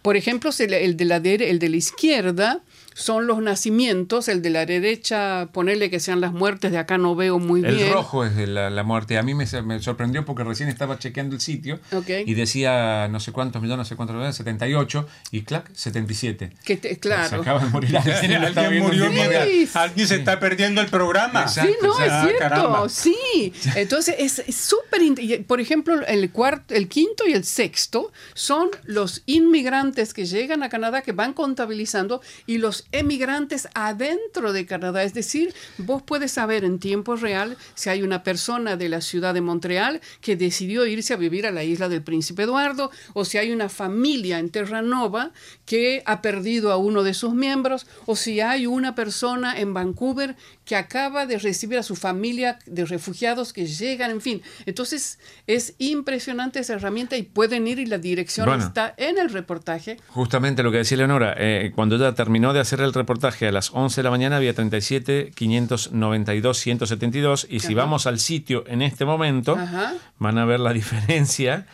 Por 0.02 0.16
ejemplo, 0.16 0.50
el 0.56 0.96
de 0.96 1.04
la, 1.04 1.16
el 1.16 1.58
de 1.58 1.68
la 1.68 1.76
izquierda 1.76 2.62
son 2.98 3.26
los 3.26 3.42
nacimientos, 3.42 4.28
el 4.28 4.40
de 4.40 4.48
la 4.48 4.64
derecha, 4.64 5.50
ponerle 5.52 5.90
que 5.90 6.00
sean 6.00 6.22
las 6.22 6.32
muertes, 6.32 6.72
de 6.72 6.78
acá 6.78 6.96
no 6.96 7.14
veo 7.14 7.38
muy 7.38 7.62
El 7.62 7.74
bien. 7.76 7.92
rojo 7.92 8.24
es 8.24 8.34
de 8.34 8.46
la, 8.46 8.70
la 8.70 8.82
muerte. 8.84 9.18
A 9.18 9.22
mí 9.22 9.34
me, 9.34 9.44
me 9.64 9.80
sorprendió 9.80 10.24
porque 10.24 10.44
recién 10.44 10.70
estaba 10.70 10.98
chequeando 10.98 11.34
el 11.34 11.42
sitio 11.42 11.78
Ok. 11.92 12.08
y 12.24 12.32
decía 12.32 13.06
no 13.08 13.20
sé 13.20 13.32
cuántos 13.32 13.60
millones, 13.60 13.78
no 13.78 13.84
sé 13.84 13.96
cuántos 13.96 14.16
millones, 14.16 14.36
78 14.36 15.06
y 15.30 15.42
clac, 15.42 15.70
77. 15.74 16.52
Que 16.64 16.78
te- 16.78 16.88
Se 16.94 16.98
claro. 16.98 17.42
acaba 17.42 17.60
de 17.62 17.68
morir 17.68 17.94
alguien. 17.98 18.32
Alguien 18.34 18.82
murió 18.82 19.10
Sí. 19.44 19.68
alguien 19.74 20.08
se 20.08 20.14
está 20.16 20.40
perdiendo 20.40 20.80
el 20.80 20.86
programa. 20.86 21.42
Exacto. 21.42 21.70
Sí, 21.72 21.76
no, 21.82 22.00
es 22.02 22.10
Ah, 22.10 22.22
cierto, 22.22 22.38
caramba. 22.38 22.88
sí. 22.88 23.52
Entonces 23.74 24.14
es 24.18 24.38
es 24.38 24.56
súper, 24.56 25.44
por 25.46 25.60
ejemplo, 25.60 26.00
el 26.06 26.30
cuarto, 26.30 26.74
el 26.74 26.88
quinto 26.88 27.24
y 27.28 27.32
el 27.34 27.44
sexto 27.44 28.10
son 28.32 28.70
los 28.84 29.22
inmigrantes 29.26 30.14
que 30.14 30.24
llegan 30.24 30.62
a 30.62 30.68
Canadá 30.70 31.02
que 31.02 31.12
van 31.12 31.34
contabilizando 31.34 32.22
y 32.46 32.58
los 32.58 32.85
emigrantes 32.92 33.68
adentro 33.74 34.52
de 34.52 34.66
Canadá. 34.66 35.02
Es 35.02 35.14
decir, 35.14 35.54
vos 35.78 36.02
puedes 36.02 36.32
saber 36.32 36.64
en 36.64 36.78
tiempo 36.78 37.16
real 37.16 37.56
si 37.74 37.90
hay 37.90 38.02
una 38.02 38.22
persona 38.22 38.76
de 38.76 38.88
la 38.88 39.00
ciudad 39.00 39.34
de 39.34 39.40
Montreal 39.40 40.00
que 40.20 40.36
decidió 40.36 40.86
irse 40.86 41.14
a 41.14 41.16
vivir 41.16 41.46
a 41.46 41.50
la 41.50 41.64
isla 41.64 41.88
del 41.88 42.02
Príncipe 42.02 42.44
Eduardo 42.44 42.90
o 43.12 43.24
si 43.24 43.38
hay 43.38 43.52
una 43.52 43.68
familia 43.68 44.38
en 44.38 44.50
Terranova 44.50 45.32
que 45.64 46.02
ha 46.06 46.22
perdido 46.22 46.72
a 46.72 46.76
uno 46.76 47.02
de 47.02 47.14
sus 47.14 47.34
miembros 47.34 47.86
o 48.06 48.16
si 48.16 48.40
hay 48.40 48.66
una 48.66 48.94
persona 48.94 49.58
en 49.58 49.74
Vancouver 49.74 50.36
que 50.66 50.76
acaba 50.76 51.24
de 51.24 51.38
recibir 51.38 51.78
a 51.78 51.82
su 51.82 51.96
familia 51.96 52.58
de 52.66 52.84
refugiados 52.84 53.52
que 53.54 53.66
llegan, 53.66 54.10
en 54.10 54.20
fin. 54.20 54.42
Entonces 54.66 55.18
es 55.46 55.74
impresionante 55.78 56.58
esa 56.58 56.74
herramienta 56.74 57.16
y 57.16 57.22
pueden 57.22 57.66
ir 57.68 57.78
y 57.78 57.86
la 57.86 57.98
dirección 57.98 58.46
Bueno. 58.46 58.64
está 58.64 58.92
en 58.98 59.16
el 59.16 59.30
reportaje. 59.30 59.96
Justamente 60.08 60.62
lo 60.62 60.70
que 60.72 60.78
decía 60.78 60.98
Leonora, 60.98 61.34
eh, 61.38 61.72
cuando 61.74 61.96
ella 61.96 62.14
terminó 62.14 62.52
de 62.52 62.60
hacer 62.60 62.80
el 62.80 62.92
reportaje 62.92 63.46
a 63.46 63.52
las 63.52 63.70
11 63.72 64.00
de 64.00 64.02
la 64.02 64.10
mañana 64.10 64.36
había 64.36 64.52
37, 64.52 65.30
592, 65.34 66.58
172 66.58 67.46
y 67.48 67.60
si 67.60 67.68
Ajá. 67.68 67.76
vamos 67.82 68.06
al 68.06 68.18
sitio 68.18 68.64
en 68.66 68.82
este 68.82 69.04
momento 69.04 69.54
Ajá. 69.56 69.94
van 70.18 70.36
a 70.38 70.44
ver 70.44 70.60
la 70.60 70.72
diferencia. 70.74 71.66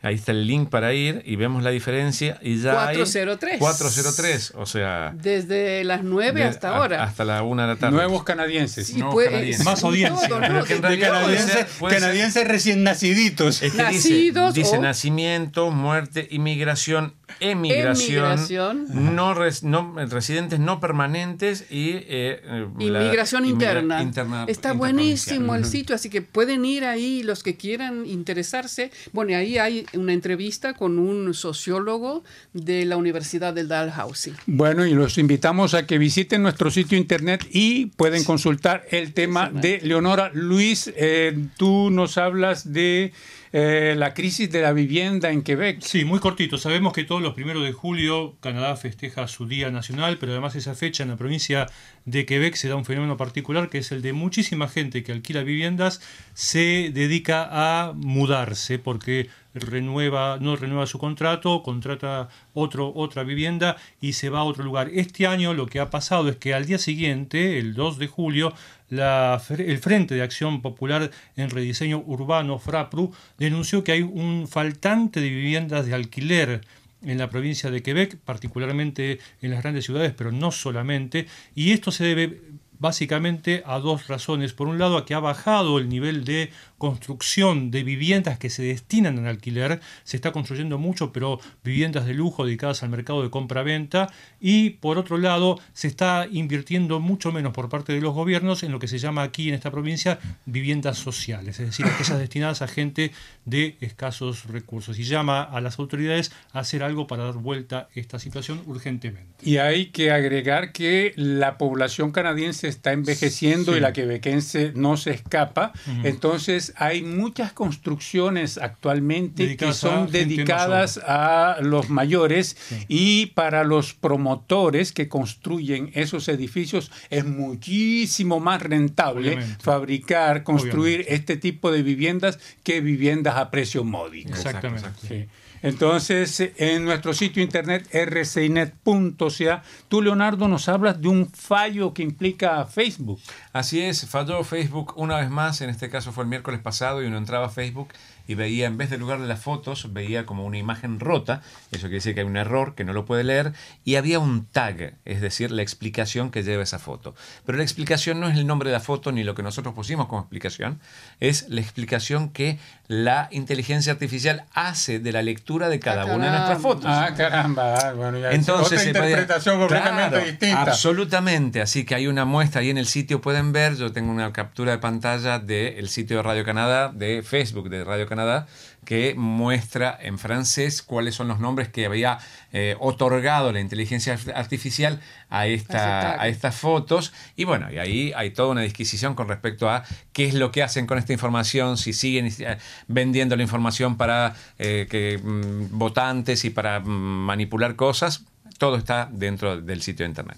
Ahí 0.00 0.14
está 0.14 0.30
el 0.30 0.46
link 0.46 0.68
para 0.70 0.94
ir 0.94 1.22
y 1.26 1.34
vemos 1.34 1.64
la 1.64 1.70
diferencia 1.70 2.38
y 2.40 2.60
ya 2.60 2.86
hay 2.86 2.94
403. 2.98 3.58
403, 3.58 4.52
o 4.54 4.64
sea, 4.64 5.12
Desde 5.16 5.82
las 5.82 6.04
9 6.04 6.40
de- 6.40 6.46
hasta 6.46 6.68
a- 6.70 6.76
ahora. 6.76 7.02
Hasta 7.02 7.24
la 7.24 7.42
una 7.42 7.62
de 7.62 7.74
la 7.74 7.76
tarde. 7.80 7.96
Nuevos 7.96 8.22
canadienses. 8.22 8.90
Y 8.90 8.94
nuevos 8.98 9.14
puede- 9.14 9.30
canadienses. 9.30 9.64
Más 9.64 9.82
audiencia. 9.82 10.28
¿no? 10.28 10.38
puede 10.38 11.00
canadienses, 11.00 11.66
canadienses 11.80 12.46
recién 12.46 12.84
naciditos. 12.84 13.60
Es 13.60 13.72
que 13.72 13.78
Nacidos 13.82 14.54
dice, 14.54 14.66
dice 14.68 14.78
o- 14.78 14.82
nacimiento, 14.82 15.70
muerte, 15.72 16.28
inmigración, 16.30 17.14
emigración, 17.40 18.24
Emigración. 18.24 19.14
No, 19.16 19.34
res- 19.34 19.62
no- 19.62 19.94
residentes 20.08 20.58
no 20.60 20.80
permanentes 20.80 21.66
y 21.70 21.90
eh, 21.90 22.04
eh, 22.08 22.66
la 22.78 23.00
Inmigración 23.02 23.44
inmigra- 23.44 23.80
interna. 23.80 24.02
interna- 24.02 24.44
Está 24.48 24.72
buenísimo 24.72 25.54
el 25.54 25.64
sitio, 25.64 25.94
así 25.94 26.10
que 26.10 26.22
pueden 26.22 26.64
ir 26.64 26.84
ahí 26.84 27.22
los 27.22 27.42
que 27.42 27.56
quieran 27.56 28.06
interesarse. 28.06 28.90
Bueno, 29.12 29.30
y 29.32 29.34
ahí 29.34 29.58
hay 29.58 29.86
una 29.94 30.12
entrevista 30.12 30.74
con 30.74 30.98
un 30.98 31.34
sociólogo 31.34 32.24
de 32.52 32.84
la 32.84 32.96
Universidad 32.96 33.54
del 33.54 33.68
Dalhousie. 33.68 34.32
Bueno, 34.46 34.86
y 34.86 34.94
los 34.94 35.18
invitamos 35.18 35.74
a 35.74 35.86
que 35.86 35.98
visiten 35.98 36.42
nuestro 36.42 36.70
sitio 36.70 36.98
internet 36.98 37.46
y 37.50 37.86
pueden 37.86 38.24
consultar 38.24 38.84
el 38.90 39.12
tema 39.12 39.50
de 39.50 39.80
Leonora. 39.82 40.30
Luis, 40.34 40.92
eh, 40.96 41.38
tú 41.56 41.90
nos 41.90 42.18
hablas 42.18 42.72
de 42.72 43.12
eh, 43.52 43.94
la 43.96 44.14
crisis 44.14 44.50
de 44.50 44.62
la 44.62 44.72
vivienda 44.72 45.30
en 45.30 45.42
Quebec. 45.42 45.80
Sí, 45.80 46.04
muy 46.04 46.18
cortito. 46.18 46.58
Sabemos 46.58 46.92
que 46.92 47.04
todos 47.04 47.22
los 47.22 47.34
primeros 47.34 47.64
de 47.64 47.72
julio 47.72 48.36
Canadá 48.40 48.76
festeja 48.76 49.28
su 49.28 49.46
Día 49.46 49.70
Nacional, 49.70 50.18
pero 50.18 50.32
además 50.32 50.54
esa 50.56 50.74
fecha 50.74 51.02
en 51.02 51.10
la 51.10 51.16
provincia 51.16 51.66
de 52.04 52.26
Quebec 52.26 52.54
se 52.54 52.68
da 52.68 52.76
un 52.76 52.84
fenómeno 52.84 53.16
particular 53.16 53.68
que 53.68 53.78
es 53.78 53.92
el 53.92 54.02
de 54.02 54.12
muchísima 54.12 54.68
gente 54.68 55.02
que 55.02 55.12
alquila 55.12 55.42
viviendas 55.42 56.00
se 56.34 56.90
dedica 56.92 57.48
a 57.50 57.92
mudarse 57.94 58.78
porque 58.78 59.28
renueva, 59.54 60.38
no 60.40 60.56
renueva 60.56 60.86
su 60.86 60.98
contrato, 60.98 61.62
contrata 61.62 62.28
otro, 62.54 62.92
otra 62.94 63.22
vivienda 63.24 63.76
y 64.00 64.12
se 64.14 64.30
va 64.30 64.40
a 64.40 64.44
otro 64.44 64.64
lugar. 64.64 64.90
Este 64.92 65.26
año 65.26 65.54
lo 65.54 65.66
que 65.66 65.80
ha 65.80 65.90
pasado 65.90 66.28
es 66.28 66.36
que 66.36 66.54
al 66.54 66.66
día 66.66 66.78
siguiente, 66.78 67.58
el 67.58 67.74
2 67.74 67.98
de 67.98 68.06
julio, 68.06 68.52
la, 68.88 69.40
el 69.50 69.78
Frente 69.78 70.14
de 70.14 70.22
Acción 70.22 70.62
Popular 70.62 71.10
en 71.36 71.50
Rediseño 71.50 72.02
Urbano, 72.06 72.58
FRAPRU, 72.58 73.12
denunció 73.38 73.84
que 73.84 73.92
hay 73.92 74.02
un 74.02 74.48
faltante 74.48 75.20
de 75.20 75.28
viviendas 75.28 75.86
de 75.86 75.94
alquiler 75.94 76.60
en 77.02 77.18
la 77.18 77.30
provincia 77.30 77.70
de 77.70 77.82
Quebec, 77.82 78.16
particularmente 78.18 79.20
en 79.40 79.50
las 79.50 79.62
grandes 79.62 79.84
ciudades, 79.84 80.12
pero 80.16 80.32
no 80.32 80.50
solamente, 80.50 81.26
y 81.54 81.72
esto 81.72 81.92
se 81.92 82.04
debe 82.04 82.40
básicamente 82.78 83.62
a 83.66 83.78
dos 83.78 84.06
razones. 84.08 84.52
Por 84.52 84.68
un 84.68 84.78
lado, 84.78 84.96
a 84.96 85.04
que 85.04 85.14
ha 85.14 85.20
bajado 85.20 85.78
el 85.78 85.88
nivel 85.88 86.24
de 86.24 86.50
construcción 86.78 87.70
de 87.70 87.82
viviendas 87.82 88.38
que 88.38 88.50
se 88.50 88.62
destinan 88.62 89.18
al 89.18 89.26
alquiler. 89.26 89.80
Se 90.04 90.16
está 90.16 90.32
construyendo 90.32 90.78
mucho, 90.78 91.12
pero 91.12 91.40
viviendas 91.64 92.06
de 92.06 92.14
lujo 92.14 92.44
dedicadas 92.46 92.82
al 92.82 92.88
mercado 92.88 93.22
de 93.22 93.30
compra-venta. 93.30 94.12
Y 94.40 94.70
por 94.70 94.96
otro 94.98 95.18
lado, 95.18 95.58
se 95.72 95.88
está 95.88 96.26
invirtiendo 96.30 97.00
mucho 97.00 97.32
menos 97.32 97.52
por 97.52 97.68
parte 97.68 97.92
de 97.92 98.00
los 98.00 98.14
gobiernos 98.14 98.62
en 98.62 98.72
lo 98.72 98.78
que 98.78 98.88
se 98.88 98.98
llama 98.98 99.22
aquí 99.22 99.48
en 99.48 99.54
esta 99.54 99.70
provincia 99.70 100.18
viviendas 100.46 100.98
sociales, 100.98 101.58
es 101.60 101.66
decir, 101.66 101.86
aquellas 101.86 102.18
destinadas 102.18 102.62
a 102.62 102.68
gente 102.68 103.12
de 103.44 103.76
escasos 103.80 104.46
recursos. 104.46 104.98
Y 104.98 105.04
llama 105.04 105.42
a 105.42 105.60
las 105.60 105.78
autoridades 105.78 106.32
a 106.52 106.60
hacer 106.60 106.82
algo 106.82 107.06
para 107.06 107.24
dar 107.24 107.34
vuelta 107.34 107.78
a 107.78 107.88
esta 107.94 108.18
situación 108.18 108.62
urgentemente. 108.66 109.28
Y 109.42 109.56
hay 109.58 109.86
que 109.86 110.10
agregar 110.12 110.72
que 110.72 111.12
la 111.16 111.58
población 111.58 112.12
canadiense 112.12 112.68
está 112.68 112.92
envejeciendo 112.92 113.72
Sí. 113.72 113.78
y 113.78 113.80
la 113.80 113.92
quebequense 113.92 114.72
no 114.74 114.96
se 114.96 115.10
escapa. 115.10 115.72
Entonces 116.04 116.67
hay 116.76 117.02
muchas 117.02 117.52
construcciones 117.52 118.58
actualmente 118.58 119.44
Dedicadas 119.44 119.76
que 119.76 119.80
son 119.80 120.10
dedicadas 120.10 120.98
a 121.04 121.58
los 121.62 121.90
mayores 121.90 122.56
y 122.88 123.26
para 123.26 123.64
los 123.64 123.94
promotores 123.94 124.92
que 124.92 125.08
construyen 125.08 125.90
esos 125.94 126.28
edificios 126.28 126.90
es 127.10 127.24
muchísimo 127.24 128.40
más 128.40 128.62
rentable 128.62 129.30
Obviamente. 129.30 129.62
fabricar, 129.62 130.42
construir 130.42 131.00
Obviamente. 131.00 131.14
este 131.14 131.36
tipo 131.36 131.70
de 131.70 131.82
viviendas 131.82 132.38
que 132.62 132.80
viviendas 132.80 133.36
a 133.36 133.50
precio 133.50 133.84
módico. 133.84 134.30
Exactamente. 134.30 134.88
Sí. 135.06 135.26
Entonces, 135.62 136.52
en 136.56 136.84
nuestro 136.84 137.12
sitio 137.14 137.42
internet 137.42 137.88
rcinet.ca, 137.92 139.62
tú, 139.88 140.02
Leonardo, 140.02 140.48
nos 140.48 140.68
hablas 140.68 141.00
de 141.00 141.08
un 141.08 141.28
fallo 141.28 141.92
que 141.92 142.02
implica 142.02 142.60
a 142.60 142.66
Facebook. 142.66 143.20
Así 143.58 143.82
es, 143.82 144.06
falló 144.06 144.44
Facebook 144.44 144.92
una 144.96 145.16
vez 145.16 145.30
más, 145.30 145.60
en 145.62 145.68
este 145.70 145.90
caso 145.90 146.12
fue 146.12 146.22
el 146.22 146.30
miércoles 146.30 146.60
pasado 146.60 147.02
y 147.02 147.06
uno 147.06 147.18
entraba 147.18 147.46
a 147.46 147.50
Facebook 147.50 147.88
y 148.28 148.34
veía, 148.34 148.66
en 148.66 148.76
vez 148.76 148.88
del 148.90 149.00
lugar 149.00 149.20
de 149.20 149.26
las 149.26 149.40
fotos, 149.40 149.92
veía 149.94 150.26
como 150.26 150.44
una 150.44 150.58
imagen 150.58 151.00
rota, 151.00 151.40
eso 151.72 151.82
quiere 151.84 151.94
decir 151.96 152.14
que 152.14 152.20
hay 152.20 152.26
un 152.26 152.36
error 152.36 152.74
que 152.74 152.84
no 152.84 152.92
lo 152.92 153.06
puede 153.06 153.24
leer, 153.24 153.54
y 153.84 153.96
había 153.96 154.18
un 154.18 154.44
tag, 154.44 154.94
es 155.06 155.22
decir, 155.22 155.50
la 155.50 155.62
explicación 155.62 156.30
que 156.30 156.42
lleva 156.42 156.62
esa 156.62 156.78
foto. 156.78 157.14
Pero 157.46 157.56
la 157.56 157.64
explicación 157.64 158.20
no 158.20 158.28
es 158.28 158.36
el 158.36 158.46
nombre 158.46 158.68
de 158.68 158.74
la 158.74 158.80
foto 158.80 159.12
ni 159.12 159.24
lo 159.24 159.34
que 159.34 159.42
nosotros 159.42 159.74
pusimos 159.74 160.08
como 160.08 160.20
explicación, 160.20 160.78
es 161.20 161.48
la 161.48 161.62
explicación 161.62 162.28
que 162.28 162.58
la 162.86 163.28
inteligencia 163.32 163.92
artificial 163.94 164.44
hace 164.52 164.98
de 165.00 165.10
la 165.10 165.22
lectura 165.22 165.68
de 165.70 165.80
cada 165.80 166.02
Ah, 166.02 166.14
una 166.14 166.26
de 166.26 166.30
nuestras 166.32 166.60
fotos. 166.60 166.84
Ah, 166.86 167.14
caramba. 167.16 167.76
ah, 167.78 167.92
Bueno, 167.94 168.18
ya 168.18 168.28
es 168.28 168.34
Entonces, 168.36 168.78
otra 168.86 168.88
interpretación 169.08 169.58
completamente 169.58 170.08
Claro, 170.10 170.26
distinta. 170.26 170.62
Absolutamente. 170.62 171.60
Así 171.62 171.84
que 171.84 171.94
hay 171.94 172.06
una 172.06 172.24
muestra 172.26 172.60
ahí 172.60 172.68
en 172.70 172.78
el 172.78 172.86
sitio, 172.86 173.20
pueden 173.22 173.47
ver. 173.52 173.76
Yo 173.76 173.92
tengo 173.92 174.10
una 174.12 174.32
captura 174.32 174.72
de 174.72 174.78
pantalla 174.78 175.38
del 175.38 175.88
sitio 175.88 176.16
de 176.18 176.22
Radio 176.22 176.44
Canadá, 176.44 176.90
de 176.92 177.22
Facebook 177.22 177.68
de 177.68 177.84
Radio 177.84 178.06
Canadá, 178.06 178.46
que 178.84 179.14
muestra 179.16 179.98
en 180.00 180.18
francés 180.18 180.82
cuáles 180.82 181.14
son 181.14 181.28
los 181.28 181.40
nombres 181.40 181.68
que 181.68 181.84
había 181.86 182.18
eh, 182.52 182.76
otorgado 182.80 183.52
la 183.52 183.60
inteligencia 183.60 184.14
art- 184.14 184.30
artificial 184.34 185.00
a, 185.28 185.46
esta, 185.46 186.20
a 186.20 186.28
estas 186.28 186.54
fotos. 186.56 187.12
Y 187.36 187.44
bueno, 187.44 187.70
y 187.72 187.78
ahí 187.78 188.12
hay 188.16 188.30
toda 188.30 188.48
una 188.50 188.62
disquisición 188.62 189.14
con 189.14 189.28
respecto 189.28 189.68
a 189.68 189.84
qué 190.12 190.26
es 190.26 190.34
lo 190.34 190.50
que 190.50 190.62
hacen 190.62 190.86
con 190.86 190.98
esta 190.98 191.12
información, 191.12 191.76
si 191.76 191.92
siguen 191.92 192.32
eh, 192.38 192.58
vendiendo 192.86 193.36
la 193.36 193.42
información 193.42 193.96
para 193.96 194.34
eh, 194.58 194.86
que 194.90 195.18
mm, 195.22 195.78
votantes 195.78 196.44
y 196.44 196.50
para 196.50 196.80
mm, 196.80 196.86
manipular 196.88 197.76
cosas. 197.76 198.24
Todo 198.58 198.76
está 198.76 199.08
dentro 199.12 199.60
del 199.60 199.82
sitio 199.82 200.04
de 200.04 200.10
internet. 200.10 200.36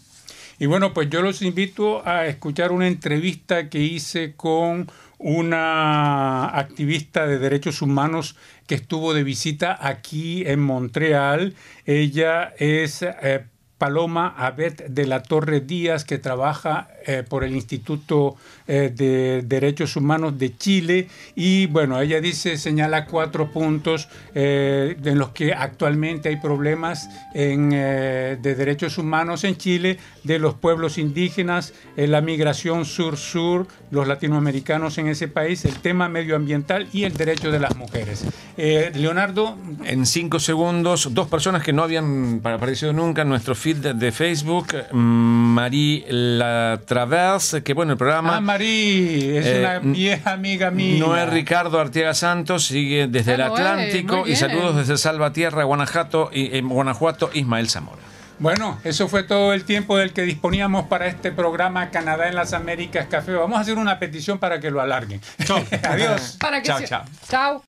Y 0.61 0.66
bueno, 0.66 0.92
pues 0.92 1.08
yo 1.08 1.22
los 1.22 1.40
invito 1.40 2.06
a 2.06 2.26
escuchar 2.26 2.70
una 2.70 2.86
entrevista 2.86 3.70
que 3.70 3.78
hice 3.78 4.34
con 4.36 4.92
una 5.16 6.44
activista 6.54 7.26
de 7.26 7.38
derechos 7.38 7.80
humanos 7.80 8.36
que 8.66 8.74
estuvo 8.74 9.14
de 9.14 9.24
visita 9.24 9.78
aquí 9.80 10.46
en 10.46 10.61
Montreal. 10.61 11.54
Ella 11.86 12.52
es 12.58 13.00
eh, 13.00 13.46
Paloma 13.78 14.34
Abet 14.36 14.84
de 14.88 15.06
la 15.06 15.22
Torre 15.22 15.61
Díaz, 15.61 16.04
que 16.04 16.18
trabaja 16.18 16.88
eh, 17.07 17.24
por 17.28 17.44
el 17.44 17.55
Instituto 17.55 18.36
eh, 18.66 18.92
de 18.94 19.42
Derechos 19.42 19.96
Humanos 19.96 20.38
de 20.38 20.57
Chile 20.57 21.09
y 21.34 21.66
bueno, 21.66 22.01
ella 22.01 22.20
dice, 22.20 22.57
señala 22.57 23.07
cuatro 23.07 23.51
puntos 23.51 24.09
eh, 24.34 24.96
en 25.03 25.18
los 25.18 25.30
que 25.30 25.53
actualmente 25.53 26.28
hay 26.28 26.36
problemas 26.36 27.09
de 27.32 28.36
derechos 28.40 28.98
humanos 28.98 29.44
en 29.44 29.57
Chile, 29.57 29.98
de 30.24 30.38
los 30.38 30.55
pueblos 30.55 30.98
indígenas, 30.98 31.72
la 31.96 32.20
migración 32.20 32.84
sur-sur, 32.84 33.66
los 33.90 34.07
latinoamericanos 34.07 34.98
en 34.98 35.09
ese 35.09 35.28
país, 35.28 35.64
el 35.64 35.78
tema 35.78 36.09
medioambiental 36.09 36.88
y 36.92 37.05
el 37.05 37.14
derecho 37.14 37.51
de 37.51 37.61
las 37.61 37.76
mujeres. 37.76 38.24
Leonardo, 38.57 39.57
En 39.84 40.07
cinco 40.07 40.38
segundos, 40.38 41.09
dos 41.12 41.28
personas 41.28 41.62
que 41.62 41.72
no 41.72 41.82
habían 41.82 42.40
aparecido 42.44 42.92
nunca 42.92 43.22
en 43.22 43.28
nuestro 43.28 43.55
feed 43.55 43.94
de, 43.94 44.12
Facebook. 44.12 44.74
mm, 44.92 44.96
Marie 44.96 46.05
La 46.09 46.80
Traverse, 47.07 47.62
que 47.62 47.72
bueno, 47.74 47.92
el 47.92 47.98
programa. 47.98 48.36
ah, 48.36 48.40
Marí, 48.40 49.36
es 49.38 49.46
Eh, 49.46 49.59
una 49.61 49.78
vieja 49.78 50.32
amiga 50.32 50.70
mía. 50.70 50.98
No 50.98 51.16
es 51.16 51.28
Ricardo 51.30 51.80
Artiega 51.80 52.12
Santos, 52.14 52.66
sigue 52.66 53.07
desde 53.09 53.34
el 53.34 53.40
Ah, 53.42 53.46
Atlántico 53.46 54.26
y 54.26 54.36
saludos 54.36 54.76
desde 54.76 54.98
Salvatierra, 54.98 55.64
Guanajuato, 55.64 56.30
y, 56.32 56.57
en 56.57 56.68
Guanajuato, 56.68 57.30
Ismael 57.32 57.68
Zamora. 57.70 58.03
Bueno, 58.38 58.78
eso 58.84 59.07
fue 59.09 59.22
todo 59.22 59.53
el 59.53 59.64
tiempo 59.64 59.96
del 59.98 60.12
que 60.12 60.22
disponíamos 60.22 60.86
para 60.86 61.07
este 61.07 61.30
programa 61.32 61.90
Canadá 61.90 62.26
en 62.28 62.34
las 62.34 62.53
Américas 62.55 63.07
Café. 63.07 63.32
Vamos 63.32 63.59
a 63.59 63.61
hacer 63.61 63.76
una 63.78 63.98
petición 63.98 64.38
para 64.38 64.61
que 64.61 64.70
lo 64.70 64.80
alarguen. 64.80 65.20
Adiós. 65.88 66.36
Para 66.40 66.61
que 66.62 66.66
Chao, 66.68 66.78
se- 66.78 66.86
chao. 66.88 67.05
Chao. 67.28 67.59